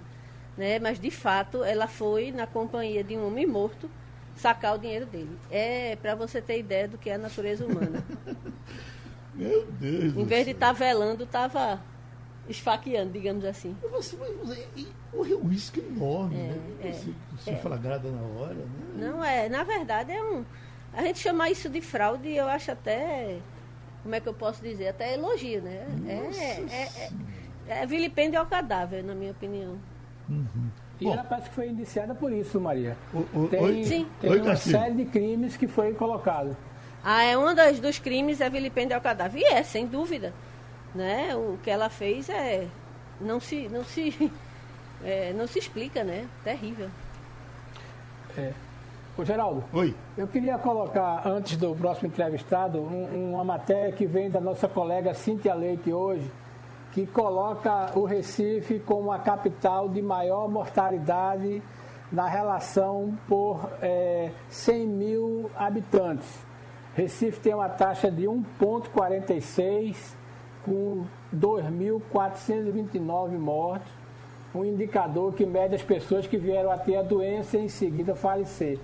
né? 0.55 0.77
Mas 0.77 0.99
de 0.99 1.09
fato 1.09 1.63
ela 1.63 1.87
foi 1.87 2.31
na 2.31 2.45
companhia 2.45 3.03
de 3.03 3.17
um 3.17 3.25
homem 3.25 3.47
morto 3.47 3.89
sacar 4.35 4.75
o 4.75 4.77
dinheiro 4.77 5.05
dele. 5.07 5.35
É 5.49 5.95
para 5.95 6.13
você 6.13 6.41
ter 6.41 6.59
ideia 6.59 6.87
do 6.87 6.97
que 6.97 7.09
é 7.09 7.15
a 7.15 7.17
natureza 7.17 7.65
humana. 7.65 8.03
Meu 9.33 9.65
Deus 9.65 10.15
em 10.15 10.23
vez 10.25 10.45
de 10.45 10.51
estar 10.51 10.71
velando, 10.73 11.23
estava 11.23 11.81
esfaqueando, 12.47 13.11
digamos 13.11 13.43
assim. 13.45 13.75
Você, 13.91 14.15
você, 14.15 14.67
e 14.75 14.87
correu 15.11 15.39
um 15.41 15.47
risco 15.47 15.79
enorme, 15.79 16.35
né? 16.35 16.57
é, 16.83 16.91
Você, 16.91 17.11
você 17.37 17.51
é. 17.51 17.55
flagrada 17.57 18.09
na 18.09 18.21
hora, 18.21 18.53
né? 18.53 18.65
Não 18.95 19.23
é, 19.23 19.49
na 19.49 19.63
verdade 19.63 20.11
é 20.11 20.23
um. 20.23 20.45
A 20.93 21.01
gente 21.01 21.19
chamar 21.19 21.49
isso 21.49 21.69
de 21.69 21.81
fraude, 21.81 22.29
eu 22.33 22.47
acho 22.47 22.71
até. 22.71 23.37
Como 24.03 24.13
é 24.13 24.19
que 24.19 24.27
eu 24.29 24.33
posso 24.33 24.61
dizer? 24.61 24.89
Até 24.89 25.13
elogio, 25.15 25.61
né? 25.61 25.85
Nossa 26.25 26.39
É, 26.41 26.65
é, 26.71 27.11
é, 27.67 27.81
é 27.81 27.85
vilipêndio 27.87 28.39
ao 28.39 28.45
cadáver, 28.45 29.03
na 29.03 29.15
minha 29.15 29.31
opinião. 29.31 29.77
E 30.99 31.05
Bom. 31.05 31.13
ela 31.13 31.23
parece 31.23 31.49
que 31.49 31.55
foi 31.55 31.69
indiciada 31.69 32.15
por 32.15 32.31
isso, 32.31 32.59
Maria. 32.61 32.95
O- 33.13 33.25
o- 33.41 33.47
Tem, 33.49 33.59
oi? 33.61 33.83
Sim. 33.83 34.07
tem 34.21 34.29
Oi, 34.29 34.37
uma 34.39 34.45
Castilho. 34.51 34.79
série 34.79 34.93
de 34.93 35.05
crimes 35.05 35.57
que 35.57 35.67
foi 35.67 35.93
colocado. 35.93 36.55
Ah, 37.03 37.23
é 37.23 37.37
um 37.37 37.53
das, 37.53 37.79
dos 37.79 37.99
crimes 37.99 38.39
é 38.39 38.49
vilipêndio 38.49 38.95
ao 38.95 39.01
cadáver. 39.01 39.41
E 39.41 39.45
é, 39.45 39.61
sem 39.63 39.85
dúvida. 39.85 40.33
Né? 40.95 41.35
O 41.35 41.57
que 41.61 41.69
ela 41.69 41.89
fez 41.89 42.29
é. 42.29 42.67
Não 43.21 43.39
se. 43.39 43.67
Não 43.69 43.83
se, 43.83 44.31
é, 45.03 45.33
não 45.33 45.45
se 45.45 45.59
explica, 45.59 46.03
né? 46.03 46.25
Terrível. 46.43 46.89
Ô, 49.17 49.23
Geraldo, 49.23 49.63
Oi. 49.71 49.95
eu 50.17 50.27
queria 50.27 50.57
colocar, 50.57 51.25
antes 51.25 51.55
do 51.57 51.73
próximo 51.73 52.07
entrevistado, 52.09 52.79
um- 52.79 53.33
uma 53.35 53.43
matéria 53.45 53.91
que 53.93 54.05
vem 54.05 54.29
da 54.29 54.41
nossa 54.41 54.67
colega 54.67 55.13
Cíntia 55.13 55.53
Leite 55.53 55.93
hoje, 55.93 56.29
que 56.91 57.05
coloca 57.07 57.91
o 57.97 58.03
Recife 58.03 58.77
como 58.79 59.11
a 59.13 59.19
capital 59.19 59.87
de 59.87 60.01
maior 60.01 60.49
mortalidade 60.49 61.61
na 62.11 62.27
relação 62.27 63.17
por 63.27 63.69
eh, 63.81 64.31
100 64.49 64.87
mil 64.87 65.51
habitantes. 65.55 66.27
Recife 66.93 67.39
tem 67.39 67.53
uma 67.53 67.69
taxa 67.69 68.11
de 68.11 68.25
1,46, 68.25 69.95
com 70.65 71.05
2.429 71.35 73.37
mortos, 73.37 73.91
um 74.53 74.65
indicador 74.65 75.33
que 75.33 75.45
mede 75.45 75.75
as 75.75 75.83
pessoas 75.83 76.25
que 76.25 76.37
vieram 76.37 76.71
a 76.71 76.77
ter 76.77 76.95
a 76.97 77.01
doença 77.01 77.57
e 77.57 77.65
em 77.65 77.69
seguida 77.69 78.15
falecer. 78.15 78.79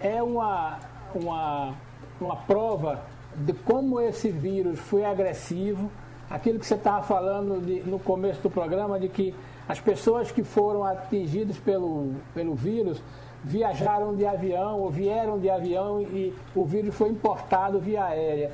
É 0.00 0.22
uma, 0.22 0.78
uma, 1.14 1.74
uma 2.20 2.36
prova 2.36 3.02
de 3.36 3.52
como 3.52 4.00
esse 4.00 4.30
vírus 4.30 4.78
foi 4.78 5.04
agressivo. 5.04 5.90
Aquilo 6.28 6.58
que 6.58 6.66
você 6.66 6.74
estava 6.74 7.02
falando 7.02 7.64
de- 7.64 7.80
no 7.88 7.98
começo 7.98 8.40
do 8.42 8.50
programa, 8.50 8.98
de 8.98 9.08
que 9.08 9.34
as 9.68 9.80
pessoas 9.80 10.30
que 10.30 10.42
foram 10.42 10.84
atingidas 10.84 11.58
pelo, 11.58 12.14
pelo 12.34 12.54
vírus 12.54 13.02
viajaram 13.42 14.14
de 14.16 14.26
avião 14.26 14.80
ou 14.80 14.90
vieram 14.90 15.38
de 15.38 15.50
avião 15.50 16.00
e 16.00 16.34
o 16.54 16.64
vírus 16.64 16.94
foi 16.94 17.10
importado 17.10 17.78
via 17.78 18.04
aérea. 18.04 18.50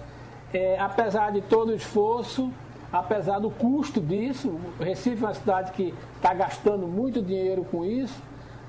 É, 0.53 0.79
apesar 0.79 1.31
de 1.33 1.41
todo 1.43 1.69
o 1.69 1.75
esforço, 1.75 2.53
apesar 2.93 3.39
do 3.39 3.51
custo 3.51 4.01
disso, 4.01 4.59
o 4.79 4.83
Recife 4.83 5.23
é 5.23 5.27
uma 5.27 5.35
cidade 5.35 5.73
que 5.73 5.95
está 6.17 6.35
gastando 6.35 6.87
muito 6.87 7.23
dinheiro 7.23 7.65
com 7.65 7.85
isso, 7.85 8.21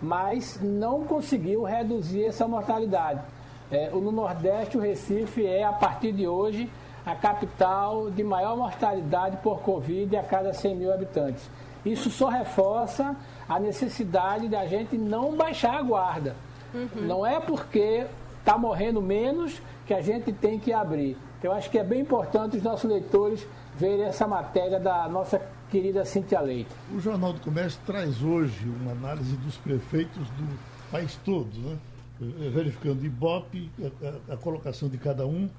mas 0.02 0.60
não 0.62 1.04
conseguiu 1.04 1.64
reduzir 1.64 2.26
essa 2.26 2.48
mortalidade. 2.48 3.22
É, 3.72 3.90
no 3.90 4.12
Nordeste, 4.12 4.78
o 4.78 4.82
Recife 4.82 5.46
é, 5.46 5.64
a 5.64 5.72
partir 5.72 6.12
de 6.12 6.28
hoje, 6.28 6.70
a 7.06 7.16
capital 7.16 8.12
de 8.12 8.24
maior 8.24 8.56
mortalidade 8.56 9.38
por 9.38 9.62
Covid 9.62 10.16
a 10.18 10.24
cada 10.24 10.54
100 10.54 10.76
mil 10.76 10.94
habitantes. 10.94 11.50
Isso 11.84 12.12
só 12.12 12.28
reforça 12.28 13.16
a 13.50 13.60
necessidade 13.60 14.48
da 14.48 14.68
gente 14.68 14.98
não 14.98 15.36
baixar 15.36 15.78
a 15.78 15.82
guarda. 15.82 16.36
Não 16.96 17.26
é 17.26 17.40
porque 17.40 18.06
está 18.40 18.58
morrendo 18.58 19.02
menos 19.02 19.62
que 19.86 19.94
a 19.94 20.02
gente 20.02 20.32
tem 20.32 20.60
que 20.60 20.72
abrir. 20.72 21.18
Eu 21.44 21.52
acho 21.52 21.70
que 21.70 21.78
é 21.78 21.84
bem 21.84 22.02
importante 22.02 22.58
os 22.58 22.64
nossos 22.64 22.90
leitores 22.90 23.46
verem 23.76 24.04
essa 24.06 24.28
matéria 24.28 24.80
da 24.80 25.08
nossa 25.10 25.42
querida 25.70 26.06
Cintia 26.06 26.40
Leite. 26.42 26.70
O 26.94 27.00
Jornal 27.00 27.34
do 27.34 27.40
Comércio 27.40 27.80
traz 27.86 28.22
hoje 28.22 28.68
uma 28.82 28.92
análise 28.92 29.36
dos 29.38 29.56
prefeitos 29.58 30.28
do 30.32 30.60
país 30.92 31.18
todo, 31.26 31.50
né? 31.58 31.78
Eh, 32.22 32.50
verificando 32.50 33.02
o 33.02 33.06
Ibope, 33.06 33.72
a, 33.82 34.34
a- 34.34 34.34
a 34.36 34.38
colocação 34.38 34.88
de 34.90 34.98
cada 34.98 35.26
um. 35.26 35.50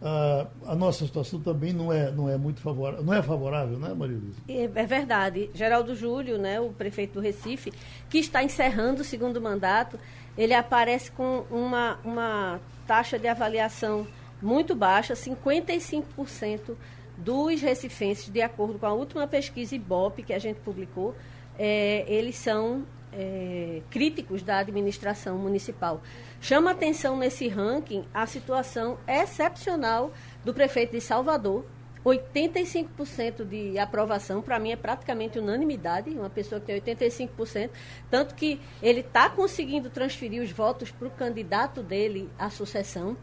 Ah, 0.00 0.46
a 0.66 0.74
nossa 0.74 1.06
situação 1.06 1.40
também 1.40 1.72
não 1.72 1.90
é, 1.90 2.10
não 2.12 2.28
é 2.28 2.36
muito 2.36 2.60
favorável, 2.60 3.02
não 3.02 3.14
é 3.14 3.22
favorável, 3.22 3.78
né, 3.78 3.94
Maria 3.94 4.18
Luísa? 4.18 4.38
É 4.46 4.64
é 4.82 4.86
verdade. 4.86 5.50
Geraldo 5.54 5.96
Júlio, 5.96 6.36
né, 6.38 6.60
o 6.60 6.68
prefeito 6.68 7.14
do 7.14 7.20
Recife, 7.20 7.72
que 8.10 8.18
está 8.18 8.44
encerrando 8.44 9.00
o 9.00 9.04
segundo 9.04 9.40
mandato, 9.40 9.98
ele 10.36 10.52
aparece 10.52 11.10
com 11.10 11.44
uma, 11.50 11.98
uma 12.04 12.60
taxa 12.86 13.18
de 13.18 13.26
avaliação 13.26 14.06
muito 14.46 14.74
baixa, 14.74 15.14
55% 15.14 16.76
dos 17.18 17.60
recifenses, 17.60 18.30
de 18.30 18.40
acordo 18.40 18.78
com 18.78 18.86
a 18.86 18.92
última 18.92 19.26
pesquisa 19.26 19.74
IBOP 19.74 20.22
que 20.22 20.32
a 20.32 20.38
gente 20.38 20.60
publicou, 20.60 21.14
é, 21.58 22.04
eles 22.06 22.36
são 22.36 22.86
é, 23.12 23.82
críticos 23.90 24.42
da 24.42 24.58
administração 24.58 25.36
municipal. 25.36 26.00
Chama 26.40 26.70
atenção 26.70 27.16
nesse 27.16 27.48
ranking 27.48 28.04
a 28.14 28.26
situação 28.26 28.98
excepcional 29.08 30.12
do 30.44 30.54
prefeito 30.54 30.92
de 30.92 31.00
Salvador, 31.00 31.64
85% 32.04 33.44
de 33.44 33.76
aprovação, 33.78 34.40
para 34.40 34.60
mim 34.60 34.70
é 34.70 34.76
praticamente 34.76 35.40
unanimidade, 35.40 36.10
uma 36.10 36.30
pessoa 36.30 36.60
que 36.60 36.80
tem 36.80 36.94
85%, 36.94 37.70
tanto 38.08 38.36
que 38.36 38.60
ele 38.80 39.00
está 39.00 39.28
conseguindo 39.28 39.90
transferir 39.90 40.40
os 40.40 40.52
votos 40.52 40.92
para 40.92 41.08
o 41.08 41.10
candidato 41.10 41.82
dele 41.82 42.30
à 42.38 42.48
sucessão. 42.48 43.16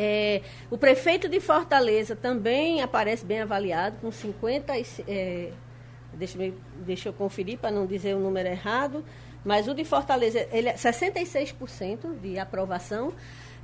É, 0.00 0.42
o 0.70 0.78
prefeito 0.78 1.28
de 1.28 1.40
Fortaleza 1.40 2.14
também 2.14 2.80
aparece 2.80 3.24
bem 3.24 3.40
avaliado, 3.40 3.96
com 4.00 4.12
50, 4.12 4.78
e- 4.78 4.86
é, 5.08 5.50
deixa, 6.14 6.40
eu- 6.40 6.54
deixa 6.86 7.08
eu 7.08 7.12
conferir 7.12 7.58
para 7.58 7.72
não 7.72 7.84
dizer 7.84 8.14
o 8.14 8.20
número 8.20 8.48
errado, 8.48 9.04
mas 9.44 9.66
o 9.66 9.74
de 9.74 9.84
Fortaleza, 9.84 10.46
ele 10.52 10.68
é 10.68 10.76
66% 10.76 12.14
de 12.22 12.38
aprovação. 12.38 13.12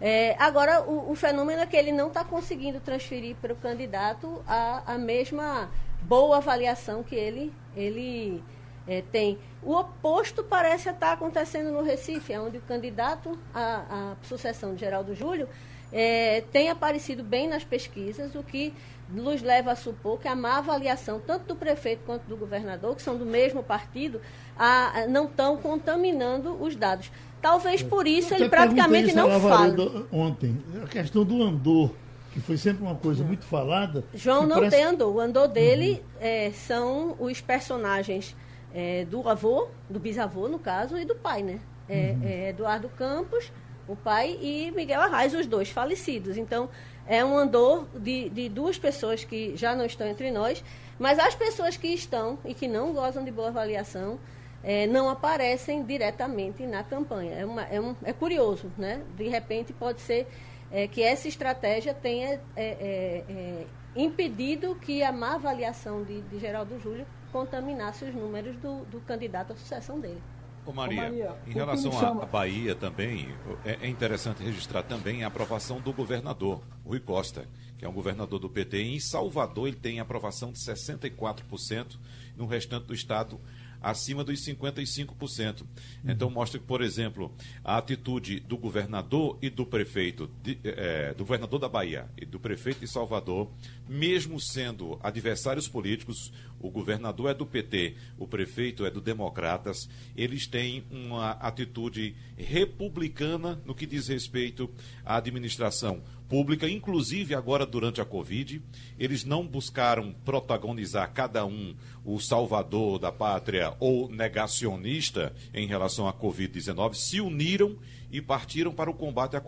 É, 0.01 0.35
agora, 0.41 0.83
o, 0.83 1.13
o 1.13 1.15
fenômeno 1.15 1.63
é 1.63 1.67
que 1.67 1.77
ele 1.77 1.93
não 1.93 2.09
está 2.09 2.25
conseguindo 2.25 2.81
transferir 2.81 3.37
para 3.37 3.53
o 3.53 3.57
candidato 3.57 4.43
a, 4.45 4.95
a 4.95 4.99
mesma 4.99 5.71
boa 6.03 6.39
avaliação 6.39 7.05
que 7.05 7.15
ele, 7.15 7.53
ele 7.77 8.43
é, 8.89 9.03
tem. 9.13 9.39
O 9.63 9.73
oposto 9.73 10.43
parece 10.43 10.89
estar 10.91 11.13
acontecendo 11.13 11.71
no 11.71 11.83
Recife, 11.83 12.37
onde 12.37 12.59
o 12.59 12.63
candidato 12.63 13.39
à, 13.55 13.85
à 13.89 14.27
sucessão 14.27 14.75
de 14.75 14.81
Geraldo 14.81 15.15
Júlio 15.15 15.49
é, 15.95 16.43
tem 16.53 16.69
aparecido 16.69 17.23
bem 17.23 17.49
nas 17.49 17.63
pesquisas, 17.65 18.35
o 18.35 18.43
que 18.43 18.75
nos 19.09 19.41
leva 19.43 19.71
a 19.73 19.77
supor 19.77 20.19
que 20.19 20.27
a 20.27 20.35
má 20.35 20.59
avaliação, 20.59 21.21
tanto 21.25 21.45
do 21.47 21.55
prefeito 21.57 22.01
quanto 22.05 22.25
do 22.25 22.37
governador, 22.37 22.97
que 22.97 23.03
são 23.03 23.17
do 23.17 23.25
mesmo 23.25 23.63
partido, 23.63 24.21
a- 24.59 25.07
não 25.09 25.27
estão 25.27 25.57
contaminando 25.59 26.61
os 26.61 26.75
dados. 26.75 27.11
Talvez 27.41 27.83
por 27.83 28.07
isso 28.09 28.33
Eu 28.35 28.41
ele 28.41 28.49
praticamente 28.49 29.09
isso 29.09 29.17
não 29.17 29.29
fala. 29.41 30.07
Ontem, 30.11 30.57
a 30.83 30.87
questão 30.89 31.25
do 31.25 31.43
andor, 31.43 31.91
que 32.33 32.41
foi 32.41 32.57
sempre 32.57 32.83
uma 32.83 32.95
coisa 32.97 33.23
muito 33.23 33.45
falada. 33.45 34.03
João 34.15 34.47
não 34.47 34.57
parece- 34.57 34.77
tem 34.77 34.85
andor. 34.87 35.15
O 35.15 35.21
andor 35.21 35.47
dele 35.49 36.03
é, 36.21 36.51
são 36.51 37.15
os 37.21 37.41
personagens 37.41 38.35
é, 38.77 39.05
do 39.05 39.29
avô, 39.29 39.69
do 39.89 40.01
bisavô, 40.01 40.49
no 40.49 40.59
caso, 40.59 40.97
e 40.99 41.05
do 41.05 41.15
pai, 41.15 41.43
né? 41.45 41.61
É, 41.89 42.17
é 42.25 42.49
Eduardo 42.49 42.89
Campos, 42.89 43.53
o 43.89 43.95
pai, 43.97 44.39
e 44.41 44.71
Miguel 44.75 45.01
Arraes, 45.01 45.35
os 45.35 45.47
dois 45.47 45.71
falecidos. 45.71 46.37
Então, 46.37 46.69
é 47.07 47.25
um 47.25 47.37
andor 47.37 47.87
de, 47.95 48.29
de 48.31 48.49
duas 48.49 48.79
pessoas 48.79 49.25
que 49.25 49.57
já 49.57 49.75
não 49.75 49.85
estão 49.85 50.07
entre 50.07 50.31
nós, 50.31 50.65
mas 50.99 51.19
as 51.19 51.35
pessoas 51.35 51.77
que 51.77 51.89
estão 51.89 52.39
e 52.45 52.55
que 52.55 52.67
não 52.67 52.93
gozam 52.93 53.25
de 53.25 53.31
boa 53.31 53.49
avaliação 53.49 54.19
é, 54.63 54.87
não 54.87 55.11
aparecem 55.11 55.85
diretamente 55.85 56.65
na 56.67 56.83
campanha. 56.83 57.35
É, 57.35 57.45
uma- 57.45 57.65
é 57.65 57.81
um- 57.81 57.95
é 58.03 58.13
curioso, 58.13 58.73
né? 58.79 59.03
De 59.17 59.29
repente 59.29 59.73
pode 59.73 60.01
ser 60.01 60.27
é, 60.71 60.89
que 60.89 61.03
essa 61.03 61.29
estratégia 61.29 61.93
tenha 61.95 62.31
é, 62.31 62.41
é, 62.57 63.25
é, 63.29 63.67
impedido 63.95 64.75
que 64.77 65.03
a 65.03 65.13
má 65.13 65.35
avaliação 65.35 66.03
de, 66.03 66.23
de 66.23 66.39
Geraldo 66.39 66.81
Júlio 66.81 67.07
contaminasse 67.31 68.05
os 68.05 68.15
números 68.15 68.57
do, 68.57 68.85
do 68.87 69.01
candidato 69.01 69.53
à 69.53 69.57
sucessão 69.57 70.01
dele. 70.01 70.23
Ô 70.67 70.73
Maria, 70.73 71.01
Ô, 71.01 71.05
Maria, 71.05 71.37
em 71.47 71.53
relação 71.53 71.91
à 71.97 72.01
chama- 72.01 72.27
Bahia 72.27 72.75
também, 72.75 73.29
é, 73.65 73.79
é 73.83 73.89
interessante 73.89 74.43
registrar 74.43 74.83
também 74.83 75.23
a 75.23 75.27
aprovação 75.27 75.81
do 75.81 75.93
governador, 75.93 76.63
Rui 76.85 77.01
Costa, 77.01 77.47
que 77.77 77.85
é 77.85 77.89
um 77.89 77.93
governador 77.93 78.39
do 78.39 78.49
PT. 78.49 78.81
Em 78.83 78.99
Salvador 79.01 79.69
ele 79.69 79.77
tem 79.77 80.01
aprovação 80.01 80.51
de 80.53 80.59
64%, 80.59 81.99
no 82.37 82.47
restante 82.47 82.87
do 82.87 82.95
estado 82.95 83.39
acima 83.85 84.25
dos 84.25 84.41
55%. 84.41 85.63
Então 86.05 86.31
mostra 86.31 86.59
que, 86.59 86.67
por 86.67 86.81
exemplo, 86.81 87.35
a 87.63 87.77
atitude 87.77 88.41
do 88.41 88.57
governador 88.57 89.39
e 89.43 89.51
do 89.51 89.67
prefeito, 89.67 90.31
de, 90.43 90.59
é, 90.65 91.13
do 91.13 91.25
governador 91.25 91.61
da 91.61 91.69
Bahia 91.69 92.09
e 92.17 92.25
do 92.25 92.41
prefeito 92.41 92.81
de 92.81 92.89
Salvador, 92.89 93.51
mesmo 93.87 94.41
sendo 94.41 94.99
adversários 95.03 95.69
políticos, 95.69 96.33
o 96.59 96.71
governador 96.71 97.31
é 97.31 97.35
do 97.35 97.45
PT, 97.45 97.95
o 98.19 98.27
prefeito 98.27 98.87
é 98.87 98.91
do 98.91 99.01
Democratas, 99.01 99.89
eles 100.17 100.47
têm 100.47 100.83
uma 100.91 101.33
atitude 101.33 102.17
republicana 102.39 103.61
no 103.67 103.75
que 103.75 103.85
diz 103.85 104.09
respeito 104.09 104.71
à 105.05 105.17
administração 105.17 106.03
pública, 106.29 106.69
inclusive 106.69 107.35
agora 107.35 107.67
durante 107.67 108.01
a 108.01 108.05
Covid. 108.05 108.63
Eles 108.99 109.25
não 109.25 109.47
buscaram 109.47 110.15
protagonizar 110.25 111.13
cada 111.13 111.45
um 111.45 111.75
o 112.05 112.19
salvador 112.21 112.99
da 112.99 113.11
pátria 113.11 113.75
ou 113.81 114.09
negacionista 114.09 115.33
em 115.53 115.67
relação 115.67 116.07
à 116.07 116.13
Covid-19, 116.13 116.95
se 116.95 117.21
uniram 117.21 117.77
e 118.11 118.21
partiram 118.21 118.73
para 118.73 118.91
o 118.91 118.95
combate 118.95 119.37
à 119.37 119.41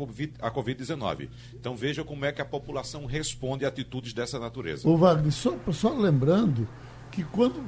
Covid-19. 0.51 1.29
Então 1.55 1.77
veja 1.77 2.03
como 2.03 2.25
é 2.25 2.33
que 2.33 2.43
a 2.43 2.45
população 2.45 3.07
responde 3.07 3.65
a 3.65 3.69
atitudes 3.69 4.13
dessa 4.13 4.39
natureza. 4.39 4.89
O 4.89 4.97
Wagner, 4.97 5.33
só, 5.33 5.57
só 5.73 5.93
lembrando 5.93 6.69
que 7.13 7.23
quando 7.23 7.65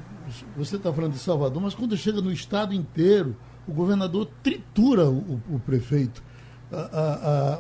você 0.57 0.77
está 0.77 0.93
falando 0.93 1.13
de 1.13 1.19
Salvador, 1.19 1.63
mas 1.63 1.75
quando 1.75 1.97
chega 1.97 2.21
no 2.21 2.33
estado 2.33 2.75
inteiro, 2.75 3.37
o 3.67 3.73
governador 3.73 4.29
tritura 4.43 5.09
o, 5.09 5.41
o 5.49 5.61
prefeito. 5.61 6.23
A, 6.71 6.77
a, 6.77 7.59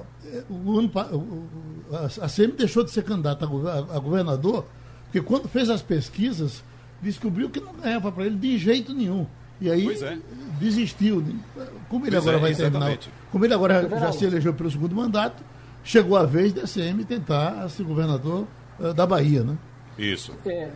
o 0.50 0.78
ano, 0.78 0.90
a, 1.92 2.24
a 2.24 2.28
CM 2.28 2.52
deixou 2.52 2.84
de 2.84 2.90
ser 2.90 3.02
candidata 3.02 3.46
a, 3.46 3.96
a 3.96 3.98
governador, 3.98 4.66
porque 5.04 5.20
quando 5.20 5.48
fez 5.48 5.70
as 5.70 5.80
pesquisas, 5.80 6.62
descobriu 7.00 7.48
que 7.48 7.60
não 7.60 7.72
ganhava 7.72 8.12
para 8.12 8.26
ele 8.26 8.36
de 8.36 8.58
jeito 8.58 8.92
nenhum. 8.92 9.26
E 9.60 9.70
aí 9.70 9.88
é. 10.02 10.18
desistiu. 10.60 11.24
Como 11.88 12.04
ele 12.04 12.12
pois 12.12 12.22
agora 12.22 12.36
é, 12.36 12.40
vai 12.40 12.50
exatamente. 12.50 13.08
terminar. 13.08 13.30
Como 13.32 13.44
ele 13.44 13.54
agora 13.54 13.88
já 13.88 14.12
se 14.12 14.24
elegeu 14.24 14.54
pelo 14.54 14.70
segundo 14.70 14.94
mandato, 14.94 15.42
chegou 15.82 16.16
a 16.16 16.24
vez 16.24 16.52
da 16.52 16.62
CM 16.62 17.04
tentar 17.04 17.68
ser 17.68 17.82
governador 17.82 18.46
uh, 18.78 18.94
da 18.94 19.06
Bahia, 19.06 19.42
né? 19.42 19.56
Isso. 19.98 20.32
É, 20.46 20.70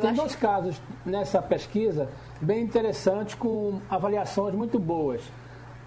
tem 0.00 0.12
dois 0.12 0.34
casos 0.34 0.80
nessa 1.06 1.40
pesquisa 1.40 2.08
bem 2.40 2.62
interessantes, 2.62 3.34
com 3.34 3.80
avaliações 3.88 4.54
muito 4.54 4.78
boas. 4.78 5.22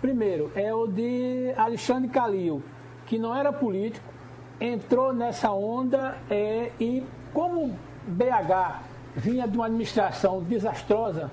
Primeiro, 0.03 0.51
é 0.53 0.73
o 0.73 0.85
de 0.85 1.53
Alexandre 1.55 2.09
Calil, 2.09 2.61
que 3.05 3.17
não 3.17 3.33
era 3.33 3.53
político, 3.53 4.05
entrou 4.59 5.13
nessa 5.13 5.49
onda 5.53 6.17
é, 6.29 6.71
e, 6.77 7.01
como 7.33 7.73
BH 8.05 8.81
vinha 9.15 9.47
de 9.47 9.55
uma 9.55 9.67
administração 9.67 10.43
desastrosa, 10.43 11.31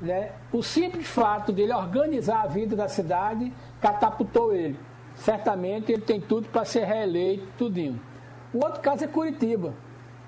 né, 0.00 0.32
o 0.52 0.60
simples 0.60 1.06
fato 1.06 1.52
dele 1.52 1.72
organizar 1.72 2.42
a 2.42 2.46
vida 2.48 2.74
da 2.74 2.88
cidade 2.88 3.52
catapultou 3.80 4.52
ele. 4.52 4.76
Certamente 5.14 5.92
ele 5.92 6.02
tem 6.02 6.20
tudo 6.20 6.48
para 6.48 6.64
ser 6.64 6.86
reeleito, 6.86 7.46
tudinho. 7.56 8.00
O 8.52 8.64
outro 8.64 8.80
caso 8.80 9.04
é 9.04 9.06
Curitiba 9.06 9.72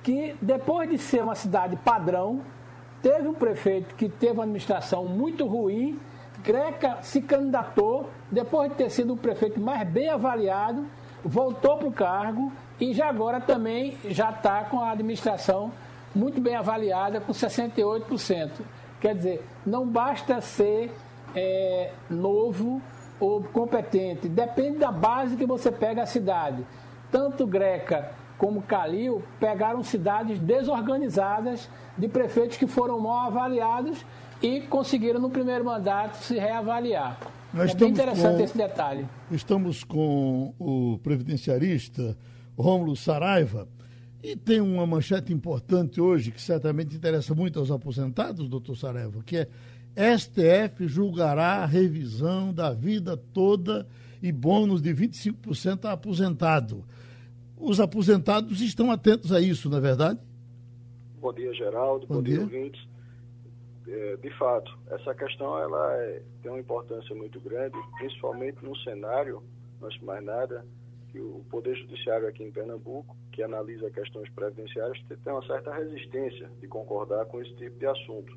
que 0.05 0.37
depois 0.41 0.89
de 0.89 0.99
ser 0.99 1.25
uma 1.25 1.35
cidade 1.35 1.75
padrão, 1.75 2.43
teve 3.03 3.27
um 3.27 3.35
prefeito 3.35 3.97
que 3.97 4.09
teve 4.09 4.35
uma 4.35 4.45
administração 4.45 5.05
muito 5.05 5.45
ruim, 5.49 5.99
Greca 6.43 6.99
se 7.03 7.23
candidatou, 7.23 8.11
depois 8.31 8.71
de 8.71 8.77
ter 8.77 8.91
sido 8.91 9.15
o 9.15 9.17
prefeito 9.17 9.61
mais 9.61 9.89
bem 9.89 10.09
avaliado, 10.09 10.87
voltou 11.25 11.77
para 11.77 11.89
o 11.89 11.93
cargo 11.93 12.53
e 12.81 12.93
já 12.93 13.09
agora 13.09 13.41
também 13.41 13.97
já 14.07 14.31
está 14.31 14.65
com 14.65 14.81
a 14.81 14.91
administração 14.91 15.73
muito 16.15 16.41
bem 16.41 16.57
avaliada, 16.57 17.21
com 17.21 17.33
68%. 17.33 18.51
Quer 19.01 19.15
dizer, 19.15 19.47
não 19.65 19.87
basta 19.87 20.41
ser 20.41 20.93
é, 21.35 21.93
novo 22.11 22.83
ou 23.19 23.43
competente, 23.45 24.29
depende 24.29 24.79
da 24.79 24.91
base 24.91 25.37
que 25.37 25.47
você 25.47 25.71
pega 25.71 26.03
a 26.03 26.07
cidade. 26.07 26.67
Tanto 27.11 27.47
Greca 27.47 28.11
como 28.37 28.63
Calil, 28.63 29.23
pegaram 29.39 29.83
cidades 29.85 30.39
desorganizadas 30.41 31.71
de 31.97 32.09
prefeitos 32.09 32.57
que 32.57 32.67
foram 32.67 32.99
mal 32.99 33.29
avaliados 33.29 34.05
e 34.43 34.61
conseguiram 34.63 35.21
no 35.21 35.31
primeiro 35.31 35.65
mandato 35.65 36.17
se 36.25 36.35
reavaliar. 36.35 37.19
Nós 37.53 37.71
é 37.71 37.75
bem 37.75 37.91
interessante 37.91 38.39
com, 38.39 38.45
esse 38.45 38.57
detalhe. 38.57 39.07
Estamos 39.31 39.85
com 39.85 40.55
o 40.59 40.99
previdenciarista 41.03 42.17
Rômulo 42.57 42.97
Saraiva 42.97 43.69
e 44.23 44.37
tem 44.37 44.61
uma 44.61 44.87
manchete 44.87 45.33
importante 45.33 46.01
hoje 46.01 46.31
que 46.31 46.41
certamente 46.41 46.97
interessa 46.97 47.35
muito 47.35 47.59
aos 47.59 47.71
aposentados, 47.71 48.49
doutor 48.49 48.77
Saraiva, 48.77 49.23
que 49.25 49.37
é 49.37 49.49
STF 50.17 50.89
julgará 50.89 51.63
a 51.63 51.67
revisão 51.67 52.53
da 52.53 52.73
vida 52.73 53.17
toda 53.17 53.87
e 54.23 54.33
bônus 54.33 54.81
de 54.81 54.95
25% 54.95 55.85
a 55.85 55.93
aposentado 55.93 56.85
os 57.63 57.79
aposentados 57.79 58.61
estão 58.61 58.91
atentos 58.91 59.33
a 59.33 59.41
isso, 59.41 59.71
não 59.71 59.79
é 59.79 59.81
verdade? 59.81 60.19
Bom 61.21 61.33
dia, 61.33 61.55
Geraldo. 61.55 62.07
Bom, 62.09 62.17
Bom 62.17 62.23
dia, 62.23 62.41
ouvintes. 62.41 62.85
É, 63.87 64.17
de 64.17 64.31
fato, 64.39 64.79
essa 64.91 65.15
questão 65.15 65.59
ela 65.59 65.97
é, 65.97 66.23
tem 66.41 66.51
uma 66.51 66.61
importância 66.61 67.15
muito 67.15 67.41
grande, 67.41 67.77
principalmente 67.99 68.65
no 68.65 68.77
cenário, 68.79 69.43
antes 69.83 69.99
de 69.99 70.05
mais 70.05 70.25
nada, 70.25 70.65
que 71.11 71.21
o 71.21 71.45
Poder 71.51 71.75
Judiciário 71.77 72.29
aqui 72.29 72.43
em 72.45 72.51
Pernambuco, 72.51 73.17
que 73.33 73.43
analisa 73.43 73.91
questões 73.91 74.29
previdenciárias, 74.31 74.99
tem 75.09 75.33
uma 75.33 75.47
certa 75.47 75.75
resistência 75.75 76.49
de 76.61 76.69
concordar 76.69 77.27
com 77.27 77.41
esse 77.41 77.55
tipo 77.57 77.79
de 77.79 77.87
assunto. 77.87 78.37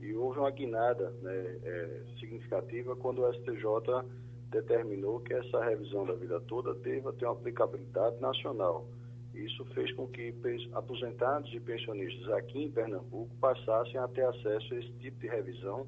E 0.00 0.14
houve 0.14 0.38
uma 0.38 0.50
guinada 0.50 1.10
né, 1.22 1.58
é, 1.64 2.02
significativa 2.18 2.94
quando 2.96 3.22
o 3.22 3.32
STJ 3.32 4.04
determinou 4.50 5.20
que 5.20 5.32
essa 5.32 5.64
revisão 5.64 6.04
da 6.04 6.12
vida 6.12 6.40
toda 6.42 6.74
deva 6.74 7.12
ter 7.12 7.24
uma 7.24 7.32
aplicabilidade 7.32 8.20
nacional. 8.20 8.86
Isso 9.34 9.64
fez 9.66 9.92
com 9.94 10.06
que 10.06 10.34
aposentados 10.74 11.52
e 11.54 11.60
pensionistas 11.60 12.28
aqui 12.34 12.64
em 12.64 12.70
Pernambuco 12.70 13.34
passassem 13.40 13.96
a 13.96 14.06
ter 14.08 14.24
acesso 14.26 14.74
a 14.74 14.78
esse 14.78 14.92
tipo 14.98 15.18
de 15.20 15.26
revisão, 15.26 15.86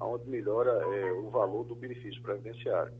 onde 0.00 0.28
melhora 0.28 0.70
é, 0.70 1.12
o 1.12 1.30
valor 1.30 1.64
do 1.64 1.74
benefício 1.74 2.20
previdenciário. 2.22 2.92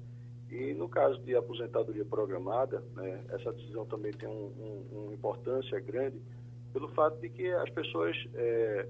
E 0.51 0.75
no 0.75 0.89
caso 0.89 1.21
de 1.23 1.35
aposentadoria 1.35 2.05
programada, 2.05 2.83
né, 2.95 3.25
essa 3.31 3.53
decisão 3.53 3.87
também 3.87 4.13
tem 4.13 4.29
um, 4.29 4.53
um, 4.93 4.99
uma 5.05 5.15
importância 5.15 5.79
grande 5.81 6.21
pelo 6.73 6.89
fato 6.89 7.21
de 7.21 7.29
que 7.29 7.49
as 7.49 7.71
pessoas 7.71 8.17
é, 8.35 8.89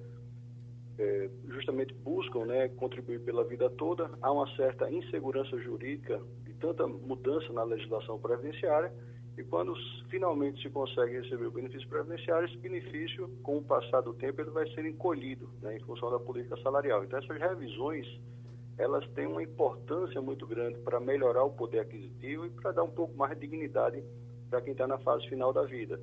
é, 0.98 1.30
justamente 1.48 1.94
buscam 1.94 2.44
né, 2.44 2.68
contribuir 2.68 3.20
pela 3.20 3.44
vida 3.44 3.70
toda. 3.70 4.10
Há 4.20 4.32
uma 4.32 4.46
certa 4.56 4.90
insegurança 4.90 5.58
jurídica 5.58 6.20
de 6.44 6.52
tanta 6.54 6.86
mudança 6.86 7.52
na 7.52 7.62
legislação 7.62 8.18
previdenciária 8.18 8.92
e 9.40 9.44
quando 9.44 9.74
finalmente 10.08 10.62
se 10.62 10.70
consegue 10.70 11.20
receber 11.20 11.46
o 11.46 11.50
benefício 11.50 11.88
previdenciário, 11.88 12.46
esse 12.46 12.56
benefício, 12.58 13.28
com 13.42 13.58
o 13.58 13.62
passar 13.62 14.00
do 14.02 14.14
tempo, 14.14 14.40
ele 14.40 14.50
vai 14.50 14.68
ser 14.70 14.84
encolhido 14.84 15.50
né, 15.62 15.76
em 15.76 15.80
função 15.80 16.10
da 16.10 16.18
política 16.18 16.56
salarial. 16.62 17.02
Então, 17.04 17.18
essas 17.18 17.38
revisões, 17.38 18.06
elas 18.78 19.06
têm 19.10 19.26
uma 19.26 19.42
importância 19.42 20.20
muito 20.20 20.46
grande 20.46 20.78
para 20.80 21.00
melhorar 21.00 21.44
o 21.44 21.50
poder 21.50 21.80
aquisitivo 21.80 22.46
e 22.46 22.50
para 22.50 22.72
dar 22.72 22.82
um 22.82 22.90
pouco 22.90 23.16
mais 23.16 23.34
de 23.34 23.40
dignidade 23.40 24.02
para 24.48 24.60
quem 24.60 24.72
está 24.72 24.86
na 24.86 24.98
fase 24.98 25.28
final 25.28 25.52
da 25.52 25.62
vida 25.62 26.00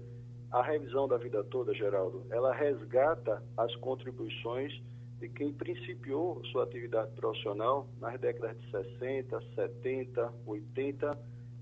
a 0.52 0.62
revisão 0.62 1.08
da 1.08 1.18
vida 1.18 1.44
toda, 1.44 1.74
Geraldo, 1.74 2.26
ela 2.30 2.54
resgata 2.54 3.44
as 3.58 3.76
contribuições 3.78 4.74
de 5.20 5.28
quem 5.30 5.52
principiou 5.52 6.44
sua 6.46 6.64
atividade 6.64 7.12
profissional 7.16 7.88
nas 8.00 8.20
décadas 8.20 8.58
de 8.60 8.72
60, 8.72 9.42
70, 9.56 10.34
80, 10.46 11.18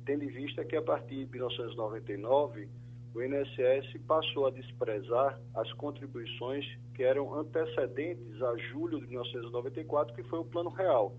tendo 0.06 0.24
em 0.24 0.30
vista 0.30 0.64
que 0.64 0.76
a 0.76 0.82
partir 0.82 1.26
de 1.26 1.32
1999 1.32 2.70
o 3.14 3.22
INSS 3.22 3.98
passou 4.06 4.48
a 4.48 4.52
desprezar 4.52 5.40
as 5.54 5.72
contribuições 5.74 6.66
que 6.94 7.02
eram 7.02 7.34
antecedentes 7.34 8.42
a 8.42 8.58
julho 8.58 9.00
de 9.00 9.08
1994, 9.08 10.14
que 10.14 10.24
foi 10.24 10.40
o 10.40 10.46
Plano 10.46 10.70
Real. 10.70 11.16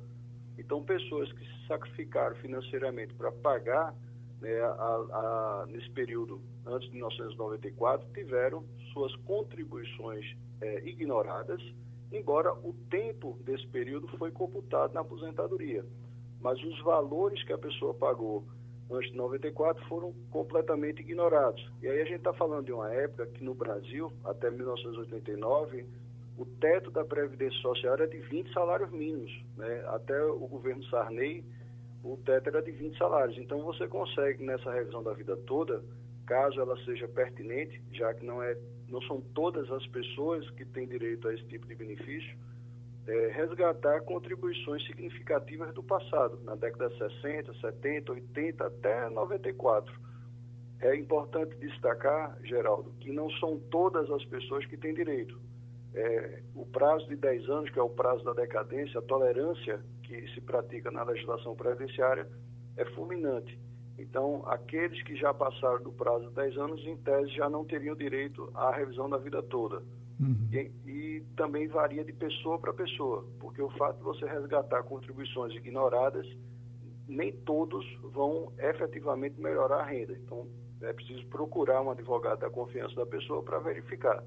Então, 0.58 0.82
pessoas 0.82 1.32
que 1.32 1.44
se 1.44 1.66
sacrificaram 1.66 2.36
financeiramente 2.36 3.14
para 3.14 3.32
pagar 3.32 3.94
né, 4.40 4.60
a, 4.60 4.74
a, 4.74 5.66
nesse 5.68 5.90
período 5.90 6.40
antes 6.66 6.86
de 6.88 6.94
1994 6.94 8.08
tiveram 8.12 8.64
suas 8.92 9.14
contribuições 9.16 10.36
é, 10.60 10.86
ignoradas, 10.86 11.62
embora 12.12 12.52
o 12.52 12.74
tempo 12.90 13.38
desse 13.44 13.66
período 13.68 14.06
foi 14.18 14.30
computado 14.30 14.92
na 14.92 15.00
aposentadoria. 15.00 15.84
Mas 16.40 16.62
os 16.62 16.78
valores 16.82 17.42
que 17.44 17.52
a 17.52 17.58
pessoa 17.58 17.94
pagou 17.94 18.44
antes 18.90 19.10
de 19.10 19.16
94 19.16 19.84
foram 19.86 20.12
completamente 20.30 21.00
ignorados. 21.00 21.64
E 21.82 21.88
aí 21.88 22.00
a 22.00 22.04
gente 22.04 22.18
está 22.18 22.32
falando 22.32 22.66
de 22.66 22.72
uma 22.72 22.90
época 22.92 23.26
que 23.26 23.42
no 23.42 23.54
Brasil, 23.54 24.12
até 24.24 24.50
1989, 24.50 25.86
o 26.38 26.44
teto 26.44 26.90
da 26.90 27.04
Previdência 27.04 27.58
Social 27.60 27.94
era 27.94 28.06
de 28.06 28.18
20 28.18 28.52
salários 28.52 28.90
mínimos. 28.90 29.32
Né? 29.56 29.84
Até 29.88 30.22
o 30.22 30.46
governo 30.46 30.84
Sarney 30.84 31.44
o 32.06 32.16
teto 32.18 32.48
era 32.48 32.62
de 32.62 32.70
20 32.70 32.96
salários. 32.96 33.36
Então 33.38 33.62
você 33.62 33.88
consegue 33.88 34.44
nessa 34.44 34.70
revisão 34.72 35.02
da 35.02 35.12
vida 35.12 35.36
toda, 35.38 35.82
caso 36.24 36.60
ela 36.60 36.76
seja 36.84 37.08
pertinente, 37.08 37.82
já 37.92 38.14
que 38.14 38.24
não 38.24 38.42
é 38.42 38.56
não 38.88 39.02
são 39.02 39.20
todas 39.20 39.68
as 39.72 39.84
pessoas 39.88 40.48
que 40.50 40.64
têm 40.64 40.86
direito 40.86 41.26
a 41.26 41.34
esse 41.34 41.42
tipo 41.46 41.66
de 41.66 41.74
benefício, 41.74 42.38
é, 43.06 43.28
resgatar 43.28 44.00
contribuições 44.02 44.84
significativas 44.86 45.72
do 45.74 45.82
passado, 45.82 46.40
na 46.44 46.54
década 46.54 46.88
de 46.88 46.98
60, 46.98 47.54
70, 47.54 48.12
80 48.12 48.66
até 48.66 49.08
94. 49.10 49.92
É 50.80 50.94
importante 50.94 51.56
destacar, 51.56 52.36
Geraldo, 52.42 52.92
que 53.00 53.10
não 53.10 53.30
são 53.32 53.58
todas 53.70 54.10
as 54.10 54.24
pessoas 54.26 54.66
que 54.66 54.76
têm 54.76 54.92
direito. 54.92 55.40
É, 55.94 56.42
o 56.54 56.66
prazo 56.66 57.08
de 57.08 57.16
10 57.16 57.48
anos, 57.48 57.70
que 57.70 57.78
é 57.78 57.82
o 57.82 57.88
prazo 57.88 58.22
da 58.24 58.34
decadência, 58.34 58.98
a 58.98 59.02
tolerância 59.02 59.80
que 60.02 60.28
se 60.34 60.40
pratica 60.40 60.90
na 60.90 61.02
legislação 61.04 61.56
previdenciária, 61.56 62.28
é 62.76 62.84
fulminante. 62.86 63.58
Então, 63.98 64.42
aqueles 64.46 65.02
que 65.04 65.16
já 65.16 65.32
passaram 65.32 65.82
do 65.82 65.92
prazo 65.92 66.28
de 66.28 66.34
10 66.34 66.58
anos, 66.58 66.86
em 66.86 66.96
tese, 66.98 67.30
já 67.30 67.48
não 67.48 67.64
teriam 67.64 67.96
direito 67.96 68.50
à 68.54 68.70
revisão 68.70 69.08
da 69.08 69.16
vida 69.16 69.42
toda. 69.42 69.82
Uhum. 70.18 70.48
E, 70.50 70.72
e, 70.90 71.20
também 71.36 71.68
varia 71.68 72.04
de 72.04 72.12
pessoa 72.12 72.58
para 72.58 72.72
pessoa, 72.72 73.26
porque 73.38 73.60
o 73.60 73.68
fato 73.70 73.98
de 73.98 74.02
você 74.02 74.26
resgatar 74.26 74.82
contribuições 74.84 75.54
ignoradas, 75.54 76.26
nem 77.06 77.32
todos 77.32 77.84
vão 78.02 78.52
efetivamente 78.58 79.38
melhorar 79.40 79.80
a 79.80 79.84
renda. 79.84 80.14
Então, 80.14 80.46
é 80.80 80.92
preciso 80.92 81.26
procurar 81.26 81.82
um 81.82 81.90
advogado 81.90 82.40
da 82.40 82.50
confiança 82.50 82.94
da 82.94 83.06
pessoa 83.06 83.42
para 83.42 83.58
verificar. 83.58 84.22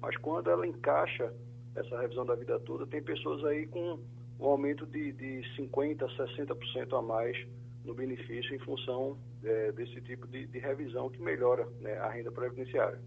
Mas 0.00 0.16
quando 0.18 0.50
ela 0.50 0.66
encaixa 0.66 1.32
essa 1.74 2.00
revisão 2.00 2.24
da 2.24 2.34
vida 2.34 2.58
toda, 2.60 2.86
tem 2.86 3.02
pessoas 3.02 3.44
aí 3.44 3.66
com 3.66 3.98
um 4.38 4.46
aumento 4.46 4.86
de, 4.86 5.12
de 5.12 5.42
50%, 5.56 5.98
60% 6.36 6.98
a 6.98 7.02
mais 7.02 7.36
no 7.84 7.94
benefício 7.94 8.54
em 8.54 8.58
função 8.58 9.18
é, 9.44 9.72
desse 9.72 10.00
tipo 10.02 10.26
de, 10.26 10.46
de, 10.46 10.58
revisão 10.58 11.08
que 11.08 11.20
melhora 11.20 11.66
né, 11.80 11.96
a 11.98 12.10
renda 12.10 12.30
previdenciária. 12.30 13.00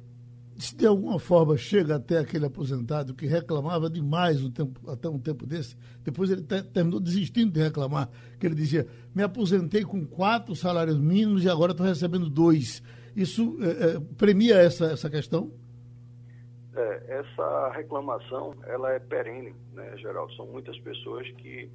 Se 0.58 0.76
de 0.76 0.86
alguma 0.86 1.20
forma 1.20 1.58
chega 1.58 1.96
até 1.96 2.20
aquele 2.20 2.46
aposentado 2.46 3.14
que 3.14 3.26
reclamava 3.26 3.90
demais 3.90 4.44
um 4.44 4.52
tempo, 4.52 4.80
até 4.90 5.10
um 5.10 5.20
tempo 5.20 5.46
desse, 5.46 5.76
depois 6.04 6.30
ele 6.30 6.44
terminou 6.44 7.00
desistindo 7.00 7.52
de 7.52 7.60
reclamar, 7.60 8.10
que 8.40 8.46
ele 8.46 8.56
dizia, 8.56 8.88
me 9.16 9.24
aposentei 9.24 9.84
com 9.84 10.06
quatro 10.06 10.56
salários 10.56 11.00
mínimos 11.00 11.44
e 11.44 11.50
agora 11.50 11.72
estou 11.72 11.86
recebendo 11.86 12.30
dois. 12.30 12.84
Isso 13.16 13.58
é, 13.62 13.96
é, 13.96 14.00
premia 14.18 14.56
essa, 14.56 14.86
essa 14.86 15.10
questão? 15.10 15.52
É, 16.76 17.20
essa 17.20 17.70
reclamação 17.70 18.56
ela 18.66 18.92
é 18.92 19.00
perene, 19.00 19.54
né, 19.74 19.96
Geraldo? 19.98 20.34
São 20.36 20.48
muitas 20.48 20.78
pessoas 20.80 21.30
que 21.32 21.70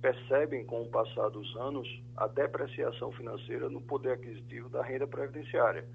percebem 0.00 0.64
com 0.66 0.82
o 0.82 0.88
passar 0.88 1.28
dos 1.30 1.56
anos 1.56 1.88
a 2.16 2.26
depreciação 2.26 3.12
financeira 3.12 3.68
no 3.68 3.80
poder 3.80 4.14
aquisitivo 4.14 4.68
da 4.68 4.82
renda 4.82 5.06
previdenciária. 5.06 5.86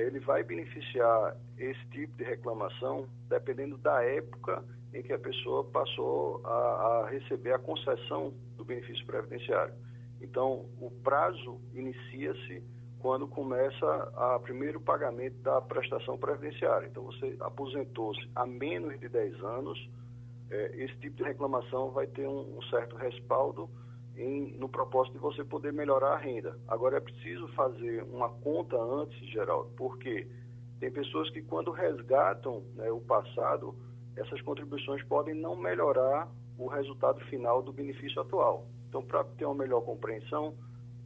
Ele 0.00 0.20
vai 0.20 0.42
beneficiar 0.42 1.36
esse 1.56 1.84
tipo 1.90 2.16
de 2.16 2.24
reclamação 2.24 3.08
dependendo 3.28 3.76
da 3.78 4.02
época 4.02 4.64
em 4.94 5.02
que 5.02 5.12
a 5.12 5.18
pessoa 5.18 5.64
passou 5.64 6.40
a, 6.44 6.50
a 6.50 7.10
receber 7.10 7.52
a 7.52 7.58
concessão 7.58 8.32
do 8.56 8.64
benefício 8.64 9.04
previdenciário. 9.06 9.74
Então, 10.20 10.66
o 10.80 10.90
prazo 11.02 11.60
inicia-se 11.74 12.62
quando 12.98 13.28
começa 13.28 13.86
o 14.36 14.40
primeiro 14.40 14.80
pagamento 14.80 15.36
da 15.42 15.60
prestação 15.60 16.18
previdenciária. 16.18 16.86
Então, 16.88 17.04
você 17.04 17.36
aposentou-se 17.40 18.28
há 18.34 18.44
menos 18.44 18.98
de 18.98 19.08
10 19.08 19.42
anos, 19.44 19.90
é, 20.50 20.82
esse 20.82 20.96
tipo 20.96 21.16
de 21.16 21.22
reclamação 21.22 21.90
vai 21.90 22.06
ter 22.06 22.26
um, 22.26 22.58
um 22.58 22.62
certo 22.62 22.96
respaldo 22.96 23.70
em, 24.18 24.58
no 24.58 24.68
propósito 24.68 25.14
de 25.14 25.20
você 25.20 25.44
poder 25.44 25.72
melhorar 25.72 26.14
a 26.14 26.18
renda. 26.18 26.58
Agora, 26.66 26.96
é 26.96 27.00
preciso 27.00 27.46
fazer 27.48 28.02
uma 28.02 28.28
conta 28.28 28.76
antes, 28.76 29.18
Geraldo, 29.30 29.70
porque 29.76 30.26
tem 30.80 30.90
pessoas 30.90 31.30
que, 31.30 31.40
quando 31.40 31.70
resgatam 31.70 32.62
né, 32.74 32.90
o 32.90 33.00
passado, 33.00 33.74
essas 34.16 34.40
contribuições 34.42 35.02
podem 35.04 35.34
não 35.34 35.56
melhorar 35.56 36.28
o 36.58 36.66
resultado 36.66 37.20
final 37.26 37.62
do 37.62 37.72
benefício 37.72 38.20
atual. 38.20 38.66
Então, 38.88 39.02
para 39.02 39.22
ter 39.22 39.44
uma 39.44 39.54
melhor 39.54 39.82
compreensão, 39.82 40.54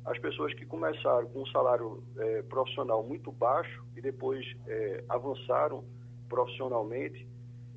as 0.04 0.18
pessoas 0.18 0.54
que 0.54 0.64
começaram 0.64 1.28
com 1.28 1.42
um 1.42 1.46
salário 1.46 2.02
é, 2.16 2.42
profissional 2.42 3.02
muito 3.04 3.30
baixo 3.30 3.84
e 3.94 4.00
depois 4.00 4.44
é, 4.66 5.04
avançaram 5.08 5.84
profissionalmente, 6.28 7.28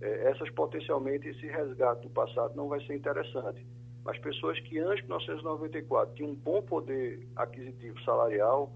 é, 0.02 0.32
essas 0.32 0.50
potencialmente 0.52 1.28
esse 1.28 1.46
resgate 1.46 2.04
do 2.04 2.10
passado 2.10 2.56
não 2.56 2.70
vai 2.70 2.84
ser 2.86 2.96
interessante. 2.96 3.66
Mas 4.06 4.20
pessoas 4.20 4.60
que 4.60 4.78
antes 4.78 5.02
de 5.02 5.10
1994 5.10 6.16
tinham 6.16 6.30
um 6.30 6.36
bom 6.36 6.62
poder 6.62 7.28
aquisitivo 7.36 8.00
salarial, 8.04 8.72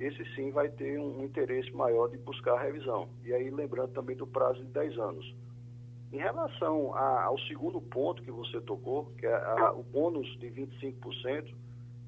esse 0.00 0.24
sim 0.34 0.50
vai 0.50 0.68
ter 0.68 0.98
um 0.98 1.22
interesse 1.22 1.70
maior 1.72 2.08
de 2.08 2.18
buscar 2.18 2.54
a 2.54 2.62
revisão. 2.62 3.08
E 3.24 3.32
aí 3.32 3.48
lembrando 3.48 3.92
também 3.92 4.16
do 4.16 4.26
prazo 4.26 4.58
de 4.58 4.70
10 4.72 4.98
anos. 4.98 5.34
Em 6.12 6.18
relação 6.18 6.94
a, 6.94 7.22
ao 7.22 7.38
segundo 7.40 7.80
ponto 7.80 8.22
que 8.22 8.30
você 8.30 8.60
tocou, 8.60 9.06
que 9.16 9.24
é 9.24 9.32
a, 9.32 9.72
o 9.72 9.84
bônus 9.84 10.26
de 10.38 10.48
25%, 10.50 11.54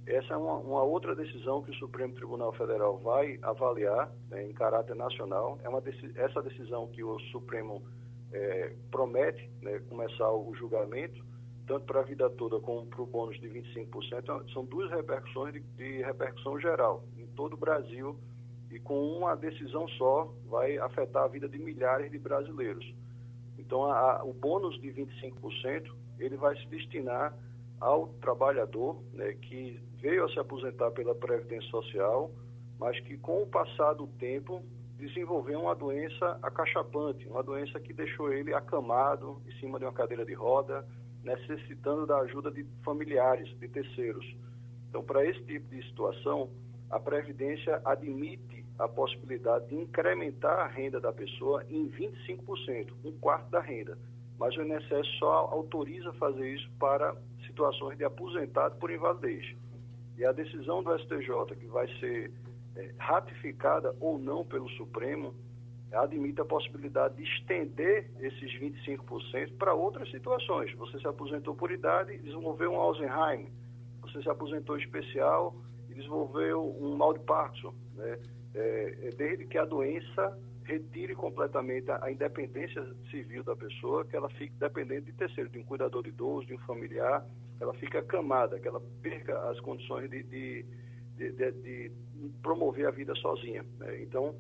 essa 0.07 0.35
é 0.35 0.37
uma, 0.37 0.57
uma, 0.57 0.83
outra 0.83 1.15
decisão 1.15 1.63
que 1.63 1.71
o 1.71 1.75
Supremo 1.75 2.13
Tribunal 2.15 2.53
Federal 2.53 2.99
vai 2.99 3.39
avaliar 3.41 4.13
né, 4.29 4.45
em 4.45 4.53
caráter 4.53 4.95
nacional. 4.95 5.59
É 5.63 5.69
uma 5.69 5.83
essa 6.17 6.43
decisão 6.43 6.89
que 6.89 7.03
o 7.03 7.19
Supremo 7.31 7.83
é, 8.33 8.75
promete 8.91 9.49
né, 9.63 9.79
começar 9.89 10.31
o 10.31 10.53
julgamento, 10.55 11.25
tanto 11.67 11.87
para 11.87 12.01
a 12.01 12.03
vida 12.03 12.29
toda 12.31 12.61
como 12.61 12.87
para 12.87 13.03
o 13.03 13.07
bônus 13.07 13.41
de 13.41 13.49
25%, 13.49 14.53
são 14.53 14.65
duas 14.65 14.91
repercussões 14.91 15.55
de, 15.55 15.61
de, 15.61 16.03
repercussão 16.03 16.59
geral 16.61 17.05
em 17.17 17.27
todo 17.29 17.55
o 17.55 17.57
Brasil 17.57 18.17
e 18.71 18.79
com 18.79 19.01
uma 19.17 19.35
decisão 19.35 19.89
só 19.89 20.33
vai 20.47 20.77
afetar 20.79 21.25
a 21.25 21.29
vida 21.29 21.49
de 21.49 21.59
milhares 21.59 22.11
de 22.11 22.19
brasileiros. 22.19 22.85
Então, 23.59 23.85
a, 23.85 24.19
a, 24.19 24.25
o 24.25 24.33
bônus 24.33 24.81
de 24.81 24.89
25% 24.89 25.91
ele 26.19 26.37
vai 26.37 26.57
se 26.57 26.67
destinar 26.67 27.37
ao 27.81 28.09
trabalhador 28.21 29.03
né, 29.13 29.35
que 29.35 29.81
veio 30.01 30.25
a 30.25 30.29
se 30.29 30.39
aposentar 30.39 30.91
pela 30.91 31.15
Previdência 31.15 31.69
Social, 31.71 32.31
mas 32.79 32.99
que 33.01 33.17
com 33.17 33.43
o 33.43 33.47
passar 33.47 33.95
do 33.95 34.07
tempo 34.07 34.63
desenvolveu 34.97 35.61
uma 35.61 35.75
doença 35.75 36.39
acachapante, 36.43 37.27
uma 37.29 37.43
doença 37.43 37.81
que 37.81 37.93
deixou 37.93 38.33
ele 38.33 38.55
acamado 38.55 39.43
em 39.47 39.53
cima 39.61 39.79
de 39.79 39.85
uma 39.85 39.93
cadeira 39.93 40.25
de 40.25 40.35
roda, 40.35 40.87
necessitando 41.25 42.07
da 42.07 42.19
ajuda 42.19 42.51
de 42.51 42.65
familiares, 42.85 43.49
de 43.59 43.69
terceiros. 43.69 44.25
Então, 44.89 45.03
para 45.03 45.25
esse 45.25 45.43
tipo 45.43 45.75
de 45.75 45.83
situação, 45.89 46.51
a 46.91 47.01
Previdência 47.01 47.81
admite 47.85 48.65
a 48.79 48.87
possibilidade 48.89 49.69
de 49.69 49.77
incrementar 49.77 50.61
a 50.61 50.67
renda 50.67 51.01
da 51.01 51.13
pessoa 51.13 51.65
em 51.69 51.89
25%, 51.89 52.93
um 53.05 53.13
quarto 53.13 53.51
da 53.51 53.61
renda. 53.61 53.99
Mas 54.39 54.57
o 54.57 54.63
INSS 54.63 55.07
só 55.19 55.49
autoriza 55.53 56.13
fazer 56.15 56.55
isso 56.55 56.69
para 56.79 57.17
situações 57.47 57.97
de 57.97 58.05
aposentado 58.05 58.77
por 58.77 58.91
invalidez. 58.91 59.57
E 60.17 60.25
a 60.25 60.33
decisão 60.33 60.83
do 60.83 60.97
STJ, 60.99 61.57
que 61.59 61.67
vai 61.67 61.87
ser 61.99 62.33
é, 62.77 62.93
ratificada 62.99 63.95
ou 64.01 64.19
não 64.19 64.45
pelo 64.45 64.69
Supremo, 64.71 65.35
admite 65.95 66.41
a 66.41 66.45
possibilidade 66.45 67.17
de 67.17 67.23
estender 67.23 68.11
esses 68.21 68.53
25% 68.61 69.57
para 69.59 69.75
outras 69.75 70.11
situações. 70.11 70.73
Você 70.75 70.99
se 70.99 71.07
aposentou 71.07 71.55
por 71.55 71.71
idade 71.71 72.17
desenvolveu 72.19 72.73
um 72.73 72.77
Alzheimer. 72.77 73.51
Você 74.03 74.23
se 74.23 74.29
aposentou 74.29 74.77
especial 74.77 75.55
e 75.89 75.95
desenvolveu 75.95 76.77
um 76.81 76.97
mal 76.97 77.13
de 77.13 77.21
Parkinson. 77.21 77.75
Né? 77.95 78.19
É, 78.55 78.99
é 79.03 79.11
desde 79.17 79.47
que 79.47 79.59
a 79.59 79.65
doença 79.65 80.39
retire 80.65 81.15
completamente 81.15 81.91
a, 81.91 82.05
a, 82.05 82.11
independência 82.11 82.83
civil 83.11 83.45
da 83.45 83.55
pessoa, 83.55 84.05
que 84.05 84.17
ela 84.17 84.29
fique 84.31 84.55
dependente 84.59 85.07
de 85.07 85.13
terceiro, 85.13 85.51
de 85.51 85.59
um 85.59 85.65
cuidador 85.65 86.03
de 86.03 86.09
idoso, 86.09 86.47
de 86.47 86.55
um 86.55 86.59
familiar, 86.61 87.25
ela 87.61 87.75
fica 87.75 87.99
acamada, 87.99 88.59
que 88.59 88.67
ela 88.67 88.81
perca 89.03 89.39
as 89.51 89.61
condições 89.61 90.11
de, 90.11 90.23
de, 90.23 90.65
de, 91.17 91.53
de 91.53 91.93
promover 92.43 92.87
a 92.87 92.91
vida 92.91 93.15
sozinha. 93.17 93.65
Né? 93.79 94.03
Então, 94.03 94.35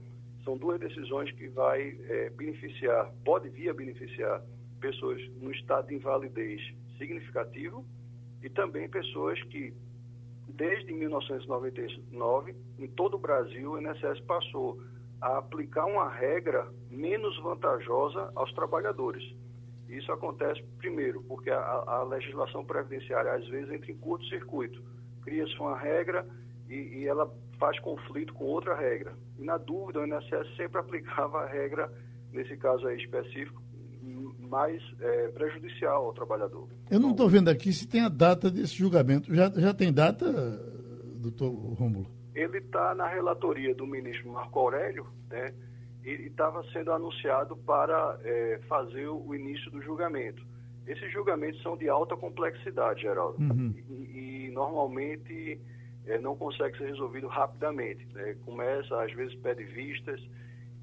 são 0.45 0.57
duas 0.57 0.78
decisões 0.78 1.30
que 1.32 1.49
vai 1.49 1.97
é, 2.09 2.30
beneficiar, 2.30 3.11
pode 3.24 3.49
vir 3.49 3.70
a 3.70 3.74
beneficiar 3.74 4.42
pessoas 4.80 5.20
no 5.40 5.51
estado 5.51 5.88
de 5.88 5.95
invalidez 5.95 6.61
significativo 6.99 7.84
e 8.42 8.51
também 8.51 8.88
pessoas 8.88 9.42
que, 9.45 9.72
desde 10.49 10.92
1999, 10.92 12.55
em 12.78 12.86
todo 12.88 13.14
o 13.14 13.18
Brasil, 13.18 13.72
o 13.72 13.80
INSS 13.80 14.20
passou 14.26 14.80
a 15.20 15.38
aplicar 15.38 15.86
uma 15.86 16.09
regra 16.11 16.68
menos 16.90 17.40
vantajosa 17.40 18.30
aos 18.34 18.53
trabalhadores. 18.53 19.24
Isso 19.88 20.12
acontece, 20.12 20.62
primeiro, 20.78 21.22
porque 21.22 21.51
a, 21.51 21.61
a 21.61 22.03
legislação 22.03 22.64
previdenciária, 22.64 23.32
às 23.32 23.47
vezes, 23.49 23.70
entra 23.70 23.90
em 23.90 23.97
curto-circuito. 23.97 24.82
Cria-se 25.22 25.59
uma 25.59 25.78
regra 25.78 26.26
e, 26.68 26.74
e, 26.74 27.07
ela 27.07 27.32
faz 27.59 27.79
conflito 27.81 28.33
com 28.35 28.45
outra 28.45 28.75
regra. 28.77 29.15
E, 29.39 29.45
na 29.45 29.57
dúvida, 29.57 30.01
o 30.01 30.07
INSS 30.07 30.57
sempre 30.57 30.79
aplicava 30.81 31.43
a 31.43 31.47
regra, 31.47 31.91
nesse 32.33 32.57
caso 32.57 32.87
aí 32.87 32.97
específico, 32.97 33.63
mais 34.39 34.83
é, 35.01 35.29
prejudicial 35.29 36.07
ao 36.07 36.13
trabalhador. 36.13 36.69
Eu 36.91 37.01
não 37.01 37.13
estou 37.13 37.29
vendo 37.29 37.49
aqui 37.49 37.73
se 37.73 37.89
tem 37.89 38.03
a 38.03 38.09
data 38.09 38.51
desse 38.51 38.75
julgamento. 38.75 39.35
Já, 39.35 39.51
já 39.51 39.73
tem 39.73 39.93
data, 39.93 40.27
doutor 41.17 41.51
Rômulo? 41.51 42.07
Ele 42.35 42.59
está 42.59 42.95
na 42.95 43.07
relatoria 43.07 43.75
do 43.75 43.87
ministro 43.87 44.31
Marco 44.31 44.59
Aurélio, 44.59 45.07
né? 45.31 45.55
e 46.05 46.27
estava 46.27 46.63
sendo 46.71 46.93
anunciado 46.93 47.57
para 47.57 48.19
é, 48.23 48.61
fazer 48.69 49.09
o 49.09 49.35
início 49.35 49.71
do 49.71 49.81
julgamento. 49.81 50.45
Esses 50.87 51.11
julgamentos 51.11 51.63
são 51.63 51.77
de 51.77 51.89
alta 51.89 52.15
complexidade, 52.15 53.03
Geraldo, 53.03 53.41
uhum. 53.41 53.75
e, 53.89 54.49
e, 54.49 54.51
normalmente 54.53 55.59
é, 56.07 56.19
não 56.19 56.37
consegue 56.37 56.77
ser 56.79 56.87
resolvido 56.87 57.27
rapidamente. 57.27 58.07
Né? 58.13 58.37
Começa, 58.45 59.03
às 59.03 59.13
vezes, 59.13 59.35
pede 59.37 59.65
vistas, 59.65 60.21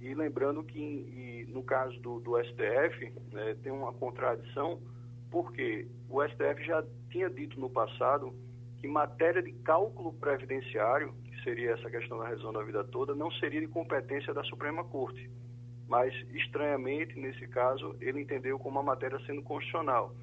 e 0.02 0.16
lembrando 0.16 0.64
que 0.64 0.80
e, 0.80 1.46
no 1.50 1.62
caso 1.62 1.98
do, 2.00 2.20
do 2.20 2.36
STF 2.44 3.14
né, 3.32 3.56
tem 3.62 3.72
uma 3.72 3.94
contradição, 3.94 4.82
porque 5.30 5.88
o 6.10 6.24
STF 6.28 6.66
já 6.66 6.84
tinha 7.12 7.30
dito 7.30 7.60
no 7.60 7.70
passado 7.70 8.34
que 8.80 8.88
matéria 8.88 9.44
de 9.44 9.52
cálculo 9.52 10.12
previdenciário, 10.14 11.14
que 11.24 11.44
seria 11.44 11.74
essa 11.74 11.88
questão 11.90 12.18
da 12.18 12.28
revisão 12.28 12.52
da 12.52 12.64
vida 12.64 12.84
toda, 12.84 13.14
não 13.14 13.30
seria 13.34 13.62
de 13.62 13.68
competência 13.68 14.34
da 14.34 14.44
Suprema 14.46 14.84
Corte. 14.84 15.30
Mas, 15.88 16.14
estranhamente, 16.34 17.20
nesse 17.20 17.48
caso, 17.48 17.96
ele 18.02 18.22
entendeu 18.22 18.58
como 18.58 18.80
uma 18.80 18.84
matéria 18.84 19.20
sendo 19.28 19.44
constitucional. 19.44 20.16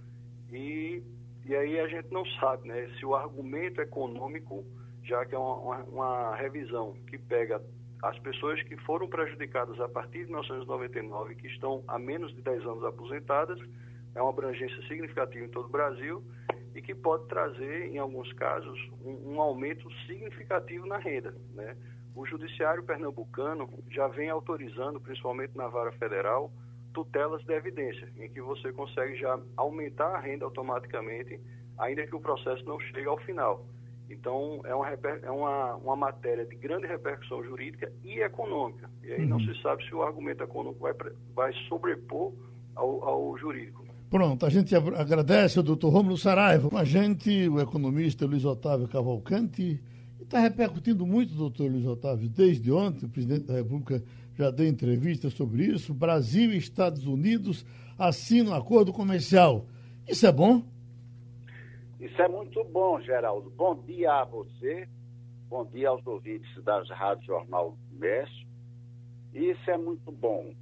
E, 0.50 1.02
e 1.44 1.54
aí 1.54 1.78
a 1.78 1.86
gente 1.86 2.10
não 2.10 2.24
sabe 2.40 2.66
né, 2.66 2.90
se 2.98 3.06
o 3.06 3.14
argumento 3.14 3.80
econômico, 3.80 4.64
já 5.08 5.24
que 5.24 5.34
é 5.34 5.38
uma, 5.38 5.56
uma, 5.56 5.76
uma 5.84 6.36
revisão 6.36 6.94
que 7.06 7.16
pega 7.16 7.62
as 8.02 8.18
pessoas 8.18 8.62
que 8.62 8.76
foram 8.76 9.08
prejudicadas 9.08 9.80
a 9.80 9.88
partir 9.88 10.18
de 10.18 10.26
1999, 10.26 11.34
que 11.34 11.48
estão 11.48 11.82
há 11.88 11.98
menos 11.98 12.32
de 12.34 12.42
10 12.42 12.62
anos 12.64 12.84
aposentadas, 12.84 13.58
é 14.14 14.20
uma 14.20 14.30
abrangência 14.30 14.80
significativa 14.86 15.44
em 15.44 15.48
todo 15.48 15.66
o 15.66 15.70
Brasil 15.70 16.22
e 16.74 16.82
que 16.82 16.94
pode 16.94 17.26
trazer, 17.26 17.88
em 17.88 17.98
alguns 17.98 18.32
casos, 18.34 18.78
um, 19.02 19.34
um 19.34 19.40
aumento 19.40 19.90
significativo 20.06 20.86
na 20.86 20.98
renda. 20.98 21.34
Né? 21.54 21.76
O 22.14 22.26
Judiciário 22.26 22.82
Pernambucano 22.82 23.68
já 23.90 24.06
vem 24.08 24.28
autorizando, 24.28 25.00
principalmente 25.00 25.56
na 25.56 25.68
vara 25.68 25.90
federal, 25.92 26.52
tutelas 26.92 27.42
de 27.44 27.52
evidência, 27.52 28.08
em 28.16 28.28
que 28.28 28.40
você 28.40 28.72
consegue 28.72 29.16
já 29.16 29.40
aumentar 29.56 30.08
a 30.08 30.20
renda 30.20 30.44
automaticamente, 30.44 31.40
ainda 31.78 32.06
que 32.06 32.14
o 32.14 32.20
processo 32.20 32.64
não 32.64 32.78
chegue 32.78 33.06
ao 33.06 33.18
final. 33.18 33.64
Então, 34.10 34.60
é 34.64 34.74
uma, 34.74 34.88
é 34.88 35.30
uma, 35.30 35.76
uma 35.76 35.96
matéria 35.96 36.44
de 36.46 36.56
grande 36.56 36.86
repercussão 36.86 37.44
jurídica 37.44 37.92
e 38.02 38.20
econômica. 38.20 38.88
E 39.02 39.12
aí 39.12 39.22
uhum. 39.22 39.28
não 39.28 39.40
se 39.40 39.60
sabe 39.60 39.84
se 39.86 39.94
o 39.94 40.02
argumento 40.02 40.42
econômico 40.42 40.80
vai, 40.80 40.94
vai 41.34 41.52
sobrepor 41.68 42.32
ao, 42.74 43.04
ao 43.04 43.38
jurídico. 43.38 43.86
Pronto, 44.10 44.46
a 44.46 44.48
gente 44.48 44.74
agradece 44.74 45.58
ao 45.58 45.64
doutor 45.64 45.90
Romulo 45.90 46.16
Saraiva. 46.16 46.70
Com 46.70 46.78
a 46.78 46.84
gente, 46.84 47.46
o 47.48 47.60
economista 47.60 48.24
Luiz 48.24 48.44
Otávio 48.44 48.88
Cavalcante. 48.88 49.80
Está 50.18 50.40
repercutindo 50.40 51.06
muito, 51.06 51.34
doutor 51.34 51.70
Luiz 51.70 51.86
Otávio, 51.86 52.28
desde 52.28 52.72
ontem. 52.72 53.04
O 53.04 53.08
presidente 53.10 53.46
da 53.46 53.54
República 53.54 54.02
já 54.34 54.50
deu 54.50 54.66
entrevista 54.66 55.28
sobre 55.28 55.64
isso. 55.64 55.92
Brasil 55.92 56.52
e 56.52 56.56
Estados 56.56 57.06
Unidos 57.06 57.66
assinam 57.98 58.52
um 58.52 58.54
acordo 58.54 58.92
comercial. 58.92 59.66
Isso 60.06 60.26
é 60.26 60.32
bom? 60.32 60.62
Isso 62.00 62.22
é 62.22 62.28
muito 62.28 62.62
bom, 62.62 63.00
Geraldo. 63.00 63.50
Bom 63.50 63.74
dia 63.74 64.20
a 64.20 64.24
você, 64.24 64.88
bom 65.48 65.64
dia 65.64 65.88
aos 65.88 66.06
ouvintes 66.06 66.48
das 66.62 66.88
Rádios 66.90 67.26
Jornal 67.26 67.72
do 67.72 67.78
Comércio. 67.90 68.46
Isso 69.34 69.68
é 69.68 69.76
muito 69.76 70.12
bom. 70.12 70.54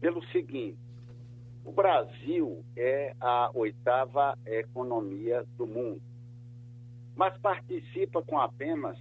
Pelo 0.00 0.24
seguinte, 0.28 0.78
o 1.66 1.70
Brasil 1.70 2.64
é 2.74 3.14
a 3.20 3.50
oitava 3.52 4.38
economia 4.46 5.44
do 5.58 5.66
mundo, 5.66 6.00
mas 7.14 7.36
participa 7.42 8.22
com 8.22 8.38
apenas 8.38 8.98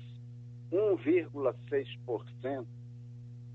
1,6% 0.69 2.65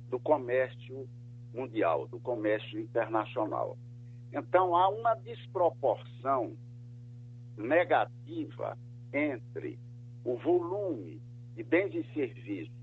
do 0.08 0.18
comércio 0.18 1.06
mundial, 1.52 2.08
do 2.08 2.18
comércio 2.18 2.80
internacional. 2.80 3.76
Então, 4.32 4.74
há 4.74 4.88
uma 4.88 5.14
desproporção 5.16 6.56
negativa 7.58 8.78
entre 9.12 9.78
o 10.24 10.36
volume 10.36 11.20
de 11.54 11.62
bens 11.62 11.94
e 11.94 12.04
serviços 12.14 12.78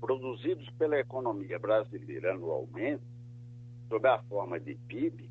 produzidos 0.00 0.68
pela 0.78 0.98
economia 0.98 1.58
brasileira 1.58 2.32
anualmente, 2.32 3.02
sob 3.88 4.06
a 4.08 4.18
forma 4.24 4.60
de 4.60 4.74
PIB, 4.86 5.28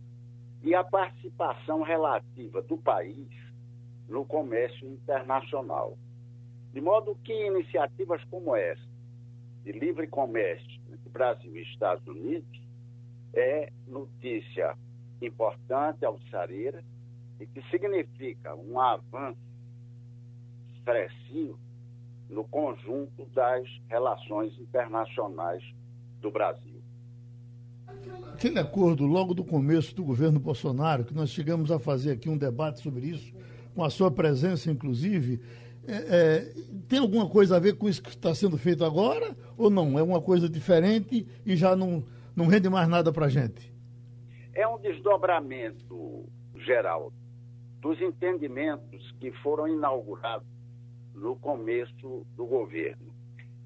e 0.61 0.73
a 0.73 0.83
participação 0.83 1.83
relativa 1.83 2.61
do 2.63 2.77
país 2.77 3.29
no 4.09 4.25
comércio 4.25 4.87
internacional. 4.89 5.97
De 6.73 6.81
modo 6.81 7.15
que 7.23 7.45
iniciativas 7.45 8.23
como 8.25 8.55
essa, 8.55 8.81
de 9.63 9.71
livre 9.71 10.07
comércio 10.07 10.81
entre 10.91 11.09
Brasil 11.09 11.55
e 11.55 11.61
Estados 11.61 12.05
Unidos, 12.07 12.61
é 13.33 13.71
notícia 13.87 14.75
importante, 15.21 16.03
alçareira, 16.03 16.83
e 17.39 17.45
que 17.45 17.61
significa 17.69 18.55
um 18.55 18.79
avanço 18.79 19.39
expressivo 20.73 21.59
no 22.29 22.43
conjunto 22.45 23.25
das 23.33 23.65
relações 23.87 24.57
internacionais 24.59 25.63
do 26.21 26.31
Brasil. 26.31 26.81
Aquele 28.33 28.59
acordo 28.59 29.05
logo 29.05 29.33
do 29.33 29.43
começo 29.43 29.95
do 29.95 30.03
governo 30.03 30.39
Bolsonaro, 30.39 31.05
que 31.05 31.13
nós 31.13 31.29
chegamos 31.29 31.71
a 31.71 31.79
fazer 31.79 32.11
aqui 32.11 32.29
um 32.29 32.37
debate 32.37 32.81
sobre 32.81 33.07
isso, 33.07 33.33
com 33.73 33.83
a 33.83 33.89
sua 33.89 34.11
presença, 34.11 34.71
inclusive, 34.71 35.41
é, 35.87 35.93
é, 35.93 36.53
tem 36.87 36.99
alguma 36.99 37.29
coisa 37.29 37.55
a 37.55 37.59
ver 37.59 37.77
com 37.77 37.87
isso 37.87 38.01
que 38.01 38.09
está 38.09 38.33
sendo 38.33 38.57
feito 38.57 38.83
agora 38.83 39.35
ou 39.57 39.69
não? 39.69 39.97
É 39.99 40.03
uma 40.03 40.21
coisa 40.21 40.49
diferente 40.49 41.27
e 41.45 41.55
já 41.55 41.75
não, 41.75 42.03
não 42.35 42.47
rende 42.47 42.69
mais 42.69 42.87
nada 42.87 43.11
para 43.11 43.27
a 43.27 43.29
gente? 43.29 43.73
É 44.53 44.67
um 44.67 44.79
desdobramento 44.79 46.25
geral 46.57 47.13
dos 47.85 48.01
entendimentos 48.01 49.11
que 49.19 49.31
foram 49.43 49.67
inaugurados 49.67 50.47
no 51.13 51.35
começo 51.35 52.25
do 52.35 52.43
governo. 52.43 53.13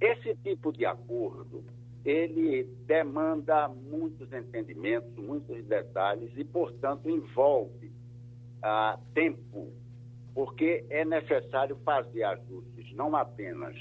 Esse 0.01 0.36
tipo 0.43 0.74
de 0.74 0.86
acordo, 0.86 1.63
ele 2.03 2.65
demanda 2.86 3.70
muitos 3.70 4.30
entendimentos, 4.34 5.15
muitos 5.15 5.63
detalhes 5.63 6.34
e, 6.36 6.43
portanto, 6.43 7.09
envolve 7.09 7.93
ah, 8.61 8.99
tempo, 9.13 9.72
porque 10.34 10.84
é 10.89 11.05
necessário 11.05 11.78
fazer 11.86 12.24
ajustes 12.24 12.93
não 12.95 13.15
apenas 13.15 13.74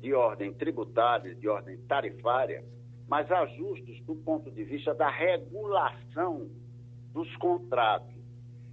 de 0.00 0.12
ordem 0.12 0.52
tributária, 0.52 1.32
de 1.32 1.48
ordem 1.48 1.76
tarifária, 1.86 2.64
mas 3.06 3.30
ajustes 3.30 4.04
do 4.04 4.16
ponto 4.16 4.50
de 4.50 4.64
vista 4.64 4.92
da 4.92 5.08
regulação 5.08 6.50
dos 7.14 7.36
contratos 7.36 8.15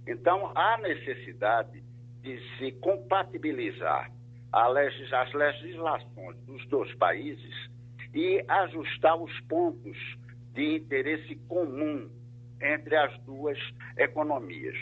então, 0.06 0.52
há 0.54 0.78
necessidade 0.78 1.82
de 2.22 2.38
se 2.58 2.72
compatibilizar 2.72 4.10
as 4.52 5.32
legislações 5.32 6.36
dos 6.46 6.66
dois 6.68 6.94
países 6.94 7.70
e 8.14 8.44
ajustar 8.46 9.16
os 9.16 9.40
pontos 9.42 9.96
de 10.52 10.76
interesse 10.76 11.34
comum 11.48 12.08
entre 12.60 12.96
as 12.96 13.18
duas 13.24 13.58
economias. 13.96 14.76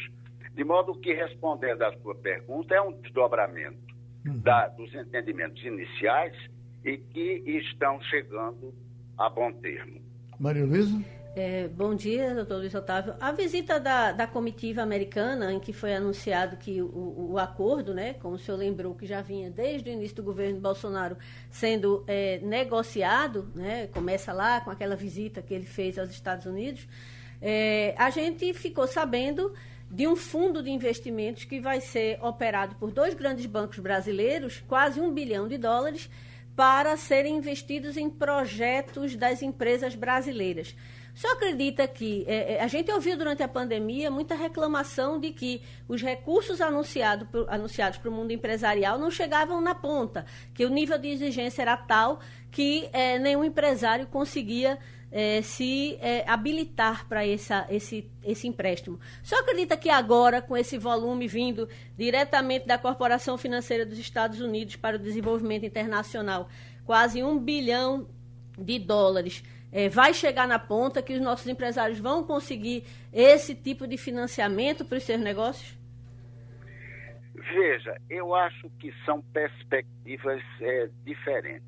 De 0.55 0.64
modo 0.64 0.95
que, 0.95 1.14
respondendo 1.14 1.83
à 1.83 1.93
sua 1.99 2.14
pergunta, 2.14 2.75
é 2.75 2.81
um 2.81 2.93
desdobramento 3.01 3.79
uhum. 4.27 4.39
da, 4.41 4.68
dos 4.68 4.95
entendimentos 4.95 5.62
iniciais 5.64 6.37
e 6.85 6.99
que 6.99 7.43
estão 7.47 8.01
chegando 8.03 8.75
a 9.16 9.31
bom 9.31 9.53
termo. 9.53 10.01
Maria 10.39 10.64
Luísa? 10.64 11.03
É, 11.35 11.66
bom 11.66 11.95
dia, 11.95 12.35
doutor 12.35 12.59
Luiz 12.59 12.74
Otávio. 12.74 13.14
A 13.18 13.33
visita 13.33 13.80
da, 13.80 14.12
da 14.12 14.26
comitiva 14.26 14.83
americana, 14.83 15.51
em 15.51 15.59
que 15.59 15.72
foi 15.72 15.95
anunciado 15.95 16.59
que 16.59 16.83
o, 16.83 17.30
o, 17.30 17.39
acordo, 17.39 17.95
né, 17.95 18.12
como 18.20 18.35
o 18.35 18.39
senhor 18.39 18.59
lembrou, 18.59 18.95
que 18.95 19.07
já 19.07 19.22
vinha 19.22 19.51
desde 19.51 19.89
o 19.89 19.93
início 19.95 20.16
do 20.16 20.22
governo 20.22 20.61
Bolsonaro 20.61 21.16
sendo 21.51 22.05
é, 22.07 22.39
negociado, 22.41 23.51
né, 23.55 23.87
começa 23.87 24.30
lá 24.30 24.61
com 24.61 24.70
aquela 24.70 24.95
visita 24.95 25.41
que 25.41 25.55
ele 25.55 25.64
fez 25.64 25.99
aos 25.99 26.11
Estados 26.11 26.45
Unidos, 26.45 26.87
é, 27.41 27.95
a 27.97 28.11
gente 28.11 28.53
ficou 28.53 28.87
sabendo 28.87 29.55
de 29.91 30.07
um 30.07 30.14
fundo 30.14 30.62
de 30.62 30.70
investimentos 30.70 31.45
que 31.45 31.61
vai 31.61 31.80
ser 31.80 32.22
operado 32.22 32.74
por 32.74 32.91
dois 32.91 33.14
grandes 33.14 33.47
bancos 33.47 33.78
brasileiros, 33.78 34.62
quase 34.68 35.01
um 35.01 35.11
bilhão 35.11 35.49
de 35.49 35.57
dólares, 35.57 36.11
para 36.55 36.95
serem 36.99 37.39
investidos 37.39 37.97
em 37.97 38.11
projetos 38.11 39.16
das 39.16 39.41
empresas 39.41 39.95
brasileiras. 39.95 40.76
Senhor 41.14 41.34
acredita 41.34 41.86
que 41.86 42.24
é, 42.26 42.54
é, 42.54 42.62
a 42.62 42.66
gente 42.66 42.90
ouviu 42.90 43.16
durante 43.16 43.42
a 43.42 43.48
pandemia 43.48 44.10
muita 44.10 44.34
reclamação 44.34 45.20
de 45.20 45.30
que 45.30 45.62
os 45.86 46.00
recursos 46.00 46.60
anunciado, 46.60 47.28
anunciados 47.48 47.98
para 47.98 48.08
o 48.08 48.12
mundo 48.12 48.32
empresarial 48.32 48.98
não 48.98 49.10
chegavam 49.10 49.60
na 49.60 49.74
ponta, 49.74 50.24
que 50.54 50.64
o 50.64 50.70
nível 50.70 50.98
de 50.98 51.08
exigência 51.08 51.62
era 51.62 51.76
tal 51.76 52.20
que 52.50 52.88
é, 52.92 53.18
nenhum 53.18 53.44
empresário 53.44 54.06
conseguia 54.06 54.78
é, 55.10 55.42
se 55.42 55.98
é, 56.00 56.24
habilitar 56.26 57.06
para 57.06 57.26
esse, 57.26 58.10
esse 58.24 58.48
empréstimo. 58.48 58.98
Senhor 59.22 59.42
acredita 59.42 59.76
que 59.76 59.90
agora, 59.90 60.40
com 60.40 60.56
esse 60.56 60.78
volume 60.78 61.28
vindo 61.28 61.68
diretamente 61.98 62.66
da 62.66 62.78
Corporação 62.78 63.36
Financeira 63.36 63.84
dos 63.84 63.98
Estados 63.98 64.40
Unidos 64.40 64.76
para 64.76 64.96
o 64.96 64.98
Desenvolvimento 64.98 65.66
Internacional, 65.66 66.48
quase 66.86 67.22
um 67.22 67.38
bilhão 67.38 68.08
de 68.58 68.78
dólares, 68.78 69.42
é, 69.73 69.89
vai 69.89 70.12
chegar 70.12 70.47
na 70.47 70.59
ponta, 70.59 71.03
que 71.03 71.14
os 71.14 71.20
nossos 71.20 71.47
empresários 71.49 71.99
vão 71.99 72.23
conseguir 72.23 72.85
esse 73.11 73.55
tipo 73.55 73.87
de 73.87 73.97
financiamento 73.97 74.85
para 74.85 74.99
os 74.99 75.05
seus 75.05 75.20
negócios? 75.20 75.79
Veja, 77.35 77.97
eu 78.11 78.35
acho 78.35 78.68
que 78.79 78.93
são 79.05 79.23
perspectivas 79.23 80.43
é, 80.61 80.91
diferentes. 81.05 81.66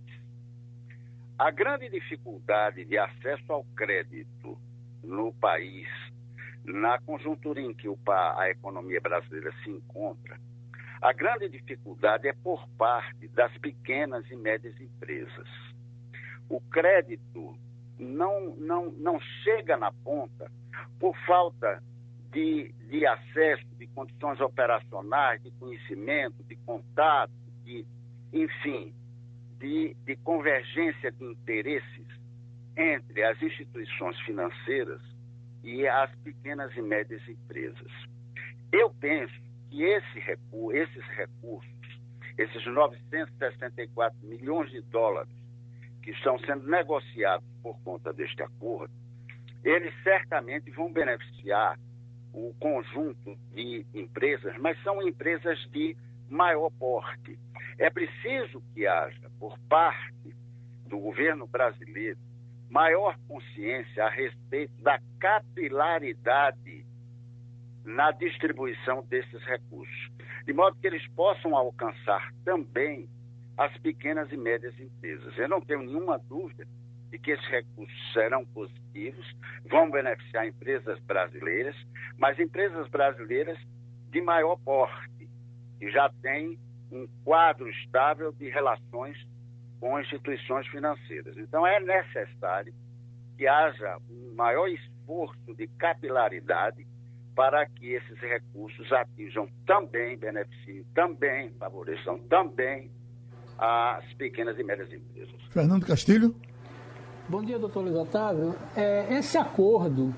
A 1.38 1.50
grande 1.50 1.88
dificuldade 1.88 2.84
de 2.84 2.98
acesso 2.98 3.52
ao 3.52 3.64
crédito 3.74 4.58
no 5.02 5.32
país, 5.32 5.88
na 6.64 7.00
conjuntura 7.00 7.60
em 7.60 7.74
que 7.74 7.88
a 8.06 8.50
economia 8.50 9.00
brasileira 9.00 9.52
se 9.64 9.70
encontra, 9.70 10.38
a 11.02 11.12
grande 11.12 11.48
dificuldade 11.48 12.28
é 12.28 12.32
por 12.32 12.66
parte 12.78 13.28
das 13.28 13.52
pequenas 13.58 14.24
e 14.30 14.36
médias 14.36 14.78
empresas. 14.80 15.48
O 16.48 16.60
crédito 16.60 17.58
não, 17.98 18.54
não, 18.56 18.90
não 18.92 19.20
chega 19.42 19.76
na 19.76 19.92
ponta 19.92 20.50
por 20.98 21.16
falta 21.26 21.82
de, 22.32 22.72
de 22.88 23.06
acesso, 23.06 23.64
de 23.78 23.86
condições 23.88 24.40
operacionais, 24.40 25.42
de 25.42 25.50
conhecimento, 25.52 26.42
de 26.44 26.56
contato, 26.56 27.32
de, 27.64 27.86
enfim, 28.32 28.92
de, 29.58 29.94
de 30.04 30.16
convergência 30.16 31.12
de 31.12 31.24
interesses 31.24 32.06
entre 32.76 33.22
as 33.22 33.40
instituições 33.40 34.18
financeiras 34.22 35.00
e 35.62 35.86
as 35.86 36.10
pequenas 36.16 36.76
e 36.76 36.82
médias 36.82 37.26
empresas. 37.28 37.92
Eu 38.72 38.90
penso 39.00 39.32
que 39.70 39.82
esse 39.82 40.18
recu 40.18 40.72
esses 40.72 41.04
recursos, 41.16 41.70
esses 42.36 42.66
964 42.66 44.18
milhões 44.26 44.70
de 44.70 44.82
dólares 44.82 45.43
que 46.04 46.10
estão 46.10 46.38
sendo 46.40 46.68
negociados 46.68 47.46
por 47.62 47.80
conta 47.82 48.12
deste 48.12 48.42
acordo, 48.42 48.92
eles 49.64 49.94
certamente 50.02 50.70
vão 50.70 50.92
beneficiar 50.92 51.78
o 52.30 52.52
conjunto 52.60 53.34
de 53.54 53.86
empresas, 53.94 54.54
mas 54.58 54.80
são 54.82 55.00
empresas 55.00 55.58
de 55.70 55.96
maior 56.28 56.70
porte. 56.78 57.38
É 57.78 57.88
preciso 57.88 58.62
que 58.74 58.86
haja, 58.86 59.30
por 59.38 59.58
parte 59.60 60.36
do 60.86 60.98
governo 60.98 61.46
brasileiro, 61.46 62.18
maior 62.68 63.16
consciência 63.26 64.04
a 64.04 64.10
respeito 64.10 64.74
da 64.82 65.00
capilaridade 65.18 66.84
na 67.82 68.10
distribuição 68.10 69.02
desses 69.08 69.42
recursos, 69.44 70.10
de 70.44 70.52
modo 70.52 70.76
que 70.78 70.86
eles 70.86 71.06
possam 71.14 71.56
alcançar 71.56 72.30
também 72.44 73.08
as 73.56 73.76
pequenas 73.78 74.30
e 74.32 74.36
médias 74.36 74.78
empresas. 74.78 75.36
Eu 75.38 75.48
não 75.48 75.60
tenho 75.60 75.80
nenhuma 75.80 76.18
dúvida 76.18 76.66
de 77.10 77.18
que 77.18 77.30
esses 77.30 77.46
recursos 77.46 78.12
serão 78.12 78.44
positivos, 78.46 79.24
vão 79.66 79.90
beneficiar 79.90 80.46
empresas 80.46 80.98
brasileiras, 81.00 81.76
mas 82.18 82.38
empresas 82.38 82.88
brasileiras 82.88 83.58
de 84.10 84.20
maior 84.20 84.56
porte, 84.64 85.28
que 85.78 85.90
já 85.90 86.10
têm 86.22 86.58
um 86.90 87.06
quadro 87.24 87.68
estável 87.68 88.32
de 88.32 88.48
relações 88.48 89.16
com 89.78 90.00
instituições 90.00 90.66
financeiras. 90.68 91.36
Então, 91.36 91.66
é 91.66 91.78
necessário 91.78 92.74
que 93.36 93.46
haja 93.46 93.98
um 94.10 94.34
maior 94.34 94.68
esforço 94.68 95.54
de 95.56 95.66
capilaridade 95.78 96.86
para 97.34 97.66
que 97.66 97.92
esses 97.92 98.18
recursos 98.20 98.92
atinjam 98.92 99.48
também, 99.66 100.16
beneficiem 100.16 100.84
também, 100.94 101.52
favoreçam 101.58 102.18
também 102.28 102.90
as 103.58 104.04
pequenas 104.14 104.58
e 104.58 104.64
médias 104.64 104.92
empresas. 104.92 105.34
Fernando 105.50 105.86
Castilho. 105.86 106.34
Bom 107.28 107.42
dia, 107.42 107.58
doutor 107.58 107.82
Luiz 107.82 107.94
Otávio. 107.96 108.54
É, 108.76 109.14
esse 109.14 109.38
acordo, 109.38 110.14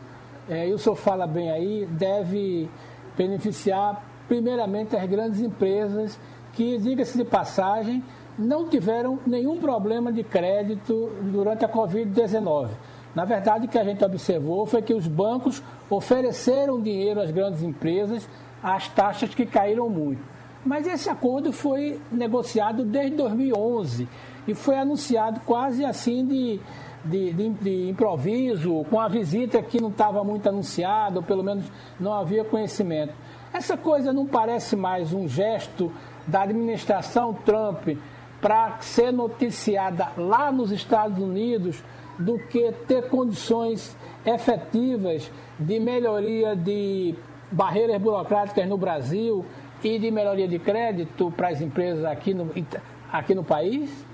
é, 0.48 0.68
e 0.68 0.72
o 0.72 0.78
senhor 0.78 0.96
fala 0.96 1.26
bem 1.26 1.50
aí, 1.50 1.86
deve 1.86 2.68
beneficiar 3.16 4.04
primeiramente 4.26 4.96
as 4.96 5.08
grandes 5.08 5.40
empresas 5.40 6.18
que, 6.52 6.78
diga-se 6.78 7.16
de 7.16 7.24
passagem, 7.24 8.02
não 8.38 8.68
tiveram 8.68 9.18
nenhum 9.26 9.58
problema 9.58 10.12
de 10.12 10.22
crédito 10.24 11.12
durante 11.22 11.64
a 11.64 11.68
Covid-19. 11.68 12.70
Na 13.14 13.24
verdade, 13.24 13.66
o 13.66 13.68
que 13.68 13.78
a 13.78 13.84
gente 13.84 14.04
observou 14.04 14.66
foi 14.66 14.82
que 14.82 14.92
os 14.92 15.06
bancos 15.06 15.62
ofereceram 15.88 16.80
dinheiro 16.82 17.20
às 17.20 17.30
grandes 17.30 17.62
empresas 17.62 18.28
às 18.62 18.88
taxas 18.88 19.34
que 19.34 19.46
caíram 19.46 19.88
muito. 19.88 20.35
Mas 20.66 20.84
esse 20.84 21.08
acordo 21.08 21.52
foi 21.52 22.00
negociado 22.10 22.84
desde 22.84 23.16
2011 23.18 24.08
e 24.48 24.52
foi 24.52 24.76
anunciado 24.76 25.40
quase 25.46 25.84
assim 25.84 26.26
de, 26.26 26.60
de, 27.04 27.32
de, 27.32 27.50
de 27.50 27.88
improviso, 27.88 28.84
com 28.90 29.00
a 29.00 29.06
visita 29.06 29.62
que 29.62 29.80
não 29.80 29.90
estava 29.90 30.24
muito 30.24 30.48
anunciada, 30.48 31.20
ou 31.20 31.22
pelo 31.22 31.44
menos 31.44 31.64
não 32.00 32.12
havia 32.12 32.44
conhecimento. 32.44 33.14
Essa 33.52 33.76
coisa 33.76 34.12
não 34.12 34.26
parece 34.26 34.74
mais 34.74 35.12
um 35.12 35.28
gesto 35.28 35.92
da 36.26 36.42
administração 36.42 37.32
Trump 37.32 37.96
para 38.40 38.80
ser 38.80 39.12
noticiada 39.12 40.08
lá 40.16 40.50
nos 40.50 40.72
Estados 40.72 41.22
Unidos 41.22 41.80
do 42.18 42.40
que 42.40 42.72
ter 42.88 43.08
condições 43.08 43.96
efetivas 44.24 45.30
de 45.60 45.78
melhoria 45.78 46.56
de 46.56 47.14
barreiras 47.52 48.02
burocráticas 48.02 48.68
no 48.68 48.76
Brasil 48.76 49.44
e 49.82 49.98
de 49.98 50.10
melhoria 50.10 50.48
de 50.48 50.58
crédito 50.58 51.30
para 51.32 51.48
as 51.48 51.60
empresas 51.60 52.04
aqui 52.04 52.34
no, 52.34 52.50
aqui 53.12 53.34
no 53.34 53.44
país? 53.44 54.06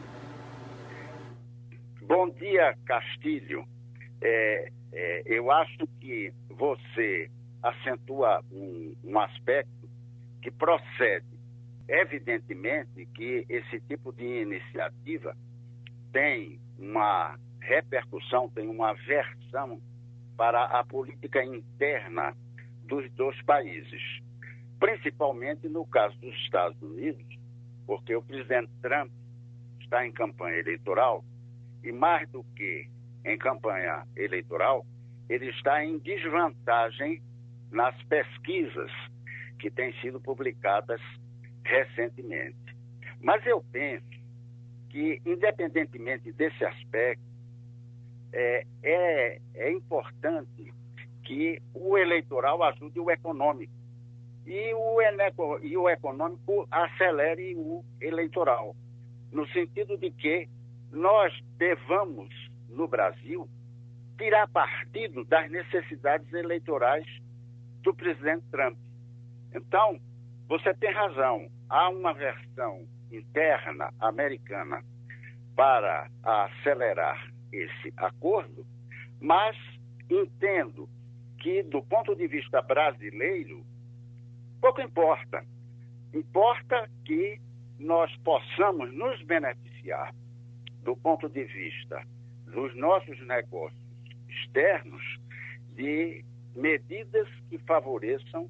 Bom 2.02 2.28
dia, 2.30 2.76
Castilho. 2.84 3.64
É, 4.20 4.70
é, 4.92 5.22
eu 5.26 5.50
acho 5.50 5.86
que 6.00 6.32
você 6.50 7.30
acentua 7.62 8.42
um, 8.52 8.94
um 9.04 9.18
aspecto 9.18 9.88
que 10.42 10.50
procede. 10.50 11.26
Evidentemente 11.88 13.06
que 13.14 13.44
esse 13.48 13.80
tipo 13.80 14.12
de 14.12 14.24
iniciativa 14.24 15.36
tem 16.12 16.60
uma 16.78 17.36
repercussão, 17.60 18.48
tem 18.50 18.68
uma 18.68 18.92
versão 18.94 19.80
para 20.36 20.64
a 20.64 20.84
política 20.84 21.44
interna 21.44 22.34
dos 22.84 23.10
dois 23.12 23.40
países, 23.42 24.02
principalmente 24.82 25.68
no 25.68 25.86
caso 25.86 26.18
dos 26.18 26.34
Estados 26.38 26.82
Unidos, 26.82 27.24
porque 27.86 28.16
o 28.16 28.22
presidente 28.22 28.68
Trump 28.82 29.12
está 29.80 30.04
em 30.04 30.10
campanha 30.10 30.56
eleitoral 30.56 31.24
e, 31.84 31.92
mais 31.92 32.28
do 32.30 32.42
que 32.56 32.88
em 33.24 33.38
campanha 33.38 34.04
eleitoral, 34.16 34.84
ele 35.28 35.50
está 35.50 35.84
em 35.84 35.98
desvantagem 35.98 37.22
nas 37.70 37.94
pesquisas 38.06 38.90
que 39.60 39.70
têm 39.70 39.92
sido 40.00 40.20
publicadas 40.20 41.00
recentemente. 41.64 42.58
Mas 43.20 43.46
eu 43.46 43.64
penso 43.70 44.10
que, 44.90 45.22
independentemente 45.24 46.32
desse 46.32 46.64
aspecto, 46.64 47.22
é, 48.32 48.66
é, 48.82 49.40
é 49.54 49.70
importante 49.70 50.74
que 51.22 51.62
o 51.72 51.96
eleitoral 51.96 52.60
ajude 52.64 52.98
o 52.98 53.12
econômico 53.12 53.81
e 54.46 54.74
o, 54.74 55.00
e 55.62 55.76
o 55.76 55.88
econômico 55.88 56.66
acelere 56.70 57.54
o 57.56 57.84
eleitoral, 58.00 58.74
no 59.30 59.46
sentido 59.48 59.96
de 59.96 60.10
que 60.10 60.48
nós 60.90 61.32
devamos, 61.56 62.28
no 62.68 62.86
Brasil, 62.88 63.48
tirar 64.18 64.48
partido 64.48 65.24
das 65.24 65.50
necessidades 65.50 66.32
eleitorais 66.32 67.06
do 67.82 67.94
presidente 67.94 68.44
Trump. 68.50 68.76
Então, 69.54 69.98
você 70.48 70.74
tem 70.74 70.92
razão, 70.92 71.48
há 71.68 71.88
uma 71.88 72.12
versão 72.12 72.86
interna 73.10 73.92
americana 74.00 74.82
para 75.54 76.08
acelerar 76.22 77.28
esse 77.52 77.92
acordo, 77.96 78.66
mas 79.20 79.56
entendo 80.08 80.88
que, 81.38 81.62
do 81.62 81.82
ponto 81.82 82.14
de 82.14 82.26
vista 82.26 82.62
brasileiro, 82.62 83.64
pouco 84.62 84.80
importa. 84.80 85.44
Importa 86.14 86.88
que 87.04 87.40
nós 87.80 88.16
possamos 88.18 88.94
nos 88.94 89.20
beneficiar 89.24 90.14
do 90.84 90.96
ponto 90.96 91.28
de 91.28 91.44
vista 91.44 92.02
dos 92.46 92.74
nossos 92.76 93.20
negócios 93.26 93.82
externos 94.28 95.02
de 95.74 96.24
medidas 96.54 97.28
que 97.50 97.58
favoreçam 97.58 98.48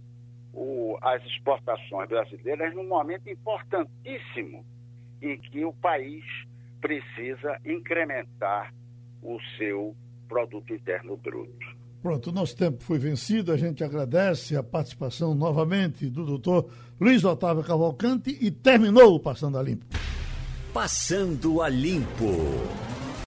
o, 0.52 0.98
as 1.00 1.24
exportações 1.24 2.08
brasileiras 2.08 2.74
num 2.74 2.86
momento 2.86 3.28
importantíssimo 3.28 4.66
em 5.22 5.38
que 5.38 5.64
o 5.64 5.72
país 5.72 6.24
precisa 6.80 7.58
incrementar 7.64 8.74
o 9.22 9.40
seu 9.56 9.96
produto 10.28 10.74
interno 10.74 11.16
bruto. 11.16 11.71
Pronto, 12.02 12.30
o 12.30 12.32
nosso 12.32 12.56
tempo 12.56 12.82
foi 12.82 12.98
vencido. 12.98 13.52
A 13.52 13.56
gente 13.56 13.84
agradece 13.84 14.56
a 14.56 14.62
participação 14.62 15.36
novamente 15.36 16.10
do 16.10 16.26
doutor 16.26 16.68
Luiz 17.00 17.24
Otávio 17.24 17.62
Cavalcante 17.62 18.36
e 18.40 18.50
terminou 18.50 19.14
o 19.14 19.20
Passando 19.20 19.56
a 19.56 19.62
Limpo. 19.62 19.86
Passando 20.74 21.62
a 21.62 21.68
Limpo. 21.68 22.91